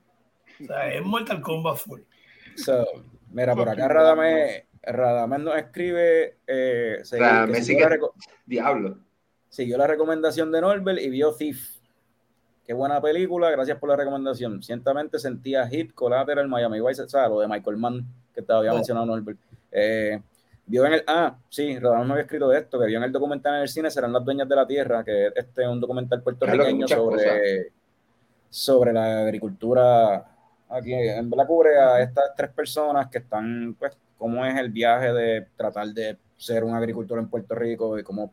[0.62, 2.00] O sea, es Mortal Kombat full.
[2.56, 2.86] So,
[3.30, 6.38] mira, por acá Radamés, Radamés nos escribe.
[6.46, 7.98] Eh, sigue
[8.46, 8.98] Diablo.
[9.48, 11.79] Siguió la recomendación de Norbert y vio Thief.
[12.70, 14.62] Qué buena película, gracias por la recomendación.
[14.62, 18.70] Ciertamente sentía Hit, Collateral, Miami Vice, o sea, lo de Michael Mann que te había
[18.70, 18.76] oh.
[18.76, 19.40] mencionado Norbert.
[19.72, 20.22] Eh,
[20.66, 23.10] vio en el, ah, sí, Rodán me había escrito de esto, que vio en el
[23.10, 26.22] documental en el cine, serán las dueñas de la tierra, que este es un documental
[26.22, 27.72] puertorriqueño sobre,
[28.48, 30.24] sobre la agricultura
[30.68, 30.94] aquí.
[30.94, 35.48] En verdad cubre a estas tres personas que están, pues, cómo es el viaje de
[35.56, 38.32] tratar de ser un agricultor en Puerto Rico y cómo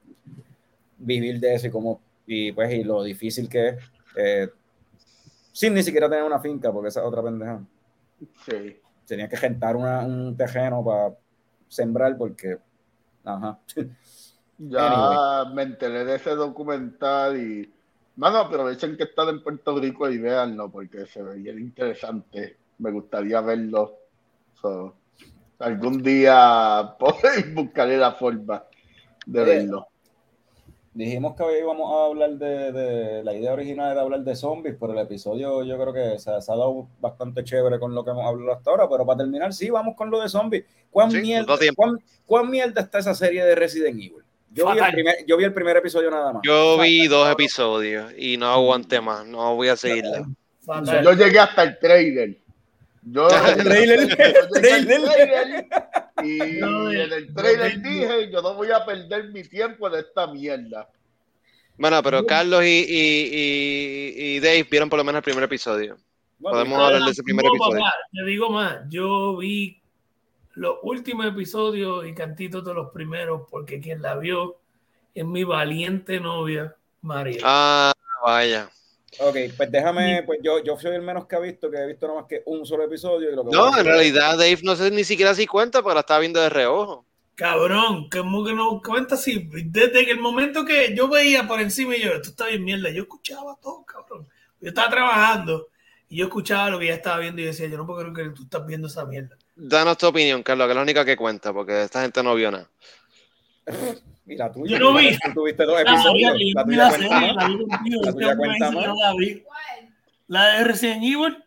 [0.99, 3.77] vivir de eso y cómo, y pues, y lo difícil que es,
[4.17, 4.49] eh,
[5.51, 7.61] sin ni siquiera tener una finca, porque esa es otra pendeja.
[8.45, 11.15] Sí tenía que rentar un terreno para
[11.67, 12.59] sembrar porque,
[13.23, 13.57] ajá.
[14.59, 17.71] Ya me enteré de ese documental y,
[18.15, 22.57] mano, aprovechen que están en Puerto Rico y véanlo porque se veía interesante.
[22.79, 23.99] Me gustaría verlo.
[25.59, 26.95] algún día
[27.53, 28.63] buscaré la forma
[29.27, 29.87] de verlo
[30.97, 34.93] dijimos que hoy íbamos a hablar de, la idea original de hablar de zombies, pero
[34.93, 38.57] el episodio yo creo que se, ha dado bastante chévere con lo que hemos hablado
[38.57, 40.65] hasta ahora, pero para terminar, sí, vamos con lo de zombies.
[40.89, 41.55] ¿Cuán, mierda,
[42.25, 44.23] ¿cuán, mierda está esa serie de Resident Evil?
[44.51, 46.41] Yo vi, el primer, yo vi, el primer, episodio nada más.
[46.43, 50.25] Yo vi dos episodios y no aguanté más, no voy a seguirla.
[51.03, 52.37] Yo llegué hasta el trailer.
[53.09, 53.99] Yo, el trailer,
[56.23, 60.89] y en el trailer dije, yo no voy a perder mi tiempo en esta mierda.
[61.77, 65.95] Bueno, pero Carlos y, y, y, Dave vieron por lo menos el primer episodio.
[66.41, 67.83] Podemos hablar de ese primer episodio.
[68.11, 69.81] te digo más, yo vi
[70.55, 74.57] los últimos episodios y cantitos de los primeros porque quien la vio
[75.13, 77.39] es mi valiente novia, María.
[77.43, 77.93] Ah,
[78.23, 78.69] vaya.
[79.19, 82.07] Ok, pues déjame, pues yo, yo soy el menos que ha visto, que he visto
[82.07, 83.31] nada más que un solo episodio.
[83.31, 86.49] no, en realidad Dave no sé ni siquiera si cuenta, pero la estaba viendo de
[86.49, 87.05] reojo.
[87.35, 89.47] Cabrón, como que no cuenta así.
[89.65, 93.03] Desde el momento que yo veía por encima y yo, esto está bien mierda, yo
[93.03, 94.27] escuchaba todo, cabrón.
[94.59, 95.67] Yo estaba trabajando
[96.09, 98.35] y yo escuchaba lo que ella estaba viendo y decía, yo no puedo creer que
[98.35, 99.37] tú estás viendo esa mierda.
[99.55, 102.51] Danos tu opinión, Carlos, que es la única que cuenta, porque esta gente no vio
[102.51, 102.69] nada.
[104.27, 105.17] Mira, tú, yo no vi.
[105.17, 106.37] Tú tuviste dos episodios.
[106.53, 107.47] La, tuya cuenta más.
[108.03, 108.85] La tuya cuenta más.
[110.27, 111.43] La de Resident Evil.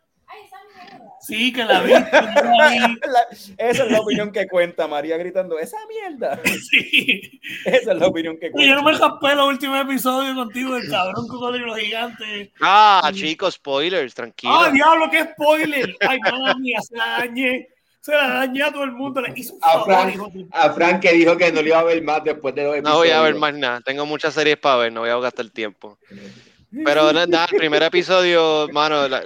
[1.20, 1.92] Sí, que la vi.
[3.58, 6.40] esa es la opinión que cuenta María gritando, esa mierda.
[6.70, 7.40] Sí.
[7.66, 8.70] Esa es la opinión que cuenta.
[8.70, 12.50] Yo no me escapé los últimos episodios contigo del cabrón cocodrilo gigante.
[12.62, 14.54] Ah, chicos, spoilers, tranquilo.
[14.54, 15.94] Ah, diablo, qué spoiler.
[16.00, 17.68] Ay, madre mía, se la dañé
[18.00, 19.20] se la dañó a todo el mundo.
[19.20, 22.24] Le hizo a, Frank, a Frank que dijo que no le iba a ver más
[22.24, 23.80] después de los No voy a ver más nada.
[23.80, 25.98] Tengo muchas series para ver, no voy a gastar el tiempo.
[26.84, 29.08] Pero nada, el primer episodio, mano.
[29.08, 29.24] La,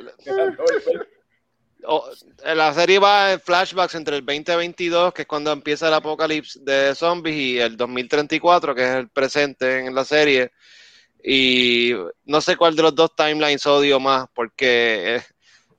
[2.54, 6.94] la, serie va en flashbacks entre el 2022, que es cuando empieza el apocalipsis de
[6.94, 10.52] zombies, y el 2034, que es el presente en la serie.
[11.22, 11.92] Y
[12.24, 15.22] no sé cuál de los dos timelines odio más, porque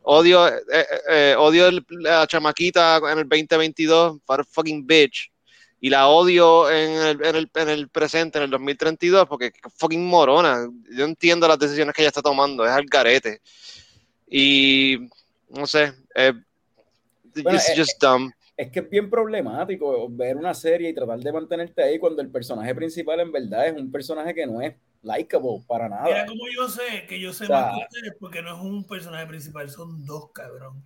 [0.08, 5.32] Odio, eh, eh, eh, odio la chamaquita en el 2022, for fucking bitch.
[5.82, 10.06] Y la odio en el, en, el, en el, presente, en el 2032, porque fucking
[10.06, 10.68] morona.
[10.92, 13.42] Yo entiendo las decisiones que ella está tomando, es al garete.
[14.30, 15.10] Y
[15.50, 16.34] no sé, eh,
[17.42, 18.32] Bueno, it's just dumb.
[18.58, 22.30] Es que es bien problemático ver una serie y tratar de mantenerte ahí cuando el
[22.30, 26.04] personaje principal en verdad es un personaje que no es likable para nada.
[26.06, 28.62] Mira como yo sé que yo sé O sea, más que ustedes porque no es
[28.62, 30.82] un personaje principal, son dos cabrón.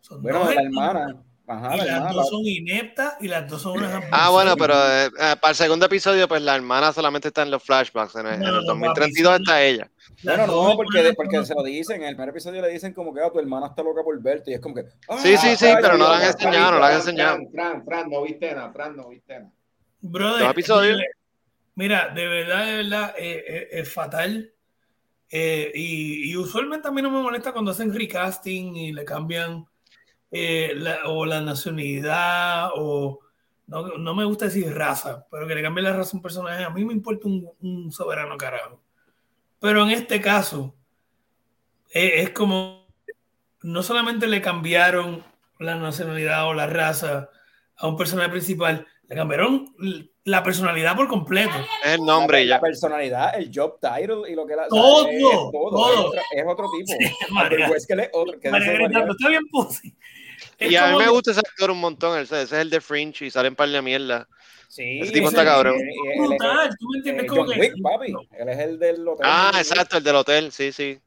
[0.00, 1.02] Son Bueno, dos la hermanas.
[1.10, 1.24] hermana.
[1.48, 2.12] Ajá, y la las hermana.
[2.14, 5.54] dos son ineptas y las dos son unas Ah, bueno, pero eh, eh, para el
[5.54, 8.16] segundo episodio, pues la hermana solamente está en los flashbacks.
[8.16, 9.90] En el, en el No, 2032 papi, está ella.
[10.24, 13.20] Bueno, no, porque, porque se lo dicen, en el primer episodio le dicen como que
[13.20, 14.86] ah, tu hermana está loca por verte y es como que...
[15.08, 17.36] ah, Sí, sí, sí, pero no la han enseñado, no la han enseñado.
[17.36, 19.52] Fran, Fran, Fran, no viste nada, Fran, no viste nada.
[20.00, 20.96] Brother, Dos episodios.
[20.96, 21.10] mira,
[22.06, 24.52] Mira, de verdad, de verdad, eh, eh, es fatal.
[25.30, 29.66] Eh, y, y usualmente a mí no me molesta cuando hacen recasting y le cambian
[30.30, 33.20] eh, la, o la nacionalidad o
[33.68, 36.62] no, no me gusta decir raza, pero que le cambien la raza a un personaje,
[36.64, 38.80] a mí me importa un, un soberano carajo.
[39.60, 40.74] Pero en este caso,
[41.90, 42.86] eh, es como
[43.62, 45.24] no solamente le cambiaron
[45.58, 47.30] la nacionalidad o la raza
[47.76, 49.74] a un personaje principal, le cambiaron
[50.24, 51.54] la personalidad por completo.
[51.84, 52.60] Es el nombre la ya.
[52.60, 55.92] personalidad, el job title y lo que la, o sea, Todo, es, es todo, todo.
[55.92, 56.92] Es, otro, es otro tipo.
[57.34, 57.56] María.
[57.56, 58.38] Albert Wesker es otro.
[58.40, 59.96] que María María- está bien pussy.
[60.58, 62.18] Es Y a mí me gusta ese actor un montón.
[62.18, 64.28] Ese, ese es el de Fringe y sale en par de mierda.
[64.68, 65.76] Sí, Ese tipo está es cabrón.
[66.18, 68.14] brutal, tú me entiendes Eh, como John que- Wick, papi.
[68.38, 69.26] Él es el del hotel.
[69.28, 70.52] Ah, exacto, el del hotel.
[70.52, 70.98] Sí, sí.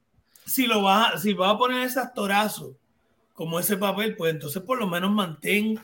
[0.46, 2.74] si lo vas a, si vas a poner ese actorazo
[3.34, 5.78] como ese papel, pues entonces por lo menos mantén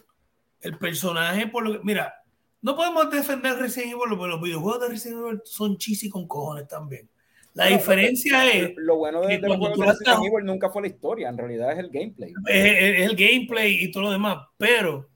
[0.63, 2.15] el personaje por lo que, mira,
[2.63, 6.67] no podemos defender Resident Evil porque los videojuegos de Resident Evil son cheesy con cojones
[6.67, 7.09] también.
[7.57, 10.69] La No, diferencia es, Lo bueno de, que de cuando tú de Resident Evil nunca
[10.71, 12.33] fue la historia, en realidad es el gameplay.
[12.49, 15.09] es- es el gameplay y todo lo demás, pero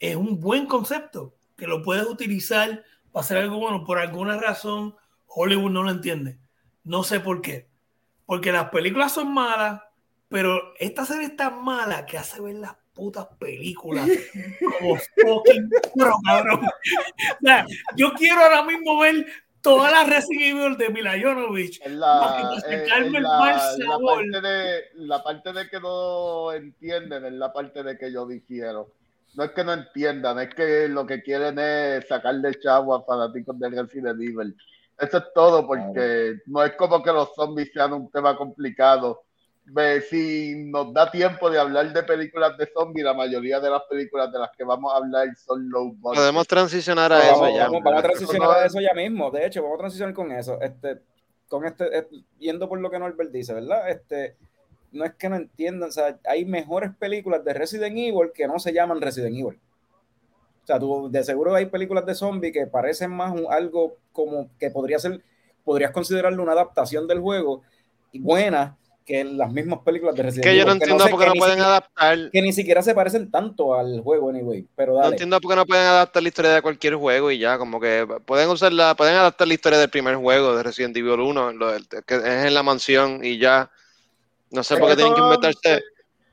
[0.00, 2.82] es un buen concepto que lo puedes utilizar
[3.12, 3.84] para hacer algo bueno.
[3.84, 4.94] Por alguna razón,
[5.28, 6.38] Hollywood no lo entiende.
[6.82, 7.68] No sé por qué.
[8.26, 9.80] Porque las películas son malas,
[10.28, 14.08] pero esta serie es tan mala que hace ver las putas películas
[14.80, 16.64] como fucking pro, cabrón.
[16.66, 17.64] O sea,
[17.96, 19.24] yo quiero ahora mismo ver
[19.66, 21.80] todas las Resident Evil de Mila Jovovich.
[21.84, 24.14] Es la, Para es- sacarme es el la- mal la sabor.
[24.32, 28.92] parte de, la parte de que no entienden es la parte de que yo difiero.
[29.34, 33.58] No es que no entiendan, es que lo que quieren es sacarle chavo a fanáticos
[33.58, 34.56] de Resident Evil.
[34.98, 39.24] Eso es todo, porque no es como que los zombies sean un tema complicado.
[39.68, 43.82] Ve, si nos da tiempo de hablar de películas de zombies, la mayoría de las
[43.90, 46.18] películas de las que vamos a hablar son low budget.
[46.20, 47.64] Podemos transicionar a Vamos, eso ya.
[47.64, 49.30] vamos, vamos a transicionar No, a eso ya mismo.
[49.32, 50.60] De hecho, vamos a transicionar con eso.
[50.60, 51.00] Este,
[51.48, 52.06] con este, eh,
[52.38, 53.90] yendo por lo que Norbert dice, ¿verdad?
[53.90, 54.36] Este,
[54.92, 58.60] no es que no entiendan, o sea, hay mejores películas de Resident Evil que no
[58.60, 59.58] se llaman Resident Evil.
[60.62, 64.48] O sea, tú, de seguro hay películas de zombies que parecen más un- algo como
[64.60, 65.20] que podría ser,
[65.64, 67.62] podrías considerarlo una adaptación del juego
[68.12, 68.76] y buena
[69.06, 70.66] que las mismas películas de Resident Que yo Evil.
[70.66, 72.30] no entiendo sé- por qué que no pueden siquiera- adaptar.
[72.32, 74.66] Que ni siquiera se parecen tanto al juego, anyway.
[74.74, 75.10] Pero No dale.
[75.12, 78.06] entiendo por qué no pueden adaptar la historia de cualquier juego y ya, como que
[78.26, 81.86] pueden usarla, pueden adaptar la historia del primer juego de Resident Evil 1, lo del-
[82.04, 83.70] que es en la mansión y ya.
[84.50, 85.82] No sé por qué tienen que inventarse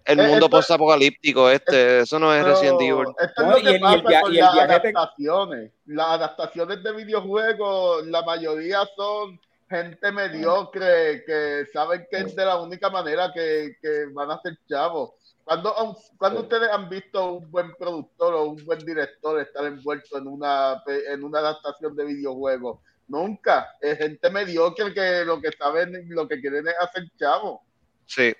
[0.05, 3.05] el mundo post-apocalíptico este, eso no es Resident Evil.
[3.19, 4.57] Esto es No, lo y que el- y el pasa via- con y el las
[4.57, 5.71] adaptaciones.
[5.85, 9.39] Las adaptaciones de videojuegos, la mayoría son
[9.73, 14.57] gente mediocre que saben que es de la única manera que, que van a ser
[14.69, 15.11] chavos.
[15.43, 15.75] ¿Cuándo,
[16.17, 20.81] cuando ustedes han visto un buen productor o un buen director estar envuelto en una,
[20.85, 22.79] pe- en una adaptación de videojuegos?
[23.09, 23.75] Nunca.
[23.81, 27.59] Es gente mediocre que lo que saben, lo que quieren es hacer chavos.
[28.05, 28.33] Sí.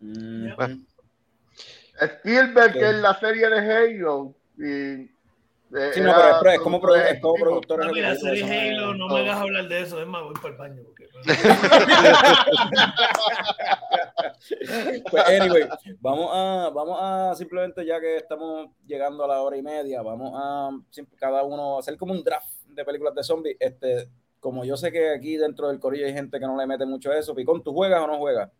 [0.00, 0.52] Mm.
[2.00, 2.78] Spielberg, Sí.
[2.78, 4.34] que es la serie de Halo.
[4.56, 5.11] Y,
[5.94, 8.44] Sí, no, era pero es, pero es como, produ- es como productor No, mira, serie
[8.72, 10.82] Halo, no me hagas hablar de eso, es más, voy para el baño.
[10.84, 11.08] porque-
[15.10, 15.64] Pues, anyway,
[16.00, 20.32] vamos a, vamos a simplemente, ya que estamos llegando a la hora y media, vamos
[20.34, 20.70] a
[21.18, 23.56] cada uno hacer como un draft de películas de zombies.
[23.60, 24.08] Este,
[24.40, 27.10] como yo sé que aquí dentro del corillo hay gente que no le mete mucho
[27.10, 28.50] a eso, Picón, ¿tú juegas o no juegas?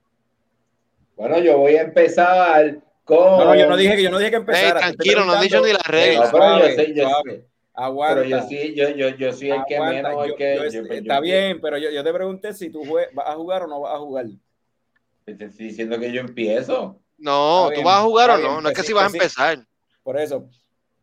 [1.17, 3.17] Bueno, yo voy a empezar con.
[3.19, 4.67] No, no, yo no dije que yo no dije que empezara.
[4.67, 6.33] Ey, te estoy tranquilo, no has dicho ni las reglas.
[6.33, 7.31] No, pero yo sé, yo suave.
[7.37, 7.47] sé.
[7.75, 8.15] Aguanta.
[8.23, 10.57] Pero yo sí, yo, yo, yo soy el que menos, el Yo- que.
[10.57, 13.35] yo- yo- pues, está bien, pero yo, yo te pregunté si tú jue- vas a
[13.35, 14.27] jugar o no vas a jugar.
[15.25, 16.99] Te estoy diciendo que yo empiezo.
[17.19, 18.39] No, ¿tú vas a jugar o no?
[18.41, 19.41] bien, No es pues que sí, si vas a pues sí.
[19.43, 19.67] empezar.
[20.03, 20.51] Por eso,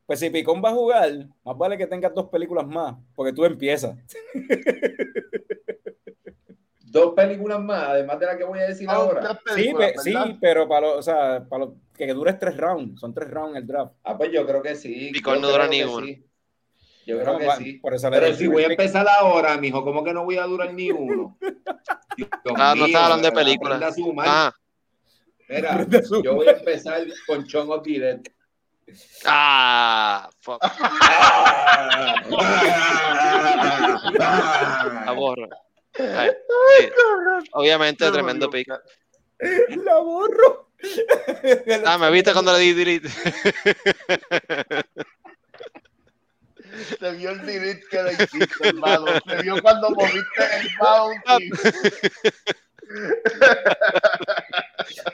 [0.06, 1.12] pues si Picón va a jugar,
[1.44, 3.96] más vale que tengas dos películas más, porque tú empiezas.
[6.92, 9.40] Dos películas más, además de la que voy a decir Ah, ahora.
[9.56, 13.14] Sí, pe- sí, pero para lo, o sea, para lo, que dures tres rounds, son
[13.14, 13.94] tres rounds el draft.
[14.04, 15.10] Ah, pues yo creo que sí.
[15.14, 16.06] Picón yo no dura ni uno.
[16.06, 16.26] sí.
[17.06, 17.74] Yo Pero creo que va- sí.
[17.74, 20.44] Por eso le Pero si voy a empezar ahora, mijo, ¿cómo que no voy a
[20.44, 21.38] durar ni uno?
[22.18, 23.96] Dios Ah, no estaba hablando de películas.
[24.26, 24.52] Ah,
[25.48, 25.86] Mira,
[26.24, 27.86] yo voy a empezar con Chong of.
[29.26, 30.62] Ah, fuck.
[35.06, 35.48] La borro.
[36.00, 37.50] Ay, sí.
[37.54, 38.68] Obviamente, tremendo pick.
[39.40, 40.68] La borro.
[41.86, 43.10] Ah, me viste cuando le di delete.
[47.00, 49.08] Se vio el delete que le hiciste, hermano.
[49.28, 51.50] Se vio cuando moviste el bounty.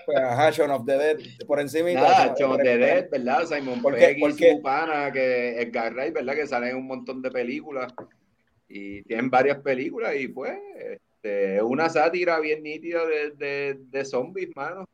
[0.06, 1.18] Pues, ajá, Shaun of the Dead,
[1.48, 1.92] por encima.
[1.92, 3.46] Nada, Shaun of the Dead, ¿verdad?
[3.48, 3.82] Simon.
[3.82, 6.36] Pegg y su pana, que Edgar Wright, ¿verdad?
[6.36, 7.92] Que sale en un montón de películas.
[8.68, 14.06] Y tienen varias películas y pues, este, es una sátira bien nítida de, de, de
[14.06, 14.88] zombies, mano.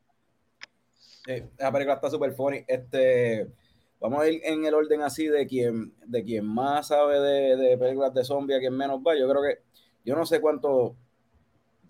[1.27, 2.64] Eh, esa película está súper funny.
[2.68, 3.48] Este,
[3.99, 7.77] vamos a ir en el orden así de quien, de quien más sabe de, de
[7.77, 9.18] películas de zombies, a quien menos va.
[9.18, 9.60] Yo creo que,
[10.03, 10.95] yo no sé cuánto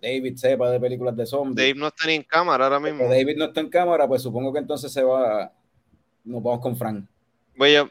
[0.01, 1.55] David sepa de películas de zombies.
[1.55, 2.99] Dave no está ni en cámara ahora mismo.
[2.99, 5.51] Pero David no está en cámara, pues supongo que entonces se va.
[6.23, 7.05] Nos vamos con Frank.
[7.55, 7.89] Voy yo.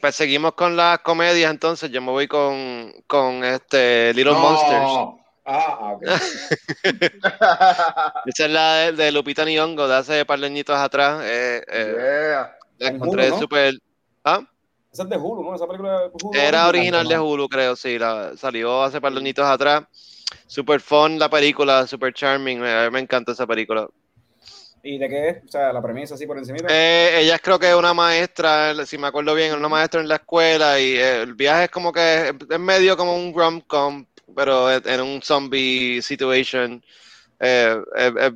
[0.00, 1.90] Pues seguimos con las comedias entonces.
[1.90, 4.40] Yo me voy con, con este Little No.
[4.40, 5.20] Monsters.
[5.46, 6.02] Ah, ok.
[8.26, 11.20] Esa es la de, de Lupita Nyong'o de hace par de añitos atrás.
[11.24, 12.56] Eh, eh, Yeah.
[12.78, 13.40] la En encontré Hulu, ¿no?
[13.40, 13.74] súper.
[14.24, 14.40] ¿Ah?
[14.92, 15.54] Esa es de Hulu, ¿no?
[15.54, 16.30] Esa película de Hulu.
[16.38, 17.18] Era original de.
[17.18, 17.98] Hulu, creo, sí.
[17.98, 19.84] La, salió hace par de añitos atrás.
[20.46, 22.60] Super fun la película, super charming.
[22.60, 23.86] Me encanta esa película.
[24.86, 25.44] ¿Y de qué es?
[25.44, 26.58] O sea, la premisa así por encima.
[26.68, 30.08] Eh, ella es creo que es una maestra, si me acuerdo bien, una maestra en
[30.08, 34.04] la escuela y eh, el viaje es como que es, es medio como un rom-com,
[34.36, 36.84] pero en un zombie situation.
[37.40, 38.32] Eh, eh, eh,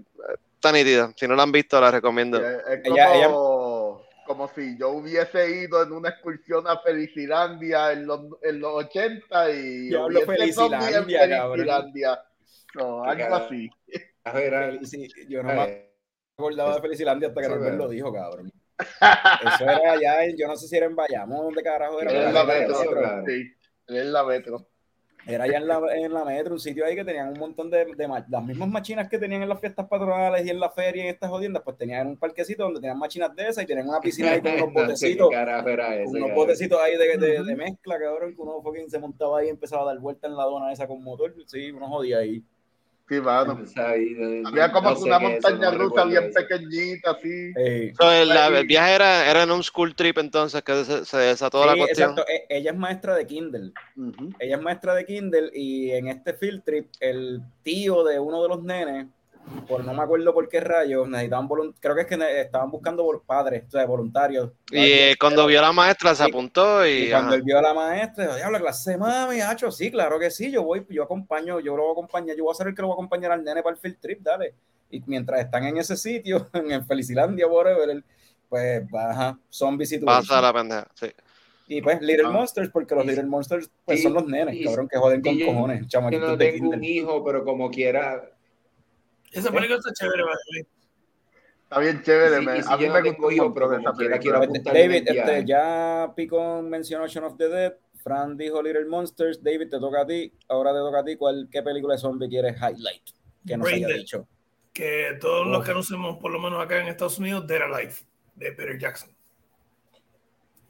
[0.54, 1.12] está nítida.
[1.16, 2.38] Si no la han visto, la recomiendo.
[2.38, 8.06] Es, es Ella- como, como si yo hubiese ido en una excursión a Felicilandia en
[8.06, 11.48] los, en los 80 y Diablo, hubiese zombie en Felicilandia.
[11.50, 12.22] Felicilandia.
[12.74, 13.36] No, algo Cara.
[13.36, 13.70] así.
[14.24, 15.48] A ver, a- Felici- Yo no
[16.39, 18.52] acordaba de Felicilandia hasta que Sí, Norbert lo dijo, cabrón.
[18.78, 22.10] Eso era allá, en- yo no sé si era en Bayamón, ¿dónde carajo era?
[22.12, 23.24] Es Era la en metro, claro.
[23.27, 23.52] sí.
[23.89, 24.69] Es la metro.
[25.27, 27.85] Era allá en la, en la metro, un sitio ahí que tenían un montón de,
[27.97, 31.02] de ma- las mismas machinas que tenían en las fiestas patronales y en la feria
[31.05, 33.89] y en estas jodiendas, pues tenían un parquecito donde tenían machinas de esas y tenían
[33.89, 37.98] una piscina ahí con unos botecitos, con ese, unos botecitos ahí de, de, de mezcla,
[37.98, 40.73] cabrón, que uno fucking se montaba ahí y empezaba a dar vuelta en la dona
[40.73, 42.43] esa con motor, sí, uno jodía ahí.
[43.09, 43.59] Sí, mano.
[44.44, 46.40] Había como no sé una eso, montaña no rusa bien eso.
[46.40, 47.52] pequeñita, así.
[47.98, 51.05] So, el, la- Ahí- el viaje era, era en un school trip entonces que se,
[51.06, 52.10] se desató la sí, cuestión.
[52.10, 53.72] exacto, e- ella es maestra de Kindle.
[54.39, 58.48] Ella es maestra de Kindle y en este field trip el tío de uno de
[58.51, 59.06] los nenes,
[59.66, 63.02] por no me acuerdo por qué rayos, necesitaban volun- creo que es que estaban buscando
[63.04, 64.50] por padres, o sea, voluntarios.
[64.70, 66.30] Y eh, cuando vio a la maestra se Sí.
[66.30, 69.90] apuntó y, Y cuando él vio a la maestra, dijo, diablo, clase mami, hacho, sí,
[69.90, 72.56] claro que sí, yo voy, yo acompaño, yo lo voy a acompañar, yo voy a
[72.56, 74.54] ser el que lo voy a acompañar al nene para el field trip, dale.
[74.90, 78.02] Y mientras están en ese sitio, en Felicilandia, whatever,
[78.48, 80.26] pues baja zombie situation.
[80.26, 80.86] pasa la pendeja.
[80.94, 81.08] Sí.
[81.70, 82.30] Y pues Little Ah.
[82.30, 85.20] Monsters, porque los Y- Little Monsters pues y- son los nenes, y- cabrón, que joden
[85.20, 88.22] con y yo- cojones, Yo no de tengo un hijo, pero como quiera.
[89.32, 90.66] Esa película está chévere, vale.
[91.62, 92.40] Está bien chévere.
[92.40, 94.40] Me- si a mí me gustó pero esa película.
[94.72, 99.78] David, este, ya Picon mencionó Shaun of the Dead, Fran dijo Little Monsters, David te
[99.78, 103.02] toca a ti, ahora te toca a ti, ¿cuál, ¿qué película de zombie quieres highlight?
[103.46, 104.26] Que nos haya dicho.
[104.72, 107.94] Que todos los que conocemos, por lo menos acá en Estados Unidos, Dead Alive,
[108.36, 109.10] de Peter Jackson.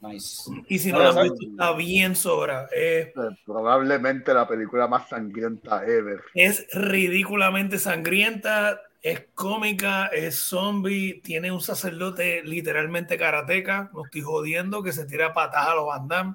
[0.01, 0.51] Nice.
[0.69, 1.33] Y si no No, la ¿sabes?
[1.33, 2.69] visto, está bien sobra.
[2.71, 3.13] Es, Eh,
[3.45, 6.21] Probablemente la película más sangrienta ever.
[6.35, 14.83] es ridículamente sangrienta, es cómica, es zombie, tiene un sacerdote literalmente karateca, no estoy jodiendo,
[14.83, 16.35] que se tira patadas a los Van Damme.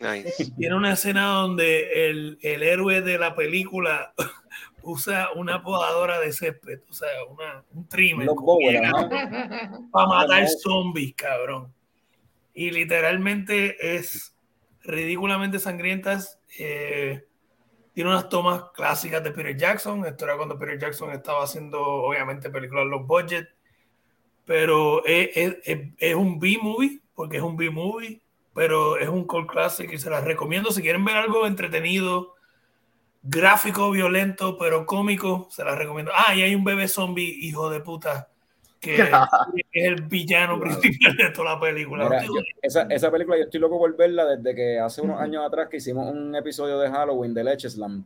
[0.00, 0.50] Nice.
[0.56, 4.14] Tiene una escena donde el, el héroe de la película
[4.82, 8.26] usa una podadora de césped, o sea, una, un trimmer
[9.92, 11.75] para matar zombies, cabrón.
[12.56, 14.36] Y literalmente es
[14.82, 16.40] ridículamente sangrientas.
[16.58, 17.24] eh,
[17.94, 20.04] tiene unas tomas clásicas de Peter Jackson.
[20.06, 23.48] Esto era cuando Peter Jackson estaba haciendo, obviamente, películas low budget.
[24.44, 28.22] Pero es, es- es- es un B-movie, porque es un B-movie,
[28.54, 30.70] pero es un cult classic y se las recomiendo.
[30.72, 32.34] Si quieren ver algo entretenido,
[33.22, 36.12] gráfico, violento, pero cómico, se las recomiendo.
[36.14, 38.30] Ah, y hay un bebé zombie, hijo de puta,
[38.80, 38.96] que
[39.72, 42.04] es el villano principal de toda la película.
[42.08, 45.20] Mira, Tío, yo- esa, esa película yo estoy loco por verla desde que hace unos
[45.20, 48.04] años atrás que hicimos un episodio de Halloween de Leche Slam,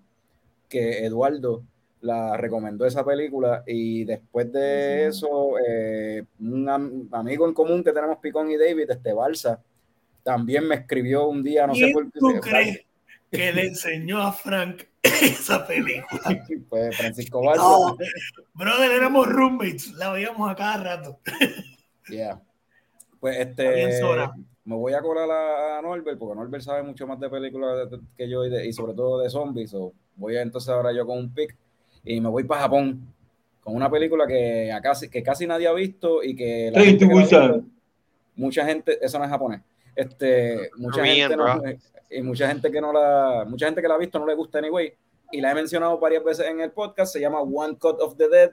[0.69, 1.63] que Eduardo
[2.03, 7.93] la recomendó esa película y después de eso eh, un am- amigo en común que
[7.93, 9.61] tenemos Picón y David, este Balsa,
[10.23, 12.19] también me escribió un día, no sé ¿Quién por qué.
[12.19, 12.87] tú crees
[13.31, 14.83] que le enseñó a Frank
[15.23, 16.45] esa película.
[16.69, 17.63] Pues Francisco Balsa.
[17.63, 17.97] No,
[18.55, 21.19] brother, éramos roommates, la veíamos a cada rato.
[22.09, 22.43] Yeah.
[23.21, 24.01] Pues este,
[24.65, 28.45] me voy a colar a, Norbert, porque Norbert sabe mucho más de películas que yo
[28.45, 29.71] y, de- y sobre todo de zombies.
[29.71, 31.57] So, voy a, entonces ahora yo con un pick
[32.03, 33.15] y me voy para Japón
[33.63, 37.07] con una película que, a casi, que casi nadie ha visto y que la gente
[37.07, 37.63] que visto-
[38.35, 39.61] mucha gente, eso no es japonés.
[39.95, 41.63] Este, mucha Korean, gente no-.
[42.11, 44.59] Y mucha gente que no la, mucha gente que la ha visto no le gusta
[44.59, 44.93] anyway.
[45.32, 47.12] Y la he mencionado varias veces en el podcast.
[47.12, 48.51] Se llama One Cut of the Dead.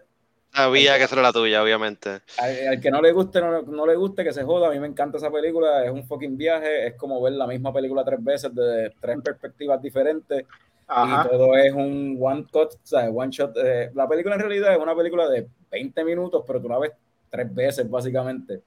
[0.54, 2.22] Sabía que era la tuya, obviamente.
[2.38, 4.68] Al, al que no le guste, no, no le guste, que se joda.
[4.68, 5.84] A mí me encanta esa película.
[5.84, 6.88] Es un fucking viaje.
[6.88, 10.46] Es como ver la misma película tres veces de tres perspectivas diferentes.
[10.88, 11.26] Ajá.
[11.26, 13.58] Y todo es un one cut, o sea, one shot.
[13.58, 16.92] eh, la película en realidad es una película de 20 minutos, pero tú la ves
[17.30, 18.62] tres veces, básicamente.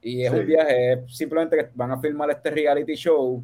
[0.00, 0.38] Y es Sí.
[0.40, 3.40] un viaje, es simplemente que van a filmar este reality show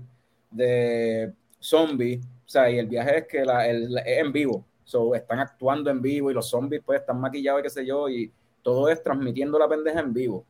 [0.51, 2.25] de zombies.
[2.25, 4.65] O sea, y el viaje es que la, el- es en vivo.
[4.85, 8.09] So, están actuando en vivo y los zombies pues están maquillados y qué sé yo,
[8.09, 10.45] y todo es transmitiendo la pendeja en vivo.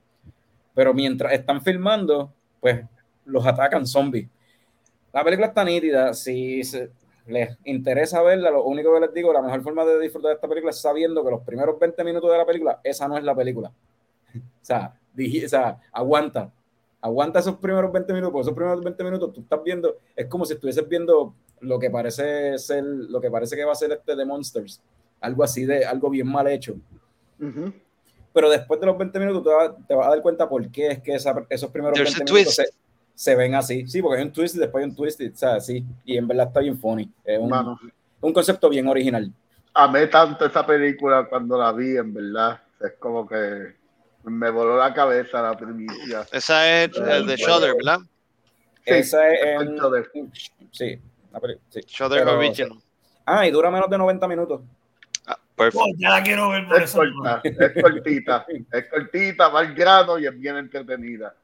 [0.75, 2.85] Pero mientras están filmando, pues
[3.27, 4.29] los atacan zombies.
[5.13, 6.63] La película está nítida, si
[7.27, 10.49] les interesa verla, lo único que les digo, la mejor forma de disfrutar de esta
[10.49, 13.35] película es sabiendo que los primeros 20 minutos de la película, esa no es la
[13.35, 13.73] película.
[14.63, 14.95] O sea,
[15.49, 16.53] sea, aguanta.
[17.01, 20.45] Aguanta esos primeros 20 minutos, porque esos primeros 20 minutos tú estás viendo, es como
[20.45, 24.17] si estuvieses viendo lo que parece ser, lo que parece que va a ser este
[24.17, 24.81] de Monsters.
[25.21, 26.75] Algo así de, algo bien mal hecho.
[27.41, 27.73] Ujú.
[28.33, 30.89] Pero después de los 20 minutos te, vas- te vas a dar cuenta por qué
[30.89, 32.69] es que esa- esos primeros There's 20 a minutos twist.
[32.71, 32.79] se,
[33.15, 33.87] se ven así.
[33.87, 35.85] Sí, porque hay un twist y después hay un twist, y, o sea, sí.
[36.05, 37.11] Y en verdad está bien funny.
[37.25, 37.79] Es un, Mano,
[38.21, 39.33] un concepto bien original.
[39.75, 42.61] amé tanto esa película cuando la vi, en verdad.
[42.81, 43.75] Es como que
[44.25, 46.27] me voló la cabeza la primicia.
[46.33, 47.99] Esa es el de Shudder, ¿verdad?
[48.85, 50.05] Sí, Esa es en- perfecto de-
[50.73, 51.01] Sí,
[51.71, 51.81] sí.
[51.87, 52.79] Shudder Pero- Original.
[53.27, 54.63] Ah, y dura menos de 90 minutos.
[55.27, 55.85] Ah, perfecto.
[55.87, 56.99] Oh, ya la quiero ver por Es eso.
[56.99, 61.35] corta, es cortita, es cortita, va al grano y es bien entretenida.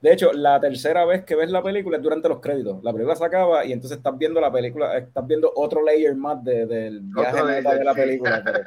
[0.00, 2.82] De hecho, la tercera vez que ves la película es durante los créditos.
[2.84, 6.42] La película se acaba y entonces estás viendo la película, estás viendo otro layer más
[6.44, 8.00] de- del viaje layer, de la sí.
[8.00, 8.42] película.
[8.44, 8.60] pero-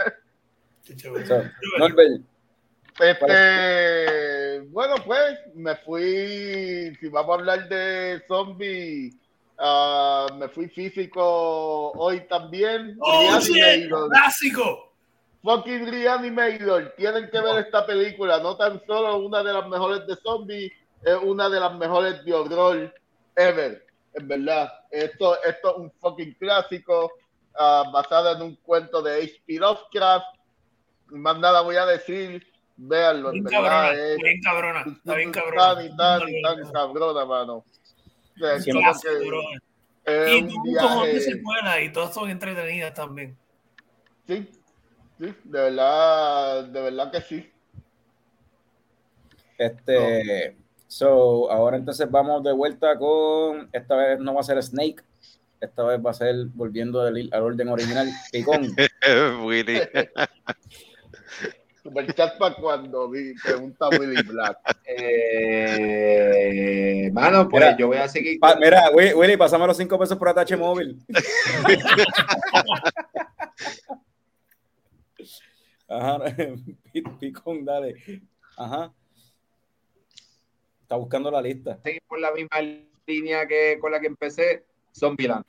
[0.86, 1.26] Qué chévere.
[1.26, 1.42] so,
[1.78, 2.22] Norbert,
[3.02, 9.16] Este, bueno, pues me fui, si vamos a hablar de zombies,
[9.58, 12.96] ah, me fui físico hoy también.
[13.00, 13.40] ¡Oh!
[13.54, 14.10] Reanimator.
[14.10, 14.94] ¡Clásico!
[15.42, 16.94] Fucking Reanimator.
[16.96, 18.38] Tienen que ver esta película.
[18.38, 20.72] No tan solo una de las mejores de zombies,
[21.04, 22.94] es una de las mejores de horror
[23.36, 23.84] ever.
[24.14, 24.72] En verdad.
[24.92, 27.14] Esto, esto es un fucking clásico
[27.56, 29.56] ah, basada en un cuento de H.P.
[29.56, 30.28] Lovecraft.
[31.08, 32.51] Más nada voy a decir.
[32.78, 33.60] Véanlo, en Bien verdad.
[33.62, 34.80] cabrona, es- bien cabrona.
[34.98, 35.84] Está bien Tan cabrona.
[35.84, 37.54] y tan y tan cabrona, mano.
[37.58, 37.66] O
[38.40, 39.62] sea, es Un como clásico, que brother.
[40.06, 43.38] es Y un de secuelas y todas son entretenidas también.
[44.28, 44.50] Sí,
[45.20, 47.52] sí, de verdad, de verdad que sí.
[49.58, 50.58] este,
[50.88, 55.04] so, ahora entonces vamos de vuelta con, esta vez no va a ser Snake,
[55.60, 58.68] esta vez va a ser volviendo al, al orden original, Picón.
[59.46, 59.80] Willy.
[61.84, 64.58] Super chat para cuando vi, pregunta Willy Black.
[64.86, 66.30] Eh,
[67.12, 68.40] mano, pues Mira, yo voy a seguir.
[68.40, 71.00] Pa- mira, Willy, Willy, pásame los cinco pesos por atache móvil.
[75.88, 76.20] Ajá,
[76.94, 77.96] Pi- Picón, dale.
[78.58, 78.94] Ajá.
[80.82, 81.80] Está buscando la lista.
[81.84, 82.58] seguir por la misma
[83.08, 85.46] línea que con la que empecé, Zombieland.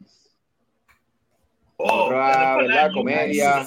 [1.77, 2.91] Oh, Otra, ¿verdad?
[2.93, 3.67] Comedia.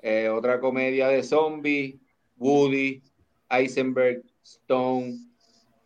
[0.00, 1.96] Eh, otra comedia de zombies,
[2.36, 3.02] Woody,
[3.50, 5.16] Eisenberg, Stone,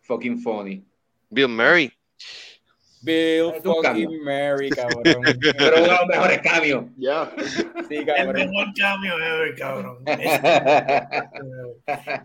[0.01, 0.83] fucking funny.
[1.29, 1.91] Bill Murray.
[3.01, 5.03] Bill Es fucking Mary, cabrón.
[5.57, 6.85] Pero uno de los mejores cambios.
[6.97, 7.31] Ya.
[7.89, 9.97] Sí, El mejor cambio ever, cabrón.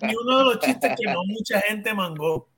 [0.02, 2.48] Y uno de los chistes que no mucha gente mangó.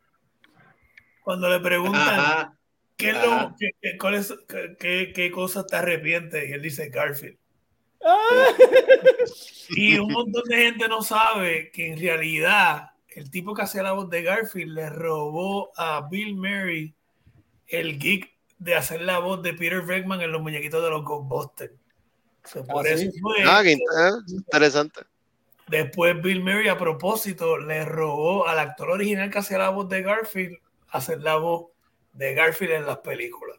[1.22, 2.58] Cuando le preguntan Ajá.
[2.96, 6.60] qué, es lo, qué, qué- cuál es, qué, qué- qué cosa te arrepientes, y él
[6.62, 7.38] dice Garfield.
[9.70, 13.92] Y un montón de gente no sabe que en realidad el tipo que hacía la
[13.92, 16.94] voz de Garfield le robó a Bill Murray
[17.68, 18.28] el gig
[18.58, 21.72] de hacer la voz de Peter Venkman en los muñequitos de los Ghostbusters.
[22.44, 23.20] So, por Ah, eso ¿sí?
[23.20, 25.02] fue Ah, que ah, interesante.
[25.68, 30.02] después Bill Murray a propósito le robó al actor original que hacía la voz de
[30.02, 30.56] Garfield
[30.88, 31.66] hacer la voz
[32.12, 33.58] de Garfield en las películas.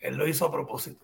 [0.00, 1.03] Él lo hizo a propósito.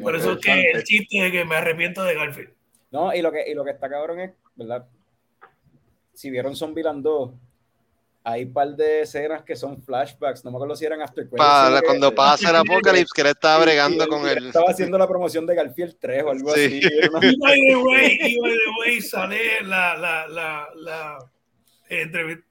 [0.00, 2.50] Por eso es que el chiste de que me arrepiento de Garfield.
[2.90, 4.86] No, y lo que, y lo que está cabrón es, ¿verdad?
[6.12, 7.30] Si vieron Zombieland 2,
[8.26, 11.36] hay un par de escenas que son flashbacks, no me acuerdo si eran after credits,
[11.44, 14.46] Para que- cuando pasa el apocalipsis, que él estaba bregando con él el.
[14.46, 16.80] Estaba haciendo la promoción de Garfield 3 o algo Sí.
[16.82, 17.08] así.
[17.10, 21.28] una- Y by the way, y by the way, sale la, la, la, la, entrevi-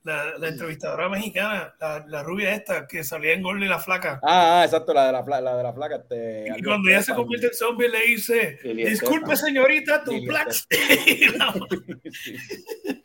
[0.03, 4.19] la, la entrevistadora mexicana, la, la rubia esta, que salía en Gol y la Flaca.
[4.23, 5.95] Ah, ah, exacto, la de la, la de la flaca.
[5.95, 10.53] Este, Y cuando ella se convierte en zombie, le dice: Disculpe, señorita, tu black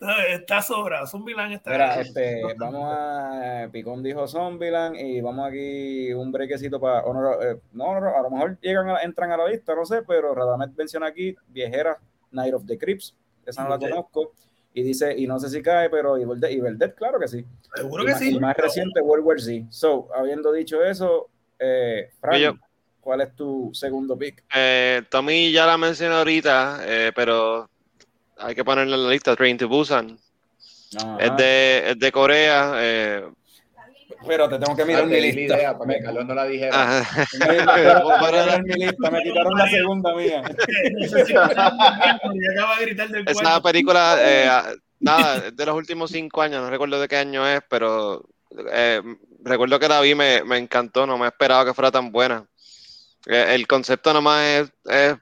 [0.30, 1.06] está, sobrado.
[1.06, 1.70] Zombieland está.
[1.70, 3.68] Mira, este, vamos a.
[3.72, 7.04] Picón dijo Zombieland y vamos aquí un brequecito para.
[7.04, 10.02] honor- eh, no, honor- a lo mejor llegan a- entran a la lista, no sé,
[10.02, 11.96] pero Radamet menciona aquí Viejera
[12.32, 13.14] Night of the Crips.
[13.46, 14.32] Esa no la conozco.
[14.76, 17.44] Y dice, y no sé si cae, pero Evil Dead, Evil Dead, claro que sí.
[17.76, 18.34] Seguro y que más, sí.
[18.34, 19.66] Y más reciente, World War Z.
[19.70, 21.28] So, habiendo dicho eso,
[21.60, 22.54] eh, Frank, Yo-
[23.00, 24.42] ¿cuál es tu segundo pick?
[24.54, 27.70] Eh, Tommy ya la mencioné ahorita, eh, pero
[28.36, 29.36] hay que ponerla en la lista.
[29.36, 30.18] Train to Busan.
[30.96, 31.18] Ajá.
[31.20, 32.72] Es de, es de Corea.
[34.26, 35.40] Pero te tengo que mirar Ah, mi lista.
[35.56, 37.04] idea, para que Me- Carlos no la dijera.
[37.40, 40.42] me- me- me- me- mi lista, me quitaron la segunda mía.
[41.54, 43.62] Acaba de gritar del Esa cuarto.
[43.62, 47.46] película, eh, ah, nada, es de los últimos cinco años, no recuerdo de qué año
[47.48, 48.24] es, pero
[48.72, 49.02] eh,
[49.42, 52.46] recuerdo que la vi, me, me encantó, no me esperaba que fuera tan buena.
[53.26, 55.16] Eh, el concepto nomás es, es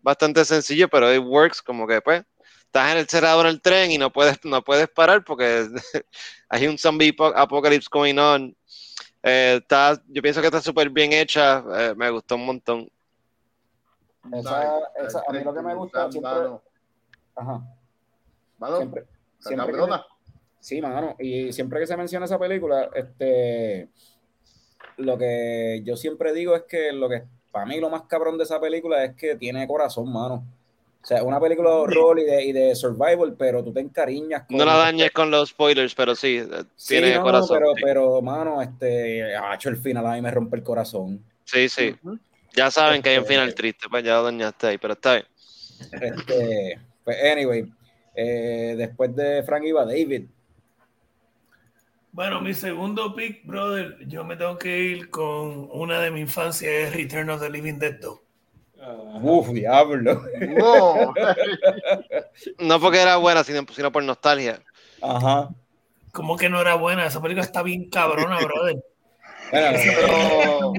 [0.00, 2.22] bastante sencillo, pero it works, como que pues,
[2.70, 5.66] estás en el cerrado en el tren y no puedes, no puedes parar porque
[6.48, 8.56] hay un zombie apo- apocalypse going on.
[9.22, 12.88] Eh, está, yo pienso que está súper bien hecha, eh, me gustó un montón.
[14.32, 16.30] Esa, esa, a mí lo que me gusta siempre.
[17.34, 17.62] Ajá.
[18.58, 19.04] mano, Siempre,
[19.40, 20.00] siempre que.
[20.60, 21.16] Sí, mano.
[21.18, 23.88] Y siempre que se menciona esa película, este,
[24.98, 28.44] lo que yo siempre digo es que lo que para mí lo más cabrón de
[28.44, 30.44] esa película es que tiene corazón, mano.
[31.02, 34.44] O sea, una película de horror y de, y de survival, pero tú te encariñas
[34.46, 34.58] con...
[34.58, 37.58] No la dañes con los spoilers, pero sí, eh, Sí, tiene no, corazón.
[37.58, 37.82] Pero, sí.
[37.82, 41.24] pero, mano, este, ha hecho el final a mí me rompe el corazón.
[41.44, 41.96] Sí, sí.
[42.54, 45.26] Ya saben que hay un final triste, pues ya lo dañaste ahí, pero está bien.
[45.92, 47.72] Este, pues, anyway,
[48.14, 50.24] eh, después de Frank iba David.
[52.12, 56.70] Bueno, mi segundo pick, brother, yo me tengo que ir con una de mi infancia,
[56.70, 58.18] es Return of the Living Dead 2.
[59.22, 60.22] Uf, diablo.
[60.58, 61.14] Wow.
[62.58, 64.60] No porque era buena, sino, sino por nostalgia.
[65.02, 65.50] Ajá.
[66.12, 67.06] ¿Cómo que no era buena?
[67.06, 68.82] Esa película está bien cabrona, brother.
[69.50, 70.72] Pero,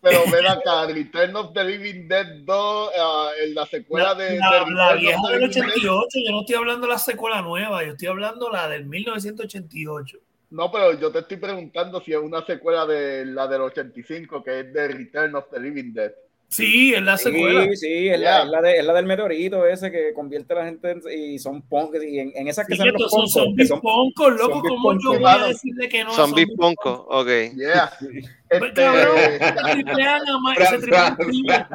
[0.00, 4.38] pero ven acá, Return of the Living Dead 2, ah, en la secuela La, de,
[4.38, 5.64] la- de la vieja del Living Dead.
[5.64, 10.18] 88, yo no estoy hablando de la secuela nueva, yo estoy hablando la del 1988.
[10.50, 14.60] No, pero yo te estoy preguntando si es una secuela de la del 85, que
[14.60, 16.12] es de Return of the Living Dead.
[16.48, 17.64] Sí, es la secuela.
[17.64, 20.56] Sí, sí, es, la, es la de- es la del meteorito ese que convierte a
[20.58, 21.02] la gente en-
[21.34, 23.80] y son punk y en, en esas que Sí, son los son que zombies son
[23.80, 25.18] poncos, loco, ¿cómo yo poncos.
[25.20, 27.26] voy a decirle que no a Zombie zombies Ponco, ok.
[27.56, 27.90] Yeah.
[28.48, 31.66] Este, cabrón, se tripean a se thriller.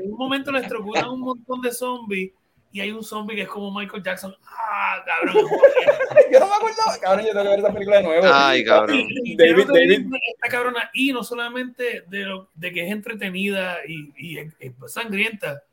[0.00, 2.30] En un momento les electrocutan un montón de zombies
[2.72, 4.34] y hay un zombie que es como Michael Jackson.
[4.46, 5.44] Ah, cabrón.
[6.32, 8.26] Yo no me acuerdo, cabrón, yo tengo que ver esa película de nuevo.
[8.32, 8.96] Ay, cabrón.
[8.96, 10.06] Y- y David- David.
[10.34, 10.90] Está cabrona.
[10.94, 15.64] Y no solamente de, lo, de que es entretenida y, y es- es sangrienta,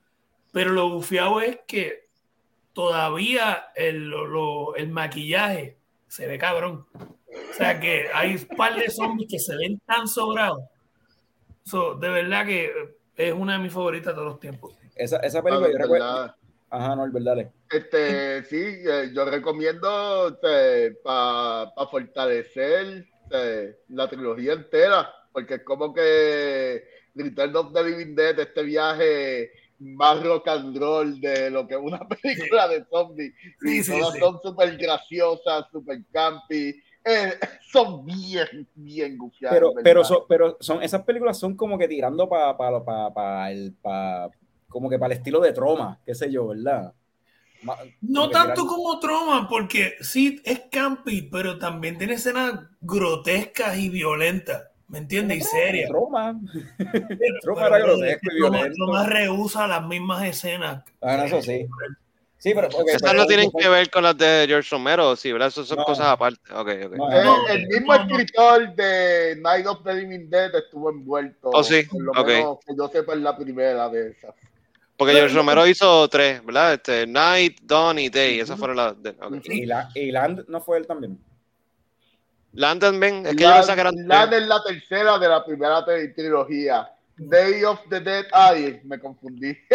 [0.52, 2.08] pero lo bufiado es que
[2.74, 6.86] todavía el, lo- lo- el maquillaje se ve cabrón.
[6.96, 10.64] O sea que hay un par de zombies que se ven tan sobrados.
[11.64, 12.72] So, de verdad que
[13.18, 14.74] es una de mis favoritas de todos los tiempos.
[14.96, 16.36] Esa, esa ah, película, yo de recuerdo.
[16.70, 17.52] Ajá, no, dale.
[17.70, 20.38] Este, sí, eh, yo recomiendo
[21.04, 26.84] para fortalecer eh, la trilogía entera, porque es como que
[27.16, 31.80] Return of the Living Dead, este viaje más rock and roll de lo que es
[31.82, 33.34] una película de zombies.
[33.62, 34.20] Sí, y sí, todas sí.
[34.20, 36.82] son súper graciosas, súper campy.
[37.06, 39.56] eh, son bien, bien gufiadas.
[39.56, 43.52] Pero, pero, son, pero son, esas películas son como que tirando para pa, pa, pa
[43.52, 44.30] el, pa,
[44.70, 46.94] como que para el estilo de troma, qué sé yo, ¿verdad?
[48.02, 54.64] No tanto como Troma, porque sí es campi, pero también tiene escenas grotescas y violentas,
[54.88, 55.40] ¿me entiendes?
[55.40, 55.90] Y serias.
[55.90, 56.40] Troma.
[57.42, 58.76] Troma era grotesco y violento.
[58.76, 60.84] Troma rehúsa las mismas escenas.
[61.02, 61.68] Ah, no, eso sí.
[62.38, 62.68] Sí, pero.
[62.68, 65.48] ok, Esas no tienen que ver con las de George Romero, sí, ¿verdad?
[65.48, 65.86] Esas son No.
[65.86, 66.40] cosas aparte.
[66.54, 66.96] Ok, ok.
[66.96, 68.20] No, no, el mismo no, no.
[68.20, 71.50] escritor de Night of the Living Dead estuvo envuelto.
[71.52, 74.36] Oh, sí, Por lo menos que yo sepa es la primera de esas.
[74.98, 76.74] Porque George Romero hizo tres, ¿verdad?
[76.74, 78.40] Este, Night, Dawn y Day.
[78.40, 79.02] Esas fueron las.
[79.02, 79.16] de-.
[79.46, 81.20] Y, la, y Land no fue él también.
[82.54, 84.42] Land también, es que yo La, pensaba que eran la tres.
[84.42, 86.90] es la tercera de la primera tri- trilogía.
[87.18, 89.56] Day of the Dead, ay, me confundí.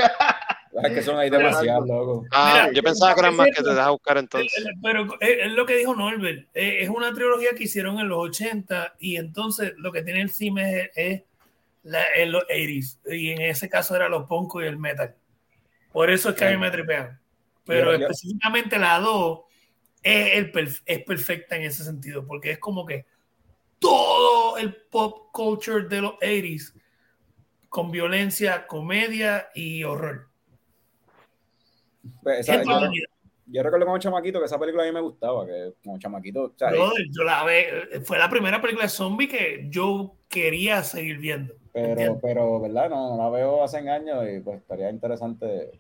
[0.84, 2.24] Es que son ahí demasiado, loco.
[2.32, 4.64] Ah, Mira, yo pensaba que eran más que te dejas buscar entonces.
[4.64, 6.48] Eh, Pero es es lo que dijo Norbert.
[6.54, 10.30] eh, Es una trilogía que hicieron en los 80 y entonces lo que tiene el
[10.30, 11.22] cine es, es
[11.82, 12.98] la, en los 80s.
[13.12, 15.14] Y en ese caso era los punk y el metal.
[15.92, 17.20] Por eso es que a mí me tripean.
[17.64, 19.40] Pero Yo- yo- específicamente la 2
[20.02, 23.06] es, el perf- es perfecta en ese sentido, porque es como que
[23.78, 26.74] todo el pop culture de los 80s
[27.68, 30.28] con violencia, comedia y horror.
[32.22, 33.04] Pues esa- yo.
[33.52, 36.52] Yo recuerdo como chamaquito que esa película a mí me gustaba, que como chamaquito, o
[36.56, 41.18] sea, Brother, yo la ve, fue la primera película de zombie que yo quería seguir
[41.18, 41.54] viendo.
[41.72, 42.18] pero, ¿entiendes?
[42.22, 42.90] pero, ¿verdad?
[42.90, 45.70] No, no la veo hace años y pues estaría interesante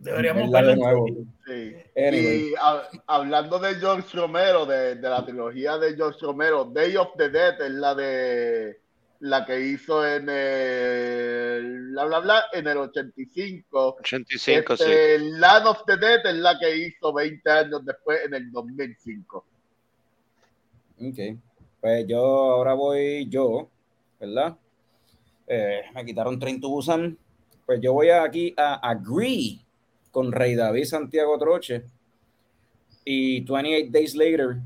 [0.00, 1.06] Deberíamos verla de nuevo.
[1.46, 1.74] Sí.
[1.96, 2.50] Anyway.
[2.50, 7.08] Y ha- hablando de George Romero, de, de la trilogía de George Romero, Day of
[7.16, 8.80] the Dead es la de
[9.20, 13.96] la que hizo en el bla bla bla en el 85.
[14.00, 14.84] 85, sí.
[14.84, 19.44] Este, Land of the Dead es la que hizo 20 años después en el 2005.
[21.00, 21.18] Ok.
[21.80, 23.68] Pues yo ahora voy yo,
[24.20, 24.56] ¿verdad?
[25.46, 27.16] Eh, me quitaron Train to Busan.
[27.66, 29.60] Pues yo voy aquí a agree
[30.10, 31.84] con Rey David Santiago Troche
[33.04, 34.56] y 28 Days Later.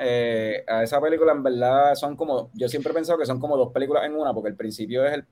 [0.00, 3.56] Eh, a esa película en verdad son como, yo siempre he pensado que son como
[3.56, 5.26] dos películas en una, porque el principio es el,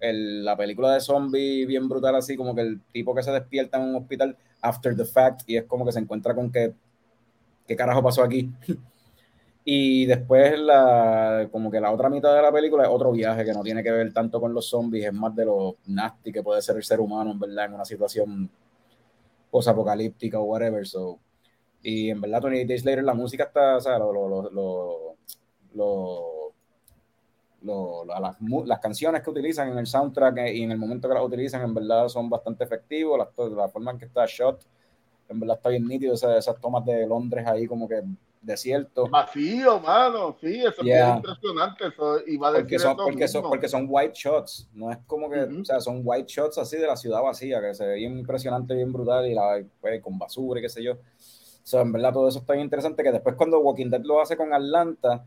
[0.00, 3.78] el- la película de zombie bien brutal así, como que el tipo que se despierta
[3.78, 6.74] en un hospital after the fact y es como que se encuentra con que,
[7.66, 8.50] ¿qué carajo pasó aquí?
[9.64, 13.52] Y después la, como que la otra mitad de la película es otro viaje que
[13.52, 16.62] no tiene que ver tanto con los zombies, es más de lo nasty que puede
[16.62, 18.50] ser el ser humano en verdad en una situación
[19.50, 20.86] posapocalíptica o whatever.
[20.86, 21.18] So.
[21.88, 25.16] Y en verdad 28 Days Later la música está, o sea, lo, lo, lo, lo-
[25.74, 26.52] lo-
[27.62, 28.36] lo- la- las,
[28.66, 31.62] las canciones que utilizan en el soundtrack eh, y en el momento que las utilizan
[31.62, 34.64] en verdad son bastante efectivos, las, la forma en que está shot,
[35.28, 38.02] en verdad está bien nítido, esas, esas tomas de Londres ahí como que
[38.42, 39.08] desierto.
[39.08, 41.10] Vacío, mano, sí, eso Yeah.
[41.10, 41.86] es impresionante.
[41.88, 45.30] Eso iba a decir Porque son, porque, son, porque son white shots, no es como
[45.30, 48.18] que, o sea, son white shots así de la ciudad vacía, que se ve bien
[48.18, 50.96] impresionante, bien brutal y la, pues, con basura y qué sé yo.
[51.66, 54.36] So, en verdad todo eso está bien interesante, que después cuando Walking Dead lo hace
[54.36, 55.24] con Atlanta,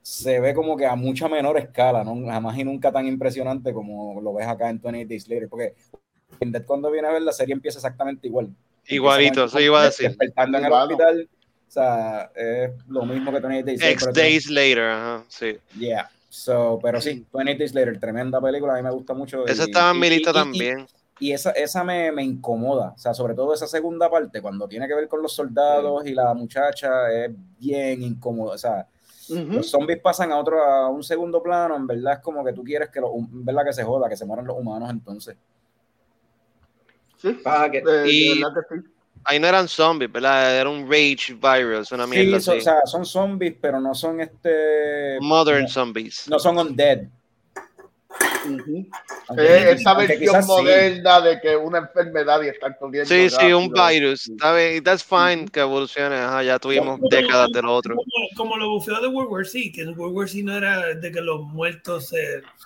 [0.00, 2.14] se ve como que a mucha menor escala, ¿no?
[2.26, 5.74] Jamás y nunca tan impresionante como lo ves acá en 28 Days Later, porque
[6.30, 8.50] Walking Dead cuando viene a ver la serie empieza exactamente igual.
[8.86, 10.10] Igualito, eso iba a decir.
[10.10, 13.92] Despertando en el hospital, o sea, es lo mismo que 28 Days Later.
[13.94, 15.56] X Days Later, ajá, sí.
[15.76, 16.08] Yeah.
[16.28, 19.44] So, pero sí, 28 Days Later, tremenda película, a mí me gusta mucho.
[19.44, 20.86] Esa estaba en mi y- lista y- y- también.
[21.20, 24.88] Y esa, esa me, me incomoda, o sea, sobre todo esa segunda parte, cuando tiene
[24.88, 28.88] que ver con los soldados y la muchacha, es bien incómoda, o sea,
[29.28, 29.52] Ujú.
[29.54, 32.64] los zombies pasan a otro, a un segundo plano, en verdad es como que tú
[32.64, 35.36] quieres que los, en verdad que se joda, que se mueran los humanos entonces.
[37.16, 38.88] Sí, Ah, que- de- Y- que sí.
[39.26, 40.54] Ahí no eran zombies, ¿verdad?
[40.60, 42.60] Era un rage virus, una mierda Sí, son, así.
[42.60, 46.28] o sea, son zombies, pero no son este, Modern no, zombies.
[46.28, 47.04] no son undead.
[48.44, 50.46] Eh, esa aunque versión sí.
[50.48, 53.08] moderna de que una enfermedad y están corriendo.
[53.08, 54.28] Sí, sí, un virus.
[54.28, 56.16] Está bien, that's fine que evolucione.
[56.16, 57.94] Ajá, ya tuvimos Como- décadas de lo otro.
[57.96, 58.06] Como,
[58.36, 61.10] como lo bufeó de World War C, que en World War C no era de
[61.12, 62.16] que los muertos se,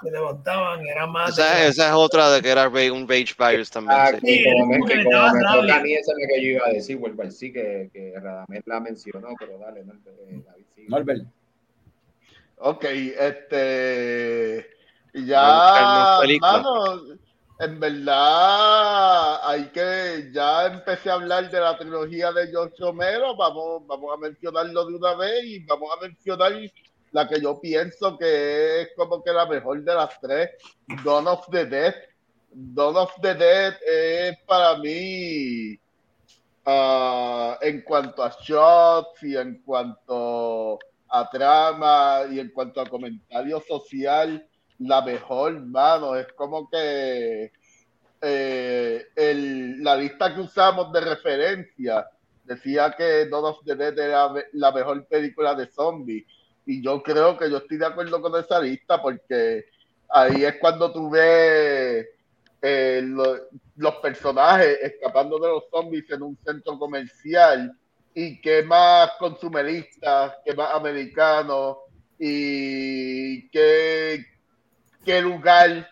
[0.00, 1.38] se levantaban, era más.
[1.38, 3.98] Esa, es otra de que era ra- un rage virus también.
[3.98, 4.44] Ah, sí.
[4.58, 6.96] como que como me toca a mí, esa es la que yo iba a decir,
[6.96, 10.42] vuelvo al sí, que, que Radamés la mencionó, pero dale, no, eh.
[10.88, 11.22] Norbert.
[12.60, 14.66] Ok, este.
[15.34, 16.62] Vamos Ya, película.
[16.62, 17.02] mano,
[17.58, 20.30] en verdad, hay que.
[20.32, 23.36] Ya empecé a hablar de la trilogía de George Romero.
[23.36, 26.52] Vamos, vamos a mencionarlo de una vez y vamos a mencionar
[27.12, 30.50] la que yo pienso que es como que la mejor de las tres:
[31.04, 31.94] Dawn of the Dead.
[32.50, 35.76] Dawn of the Dead es para mí.
[36.66, 40.78] ah, en cuanto a shots y en cuanto
[41.08, 44.47] a trama y en cuanto a comentario social,
[44.78, 46.16] la mejor, mano.
[46.16, 47.52] Es como que
[48.20, 52.06] eh, el- la lista que usamos de referencia
[52.44, 56.24] decía que Dawn of the Dead era la mejor película de zombies.
[56.66, 59.64] Y yo creo que yo estoy de acuerdo con esa lista porque
[60.10, 62.06] ahí es cuando tú ves
[62.60, 63.38] eh, lo-
[63.76, 67.72] los personajes escapando de los zombies en un centro comercial
[68.14, 71.78] y qué más consumerista, qué más americano
[72.18, 74.24] y qué,
[75.08, 75.88] qué lugar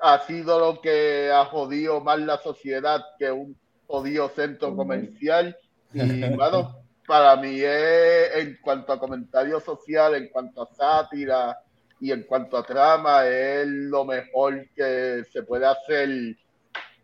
[0.00, 3.54] ha sido lo que ha jodido más la sociedad que un
[3.86, 5.54] jodido centro comercial.
[5.92, 5.98] Y
[6.34, 11.58] bueno, para mí es en cuanto a comentario social, en cuanto a sátira
[12.00, 16.34] y en cuanto a trama, es lo mejor que se puede hacer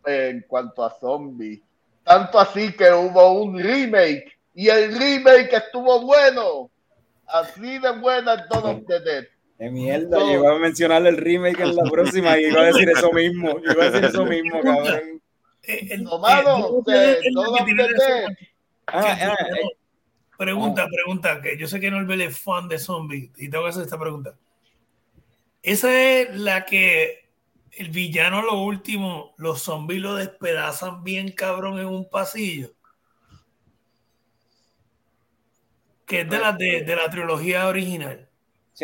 [0.07, 1.61] en cuanto a zombies.
[2.03, 6.71] Tanto así que hubo un remake y el remake estuvo bueno.
[7.27, 9.25] Así de buena en Dawn of the Dead.
[9.61, 12.89] De mierda, yo iba a mencionar el remake en la próxima y iba a decir
[12.89, 13.59] eso mismo.
[13.63, 15.21] Iba a decir eso mismo, cabrón.
[15.61, 18.25] Eh, No, mano, eh, Dead.
[18.87, 19.69] Ah, ah, eh,
[20.35, 23.83] Pregunta, pregunta, que yo sé que Norbert es fan de zombies y tengo que hacer
[23.83, 24.33] esta pregunta.
[25.61, 27.29] Esa es la que
[27.73, 32.71] el villano lo último, los zombies lo despedazan bien cabrón en un pasillo.
[36.07, 38.30] Que es de la, de, de la trilogía original.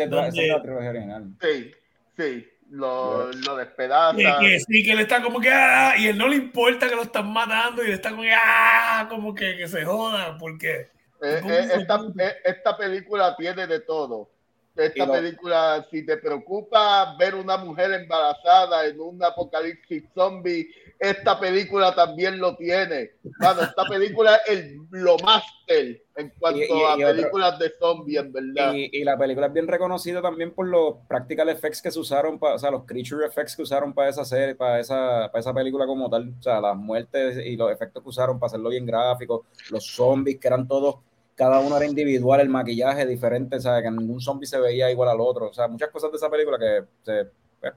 [0.04, 1.24] Sí, esa es la trilogía original.
[1.40, 1.72] Sí,
[2.16, 4.16] sí, lo, lo despedaza.
[4.40, 7.02] que sí, que él está como que ah, y él no le importa que lo
[7.02, 10.88] están matando y él está como que ah, como que, que se joda porque
[11.20, 14.30] Eh, ¿Cómo eh, esta, eh, esta película tiene de todo.
[14.76, 20.68] Esta Y lo- película, si te preocupa ver una mujer embarazada en un apocalipsis zombie,
[20.98, 23.12] esta película también lo tiene.
[23.38, 27.58] Mano, esta película es el, lo máster en cuanto Y- y- a y otro- películas
[27.58, 28.72] de zombies, en verdad.
[28.74, 32.54] Y, la película es bien reconocida también por los practical effects que se usaron, pa-
[32.54, 35.86] o sea, los creature effects que usaron para esa serie, para esa, para esa película
[35.86, 36.34] como tal.
[36.38, 40.38] O sea, las muertes y los efectos que usaron para hacerlo bien gráfico, los zombies
[40.40, 40.96] que eran todos,
[41.36, 45.08] cada uno era individual, el maquillaje diferente, o sea, que ningún zombie se veía igual
[45.10, 45.50] al otro.
[45.50, 47.30] O sea, muchas cosas de esa película que se,
[47.60, 47.72] pues,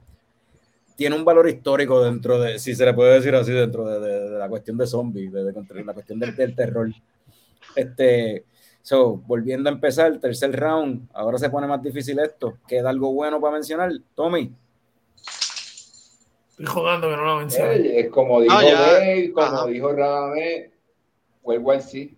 [1.02, 4.30] tiene un valor histórico dentro de, si se le puede decir así, dentro de, de-
[4.30, 6.88] de la cuestión de zombies, de, de la cuestión del, del terror.
[7.74, 8.44] Este,
[8.82, 12.58] so, volviendo a empezar, tercer round, ahora se pone más difícil esto.
[12.68, 13.90] ¿Queda algo bueno para mencionar?
[14.14, 14.52] Tommy.
[16.50, 17.74] estoy jugando que no lo mencioné.
[17.74, 18.80] Eh, es como dijo ya.
[18.80, 19.66] Dave, como Ajá.
[19.66, 20.70] dijo Radamé,
[21.42, 22.14] World War C.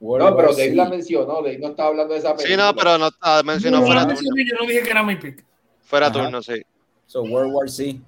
[0.00, 0.74] World No, War pero Dave Z.
[0.76, 2.66] la mencionó, Dave no estaba hablando de esa Sí, película.
[2.66, 4.20] no, pero no ah, mencionó No, fuera turno.
[4.22, 5.44] yo no dije que era mi pick.
[5.82, 6.14] Fuera Ajá.
[6.22, 6.62] turno, sí.
[7.12, 8.00] So, World War C.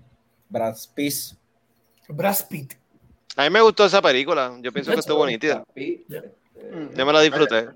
[0.49, 1.37] Brad Pitt.
[2.09, 2.73] Brad Pitt.
[3.37, 4.57] A mí me gustó esa película.
[4.63, 5.63] Yo pienso que estuvo Ya.
[5.77, 6.95] Mm.
[6.97, 7.69] Yo me la disfruté.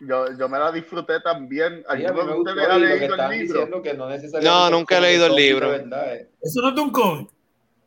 [0.00, 1.84] Yo, yo me la disfruté también.
[1.86, 3.80] ¿Alguno de ustedes ha leído el libro?
[3.80, 5.68] que no nunca he leído el libro.
[5.68, 6.30] verdad, eh.
[6.42, 7.28] Eso no es de un cómic.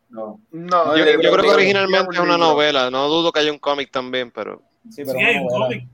[0.07, 0.39] No.
[0.51, 2.53] No, Yo, eh, yo creo que originalmente es un una libro.
[2.53, 2.89] novela.
[2.89, 4.61] No dudo que haya un cómic también, pero.
[4.89, 5.85] Sí, pero Sí, hay un cómic.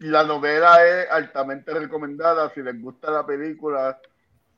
[0.00, 3.98] La novela es altamente recomendada si les gusta la película.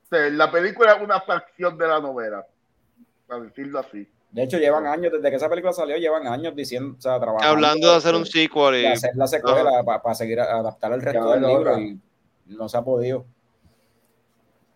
[0.09, 2.45] Sea, la película es una fracción de la novela,
[3.27, 4.07] para decirlo así.
[4.31, 7.53] De hecho, llevan años, desde que esa película salió, llevan años diciendo, o sea, trabajando.
[7.53, 8.85] Hablando de hacer un este, sequel de y.
[8.87, 11.99] hacer la secuela para seguir a- adaptar el resto del libro y
[12.47, 13.25] no se ha podido.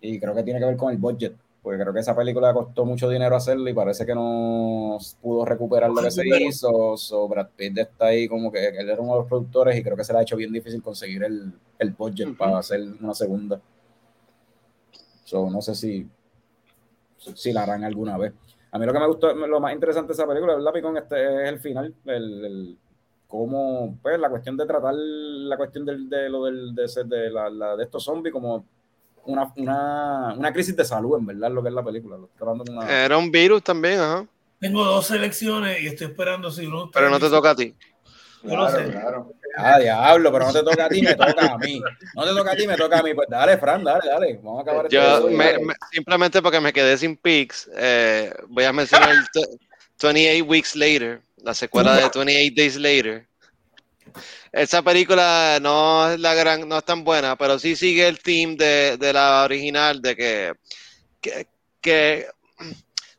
[0.01, 2.85] Y creo que tiene que ver con el budget, porque creo que esa película costó
[2.85, 6.95] mucho dinero hacerla y parece que no pudo recuperar lo que se hizo.
[6.95, 9.97] So, Brad Pitt está ahí como que él era uno de los productores y creo
[9.97, 13.60] que se le ha hecho bien difícil conseguir el, el budget para hacer una segunda.
[15.30, 16.07] So, no sé si,
[17.35, 18.34] si la harán alguna vez.
[18.72, 20.97] A mí lo que me gustó, lo más interesante de esa película, ¿verdad, Picón?
[20.97, 22.77] Este es el final, el, el-
[23.27, 27.30] cómo, pues, la cuestión de tratar la cuestión del, de lo del, de, ser- de,
[27.30, 28.65] la, la- de estos zombies como
[29.26, 32.18] una, una, una crisis de salud, en verdad, lo que es la película.
[32.39, 34.26] Una- Era un virus también, ajá.
[34.60, 36.89] Tengo dos selecciones y estoy esperando si uno.
[36.91, 37.76] Pero no te toca a ti.
[38.41, 38.89] Claro, sé.
[38.89, 39.31] claro.
[39.55, 41.81] Ah, diablo, pero no te toca a ti, me toca a mí.
[42.13, 43.13] No te toca a ti, me toca a mí.
[43.13, 44.39] Pues dale, Fran, dale, dale.
[44.43, 48.63] Vamos a acabar este Yo, me- me- simplemente porque me quedé sin picks, eh, voy
[48.63, 49.47] a mencionar el t-
[50.01, 53.27] 28 Weeks Later, la secuela de 28 Days Later.
[54.51, 58.55] Esa película no es la gran, no es tan buena, pero sí sigue el theme
[58.55, 60.53] de, de la original, de que,
[61.21, 61.47] que,
[61.81, 62.27] que-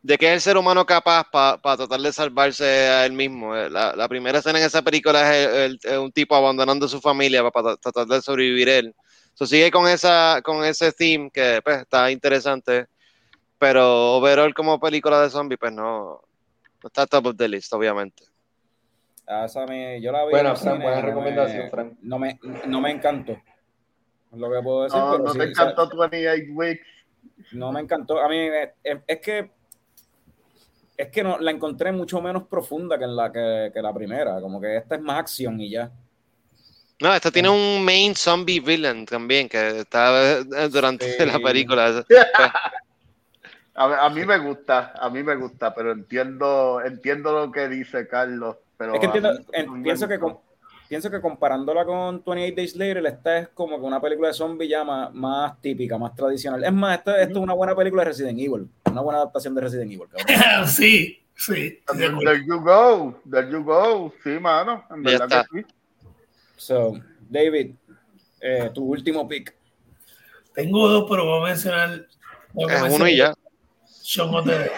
[0.02, 3.54] de que es el ser humano capaz para tratar de salvarse a él mismo.
[3.54, 6.86] Eh, La, la primera escena en esa película es, el- el- es un tipo abandonando
[6.86, 8.94] a su familia para tratar de sobrevivir él.
[9.34, 12.86] So, sigue con esa con ese theme que pues, está interesante,
[13.58, 16.20] pero overall como película de zombie pues no,
[16.82, 18.24] no está top of the list, obviamente.
[19.26, 20.30] Ah, esa me- yo la vi.
[20.30, 21.98] Bueno, Fran, buena no me- recomendación, Fran.
[22.02, 23.40] No me, no me encantó.
[24.32, 24.98] Lo que puedo decir.
[24.98, 26.86] No, pero no sí, te o sea, encantó 28 Weeks.
[27.52, 28.18] No me encantó.
[28.20, 29.50] A mí eh, es, es que
[31.00, 34.40] es que no, la encontré mucho menos profunda que, en la, que, que la primera.
[34.40, 35.90] Como que esta es más acción y ya.
[37.00, 41.24] No, esta tiene un main zombie villain también que está eh, durante Sí.
[41.26, 42.04] la película.
[43.74, 48.06] A, a mí me gusta, a mí me gusta, pero entiendo, entiendo lo que dice
[48.08, 48.56] Carlos.
[48.76, 50.18] Pero Es que entiendo- en- pienso, que.
[50.90, 54.66] Pienso que comparándola con 28 Days Later, esta es como que una película de zombie
[54.66, 56.64] ya más, más típica, más tradicional.
[56.64, 58.68] Es más, esta, esto es una buena película de Resident Evil.
[58.90, 60.66] Una buena adaptación de Resident Evil, cabrón.
[60.68, 61.78] sí, sí.
[61.96, 64.12] There you go, there you go.
[64.24, 65.46] Sí, mano, en Ya verdad está.
[65.52, 65.66] que sí.
[66.56, 66.98] So,
[67.28, 67.70] David,
[68.40, 69.54] eh, tu último pick.
[70.56, 72.04] Tengo dos, pero voy a mencionar.
[72.52, 73.32] voy a Es mencionar uno y ya.
[74.02, 74.70] Shaun of the Dead.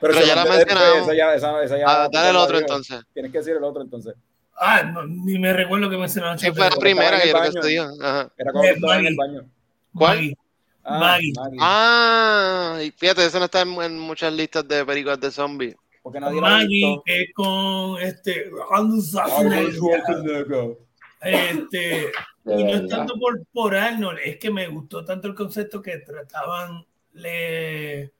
[0.00, 1.02] Pero si ya la después, mencionamos.
[1.02, 3.00] esa ya- esa- esa ya- Ah, dale el otro entonces.
[3.12, 4.14] Tienes que decir el otro entonces.
[4.62, 6.38] Ah, no, ni me recuerdo que mencionaron.
[6.38, 7.78] Sí, fue la primera que yo te.
[7.78, 8.30] Ajá.
[8.36, 9.36] Era cuando Eh, estaba en el Maggie.
[9.38, 9.50] baño.
[9.94, 10.16] ¿Cuál?
[10.18, 10.36] Maggie.
[10.84, 11.32] Ah, Maggie.
[11.34, 11.58] Maggie.
[11.60, 15.76] Ah, y fíjate, eso no está en, en muchas listas de películas de zombies.
[16.02, 20.76] Porque nadie Maggie, que es con este Arnold Schwarzenegger.
[21.22, 22.10] Este,
[22.46, 25.98] y no es tanto por, por Arnold, es que me gustó tanto el concepto que
[25.98, 28.10] trataban le-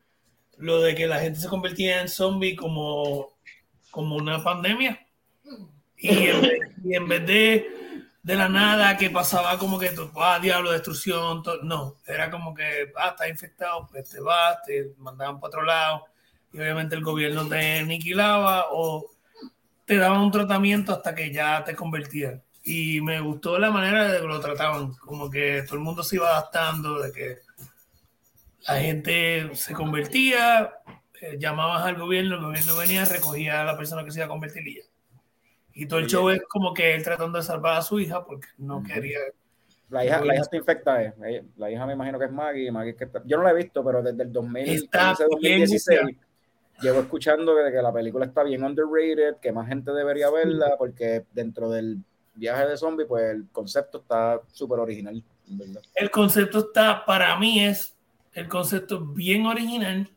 [0.58, 3.30] lo de que la gente se convertía en zombie como,
[3.90, 5.00] como una pandemia.
[6.00, 7.70] Y en vez, y en vez de,
[8.22, 13.10] de la nada que pasaba como que, ah, diablo, destrucción, no, era como que, ah,
[13.10, 16.06] estás infectado, pues te vas, te mandaban para otro lado.
[16.52, 19.06] Y obviamente el gobierno te aniquilaba o
[19.84, 22.40] te daban un tratamiento hasta que ya te convertías.
[22.62, 26.16] Y me gustó la manera de que lo trataban, como que todo el mundo se
[26.16, 27.38] iba adaptando, de que
[28.68, 30.74] la gente se convertía,
[31.20, 34.28] eh, llamabas al gobierno, el gobierno venía, recogía a la persona que se iba a
[34.30, 34.89] convertir y ya.
[35.82, 38.48] Y todo el show es como que él tratando de salvar a su hija porque
[38.58, 39.18] no quería.
[39.88, 41.02] La hija, la hija está infectada.
[41.02, 41.14] eh.
[41.24, 42.70] Ella- La hija me imagino que es Maggie.
[42.70, 46.00] Maggie que está- yo no la he visto, pero desde el 2015, Está bien 2016
[46.82, 51.24] llevo escuchando que, que la película está bien underrated, que más gente debería verla, porque
[51.32, 51.98] dentro del
[52.34, 55.22] viaje de zombie, pues el concepto está súper original.
[55.46, 55.82] verdad.
[55.94, 57.94] El concepto está, para mí es
[58.34, 60.08] el concepto bien original.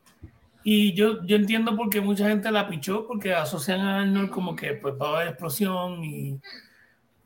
[0.64, 4.56] Y yo, yo entiendo por qué mucha gente la pichó, porque asocian a Arnold como
[4.56, 6.40] que pues, va a haber explosión y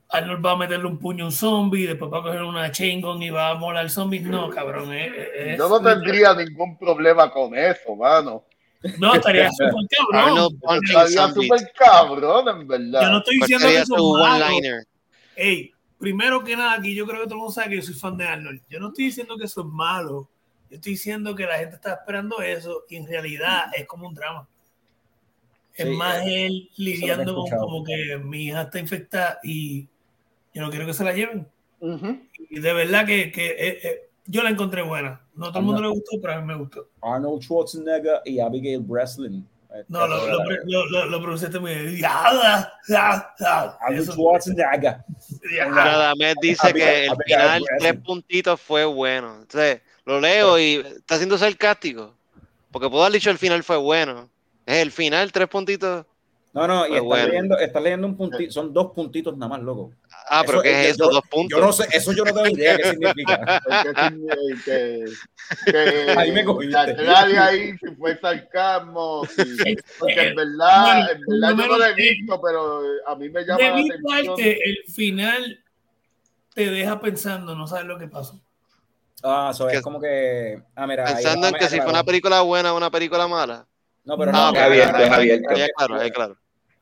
[0.09, 3.01] Arnold va a meterle un puño a un zombie, después va a coger una chain
[3.01, 4.19] gun y va a molar al zombie.
[4.21, 4.91] No, cabrón.
[4.93, 8.43] es- es- Yo no tendría ningún problema con eso, mano.
[8.99, 10.29] No, estaría súper cabrón.
[10.29, 11.47] Arnold punching Estaría zombies.
[11.49, 13.01] súper cabrón, en verdad.
[13.01, 14.85] Yo no estoy ¿Cuál diciendo que eso es?
[15.35, 17.93] Ey, primero que nada, aquí yo creo que todo el mundo sabe que yo soy
[17.95, 18.61] fan de Arnold.
[18.69, 20.29] Yo no estoy diciendo que eso es malo.
[20.69, 24.13] Yo estoy diciendo que la gente está esperando eso y en realidad es como un
[24.13, 24.47] drama.
[25.73, 29.87] Es Sí, más eh, él lidiando con como que mi hija está infectada y
[30.53, 31.47] yo no quiero que se la lleven.
[31.79, 32.19] Ujú.
[32.49, 35.21] Y de verdad que, que, eh, eh, yo la encontré buena.
[35.35, 36.89] No a todo el mundo le gustó, pero a mí me gustó.
[37.01, 39.47] Arnold Schwarzenegger y Abigail Breslin.
[39.89, 42.03] No, lo, lo, lo, lo, lo pronunciaste muy bien.
[42.05, 42.65] Arnold
[44.11, 44.97] Schwarzenegger.
[45.55, 45.65] ya.
[45.69, 47.79] Radamés dice Abigail- que el Abigail final, Breslin.
[47.79, 49.35] tres puntitos, fue bueno.
[49.41, 52.13] Entonces, lo leo y está siendo sarcástico.
[52.71, 54.29] Porque puedo haber dicho el final fue bueno.
[54.65, 56.05] Es el final, tres puntitos.
[56.53, 57.27] No, no, y estás, bueno.
[57.27, 59.91] leyendo, estás leyendo un puntito, son dos puntitos nada más, loco.
[60.29, 61.05] Ah, pero ¿qué es eso?
[61.05, 61.59] yo- Dos puntos.
[61.59, 63.61] Yo no sé, eso yo no tengo idea qué significa.
[64.65, 65.05] Que,
[65.71, 66.73] que, Ahí me cogiste.
[66.85, 69.25] que aclare ahí si fue sarcasmo.
[69.27, 73.29] si- porque en verdad, Bueno, en verdad yo no lo he visto, pero a mí
[73.29, 74.25] me llama de la atención.
[74.27, 75.63] parte, el final
[76.55, 78.41] te deja pensando, no sabes lo que pasó.
[79.23, 80.61] Ah, eso es como que.
[80.75, 81.07] Ah, mira.
[81.07, 83.65] ahí Pensando en que si fue una película buena o una película mala.
[84.05, 85.49] No, pero No, no, que- abierto, que- es abierto.
[85.51, 86.37] Es claro, es claro.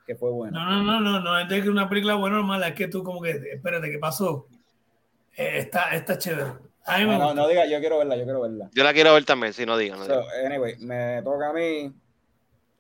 [0.06, 0.60] Que fue bueno.
[0.60, 2.88] No, no, no, no, no es de que una película buena o mala, es que
[2.88, 4.48] tú como que, espérate, ¿qué pasó?
[5.36, 6.52] Eh, está, está chévere.
[6.86, 7.42] A mí me No, no, gusta.
[7.42, 8.70] no diga, yo quiero verla, yo quiero verla.
[8.74, 9.98] Yo la quiero ver también, si no digan.
[10.00, 11.92] no So, anyway, me toca a mí.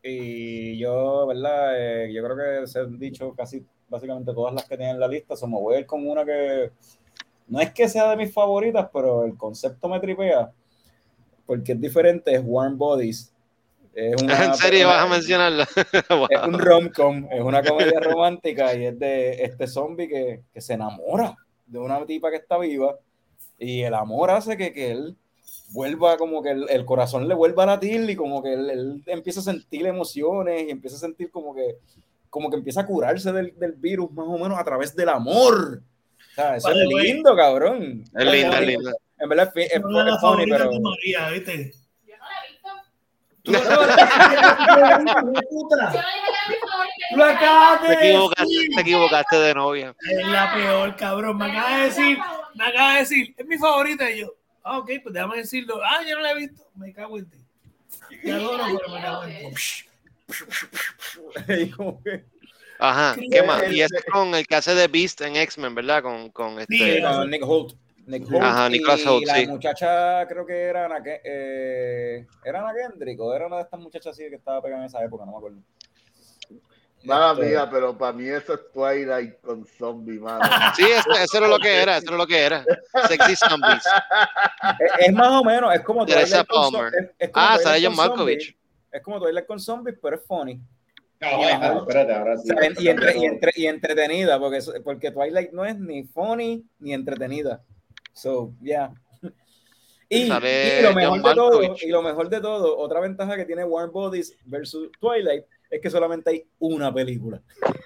[0.03, 1.73] Y yo, ¿verdad?
[2.05, 5.07] Eh, yo creo que se han dicho casi básicamente todas las que tienen en la
[5.07, 5.35] lista.
[5.35, 6.71] So, me voy a ir con una que
[7.47, 10.51] no es que sea de mis favoritas, pero el concepto me tripea.
[11.45, 13.33] Porque es diferente, es Warm Bodies.
[13.93, 15.67] Es una, ¿En serio vas a mencionarla?
[16.09, 16.27] Wow.
[16.29, 20.73] Es un rom-com, es una comedia romántica y es de este zombie que, que se
[20.73, 21.35] enamora
[21.65, 22.97] de una tipa que está viva
[23.57, 25.15] y el amor hace que, que él
[25.71, 29.03] vuelva como que el, el corazón le vuelva a latir y como que él, él
[29.07, 31.77] empieza a sentir emociones y empieza a sentir como que
[32.29, 35.81] como que empieza a curarse del, del virus más o menos a través del amor.
[36.37, 38.03] Eso the es way- lindo, cabrón.
[38.15, 38.91] Es linda, es linda.
[39.19, 40.69] En verdad es, es, de es funny, pero...
[40.69, 41.71] de María, ¿viste?
[43.43, 43.53] Tú-
[47.11, 48.69] Tú lo acabas de Te equivocaste, decir.
[48.75, 49.95] te equivocaste de novia.
[50.09, 51.37] Es la peor, cabrón.
[51.37, 52.17] Me acaba de decir,
[52.55, 54.09] me acaba de decir, es mi favorita.
[54.09, 54.33] Y yo,
[54.63, 55.79] ah, ok, pues déjame decirlo.
[55.83, 56.63] Ah, yo no la he visto.
[56.75, 57.37] Me cago en ti.
[58.23, 59.61] Te adoro, pero me cago en ti.
[62.79, 63.63] Ajá, ¿qué más?
[63.71, 66.03] Y es con el que hace de Beast en X-Men, ¿verdad?
[66.03, 66.75] Con, con este.
[66.97, 67.73] Sí, con Nick Holt.
[68.07, 69.47] Nick Holt Ajá, Nicholas y Holt, la sí.
[69.47, 74.11] muchacha creo que era Ana, eh, era Ana Kendrick o era una de estas muchachas
[74.13, 75.57] así que estaba pegada en esa época, no me acuerdo.
[77.03, 80.43] Mala Este, mía, pero para mí eso es Twilight con zombie, mano.
[80.75, 82.63] Sí, eso, eso era lo que era, eso era lo que era.
[83.07, 83.83] Sexy Zombies.
[84.79, 87.85] Es, es más o menos, es como Twilight con es- es como Ah, Twilight sale
[87.85, 87.97] con zombies.
[87.97, 88.57] Malkovich.
[88.91, 90.59] Es como Twilight con zombies, pero es funny.
[91.79, 92.49] Espérate, ahora sí.
[92.79, 97.63] Y, entre- y entre- y entretenida, porque, porque Twilight no es ni funny ni entretenida.
[98.13, 98.93] So, yeah.
[100.07, 103.63] Y, y lo mejor de todo, y lo mejor de todo, otra ventaja que tiene
[103.63, 107.41] Warner Bodies versus Twilight es que solamente hay una película.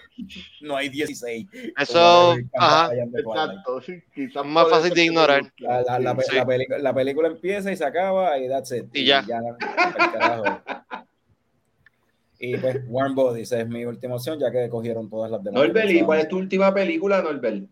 [0.61, 1.47] No hay 16.
[1.79, 2.91] Eso, ajá.
[2.93, 5.41] Exacto, sí, quizás Más fácil de ignorar.
[5.59, 6.35] La, la- la Sí.
[6.81, 8.85] la película empieza y se acaba y that's it.
[8.93, 9.19] Y ya.
[9.19, 10.43] al carajo.
[12.39, 15.61] Y pues Warren Bodies es mi última opción, ya que cogieron todas las demás.
[15.61, 17.67] Norbert, ¿y cuál es tu última película, Norbert?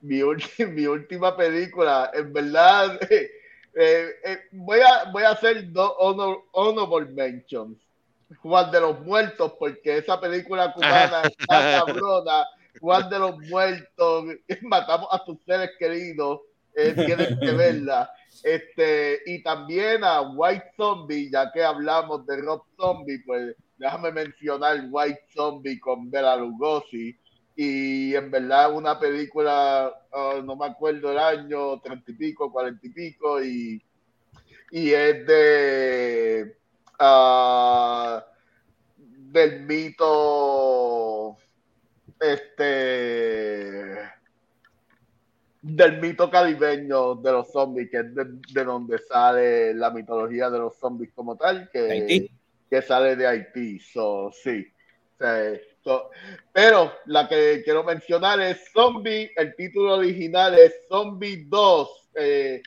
[0.00, 0.20] mi,
[0.66, 3.30] mi última película, en verdad, eh,
[3.74, 7.78] eh, voy, a, voy a hacer dos honor, honorable mentions.
[8.42, 12.46] Juan de los Muertos, porque esa película cubana está cabrona.
[12.80, 14.24] Juan de los Muertos,
[14.62, 16.40] matamos a tus seres queridos,
[16.74, 18.10] eh, tienen que verla.
[18.44, 24.86] Este, y también a White Zombie, ya que hablamos de Rob Zombie, pues déjame mencionar
[24.90, 27.16] White Zombie con Bela Lugosi
[27.60, 32.86] y en verdad una película, ah, no me acuerdo el año, treinta y pico, cuarenta
[32.86, 33.82] y pico, y,
[34.70, 36.56] y es de
[37.00, 38.24] ah,
[39.00, 41.36] del mito
[42.20, 43.98] este
[45.60, 50.58] del mito caribeño de los zombies, que es de, de donde sale la mitología de
[50.58, 52.30] los zombies como tal, que.
[52.70, 53.78] Que sale de Haití.
[53.80, 54.66] So, sí.
[56.52, 62.62] Pero la que quiero mencionar es Zombie, el título original es Zombie 2, eh,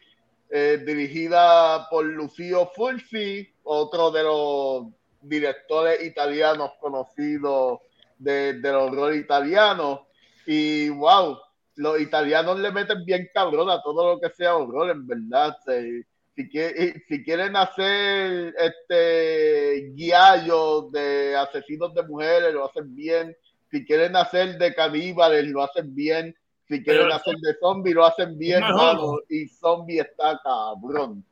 [0.49, 4.85] eh, dirigida por Lucio Fulci, otro de los
[5.21, 7.79] directores italianos conocidos
[8.17, 10.07] de, del horror italiano.
[10.47, 11.37] Y wow,
[11.75, 15.55] los italianos le meten bien cabrón a todo lo que sea horror, en verdad.
[15.63, 16.05] Se-
[16.35, 23.35] si, quie- si quieren hacer este guiallo de asesinos de mujeres, lo hacen bien.
[23.69, 26.35] Si quieren hacer de caníbales, lo hacen bien.
[26.67, 29.17] Si quieren Pero- hacer de zombie, lo hacen bien, mano.
[29.29, 31.23] Y zombie está cabrón.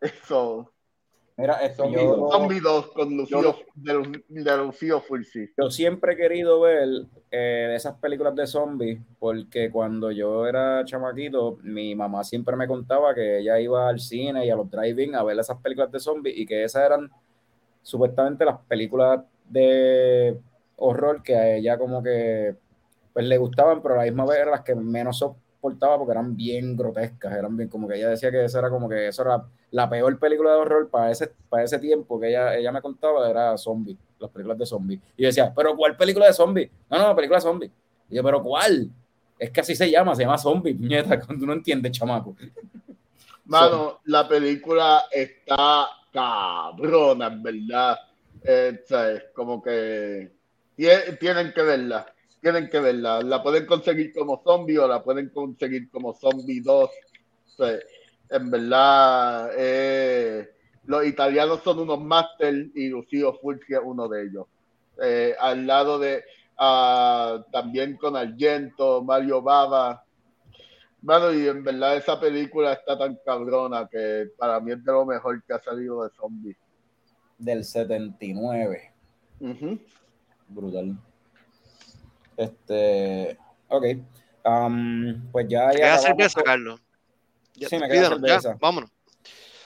[0.00, 0.72] Eso.
[1.38, 5.48] Mira, esto, Zombie yo, Zombie 2 con Lucio, Yo- de, Lu- de Lucio Fulci.
[5.56, 6.88] yo siempre he querido ver
[7.30, 13.14] eh, esas películas de zombies porque cuando yo era chamaquito, mi mamá siempre me contaba
[13.14, 16.36] que ella iba al cine y a los drive-in a ver esas películas de zombies
[16.36, 17.08] y que esas eran
[17.82, 20.36] supuestamente las películas de
[20.76, 22.56] horror que a ella como que
[23.12, 25.18] pues le gustaban, pero a la misma vez eran las que menos
[25.58, 28.88] soportaba porque eran bien grotescas, eran bien como que ella decía que eso era como
[28.88, 32.54] que eso era la peor película de horror para ese, para ese tiempo que ella,
[32.56, 35.00] ella me contaba era zombie, las películas de zombie.
[35.16, 36.70] Y yo decía, pero ¿cuál película de zombie?
[36.88, 37.70] No, no, película de zombie.
[38.08, 38.88] Y yo, pero ¿cuál?
[39.38, 42.36] Es que así se llama, se llama zombie, puñeta, cuando no entiendes, chamaco.
[43.46, 47.98] Mano, la película está cabrona, en verdad.
[48.42, 49.24] Eh, ¿sabes?
[49.34, 50.32] Como que
[50.76, 52.06] tie- tienen que verla.
[52.40, 53.22] Tienen que verla.
[53.22, 56.90] La pueden conseguir como zombie o la pueden conseguir como zombie 2.
[56.90, 57.78] O sea,
[58.30, 60.48] en verdad, eh,
[60.86, 64.46] los italianos son unos máster y Lucio Fulci es uno de ellos.
[65.02, 66.24] Eh, al lado de
[66.58, 70.04] ah, también con Argento, Mario Bava.
[71.02, 75.06] Mano, y en verdad esa película está tan cabrona que para mí es de lo
[75.06, 76.56] mejor que ha salido de zombies.
[77.38, 78.92] Del 79.
[79.40, 79.78] Ujú.
[80.48, 80.96] Brutal.
[82.38, 83.36] Este,
[83.68, 83.84] ok.
[84.44, 86.80] Am, pues ya, ya Queda cerveza, Carlos.
[87.54, 88.58] Ya, Sí, me queda pídanos, ya, cerveza.
[88.60, 88.90] vámonos.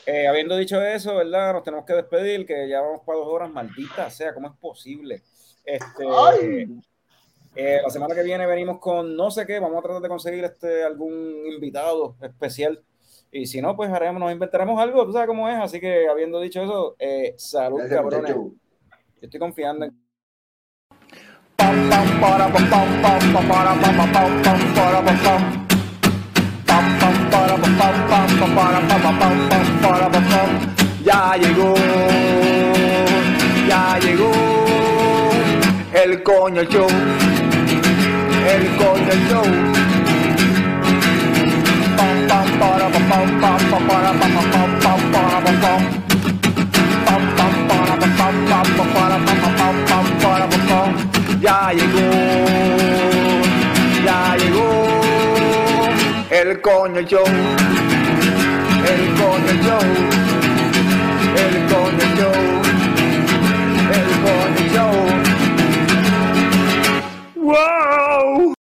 [0.06, 1.52] Eh, habiendo dicho eso, ¿verdad?
[1.52, 5.22] Nos tenemos que despedir, que ya vamos para dos horas, maldita sea, ¿cómo es posible?
[5.64, 6.80] Este, Ay.
[7.54, 10.42] eh, la semana que viene venimos con no sé qué, vamos a tratar de conseguir
[10.44, 12.82] este algún invitado especial.
[13.30, 15.56] Y si no, pues haremos, nos inventaremos algo, tú sabes cómo es.
[15.60, 18.34] Así que habiendo dicho eso, eh, salud, Gracias, cabrones.
[18.34, 18.50] Yo
[19.20, 20.02] estoy confiando en
[31.04, 31.74] Ya llegó,
[33.68, 34.30] ya llegó
[35.92, 36.86] el coño show,
[38.48, 39.44] el coño show.
[41.96, 42.26] Pam
[51.42, 52.08] ya llegó,
[54.04, 54.86] ya llegó
[56.30, 57.24] el coño show,
[58.92, 59.86] el coño show,
[61.44, 62.38] el coño show,
[63.98, 64.94] el coño show.
[67.34, 68.61] ¡Wow!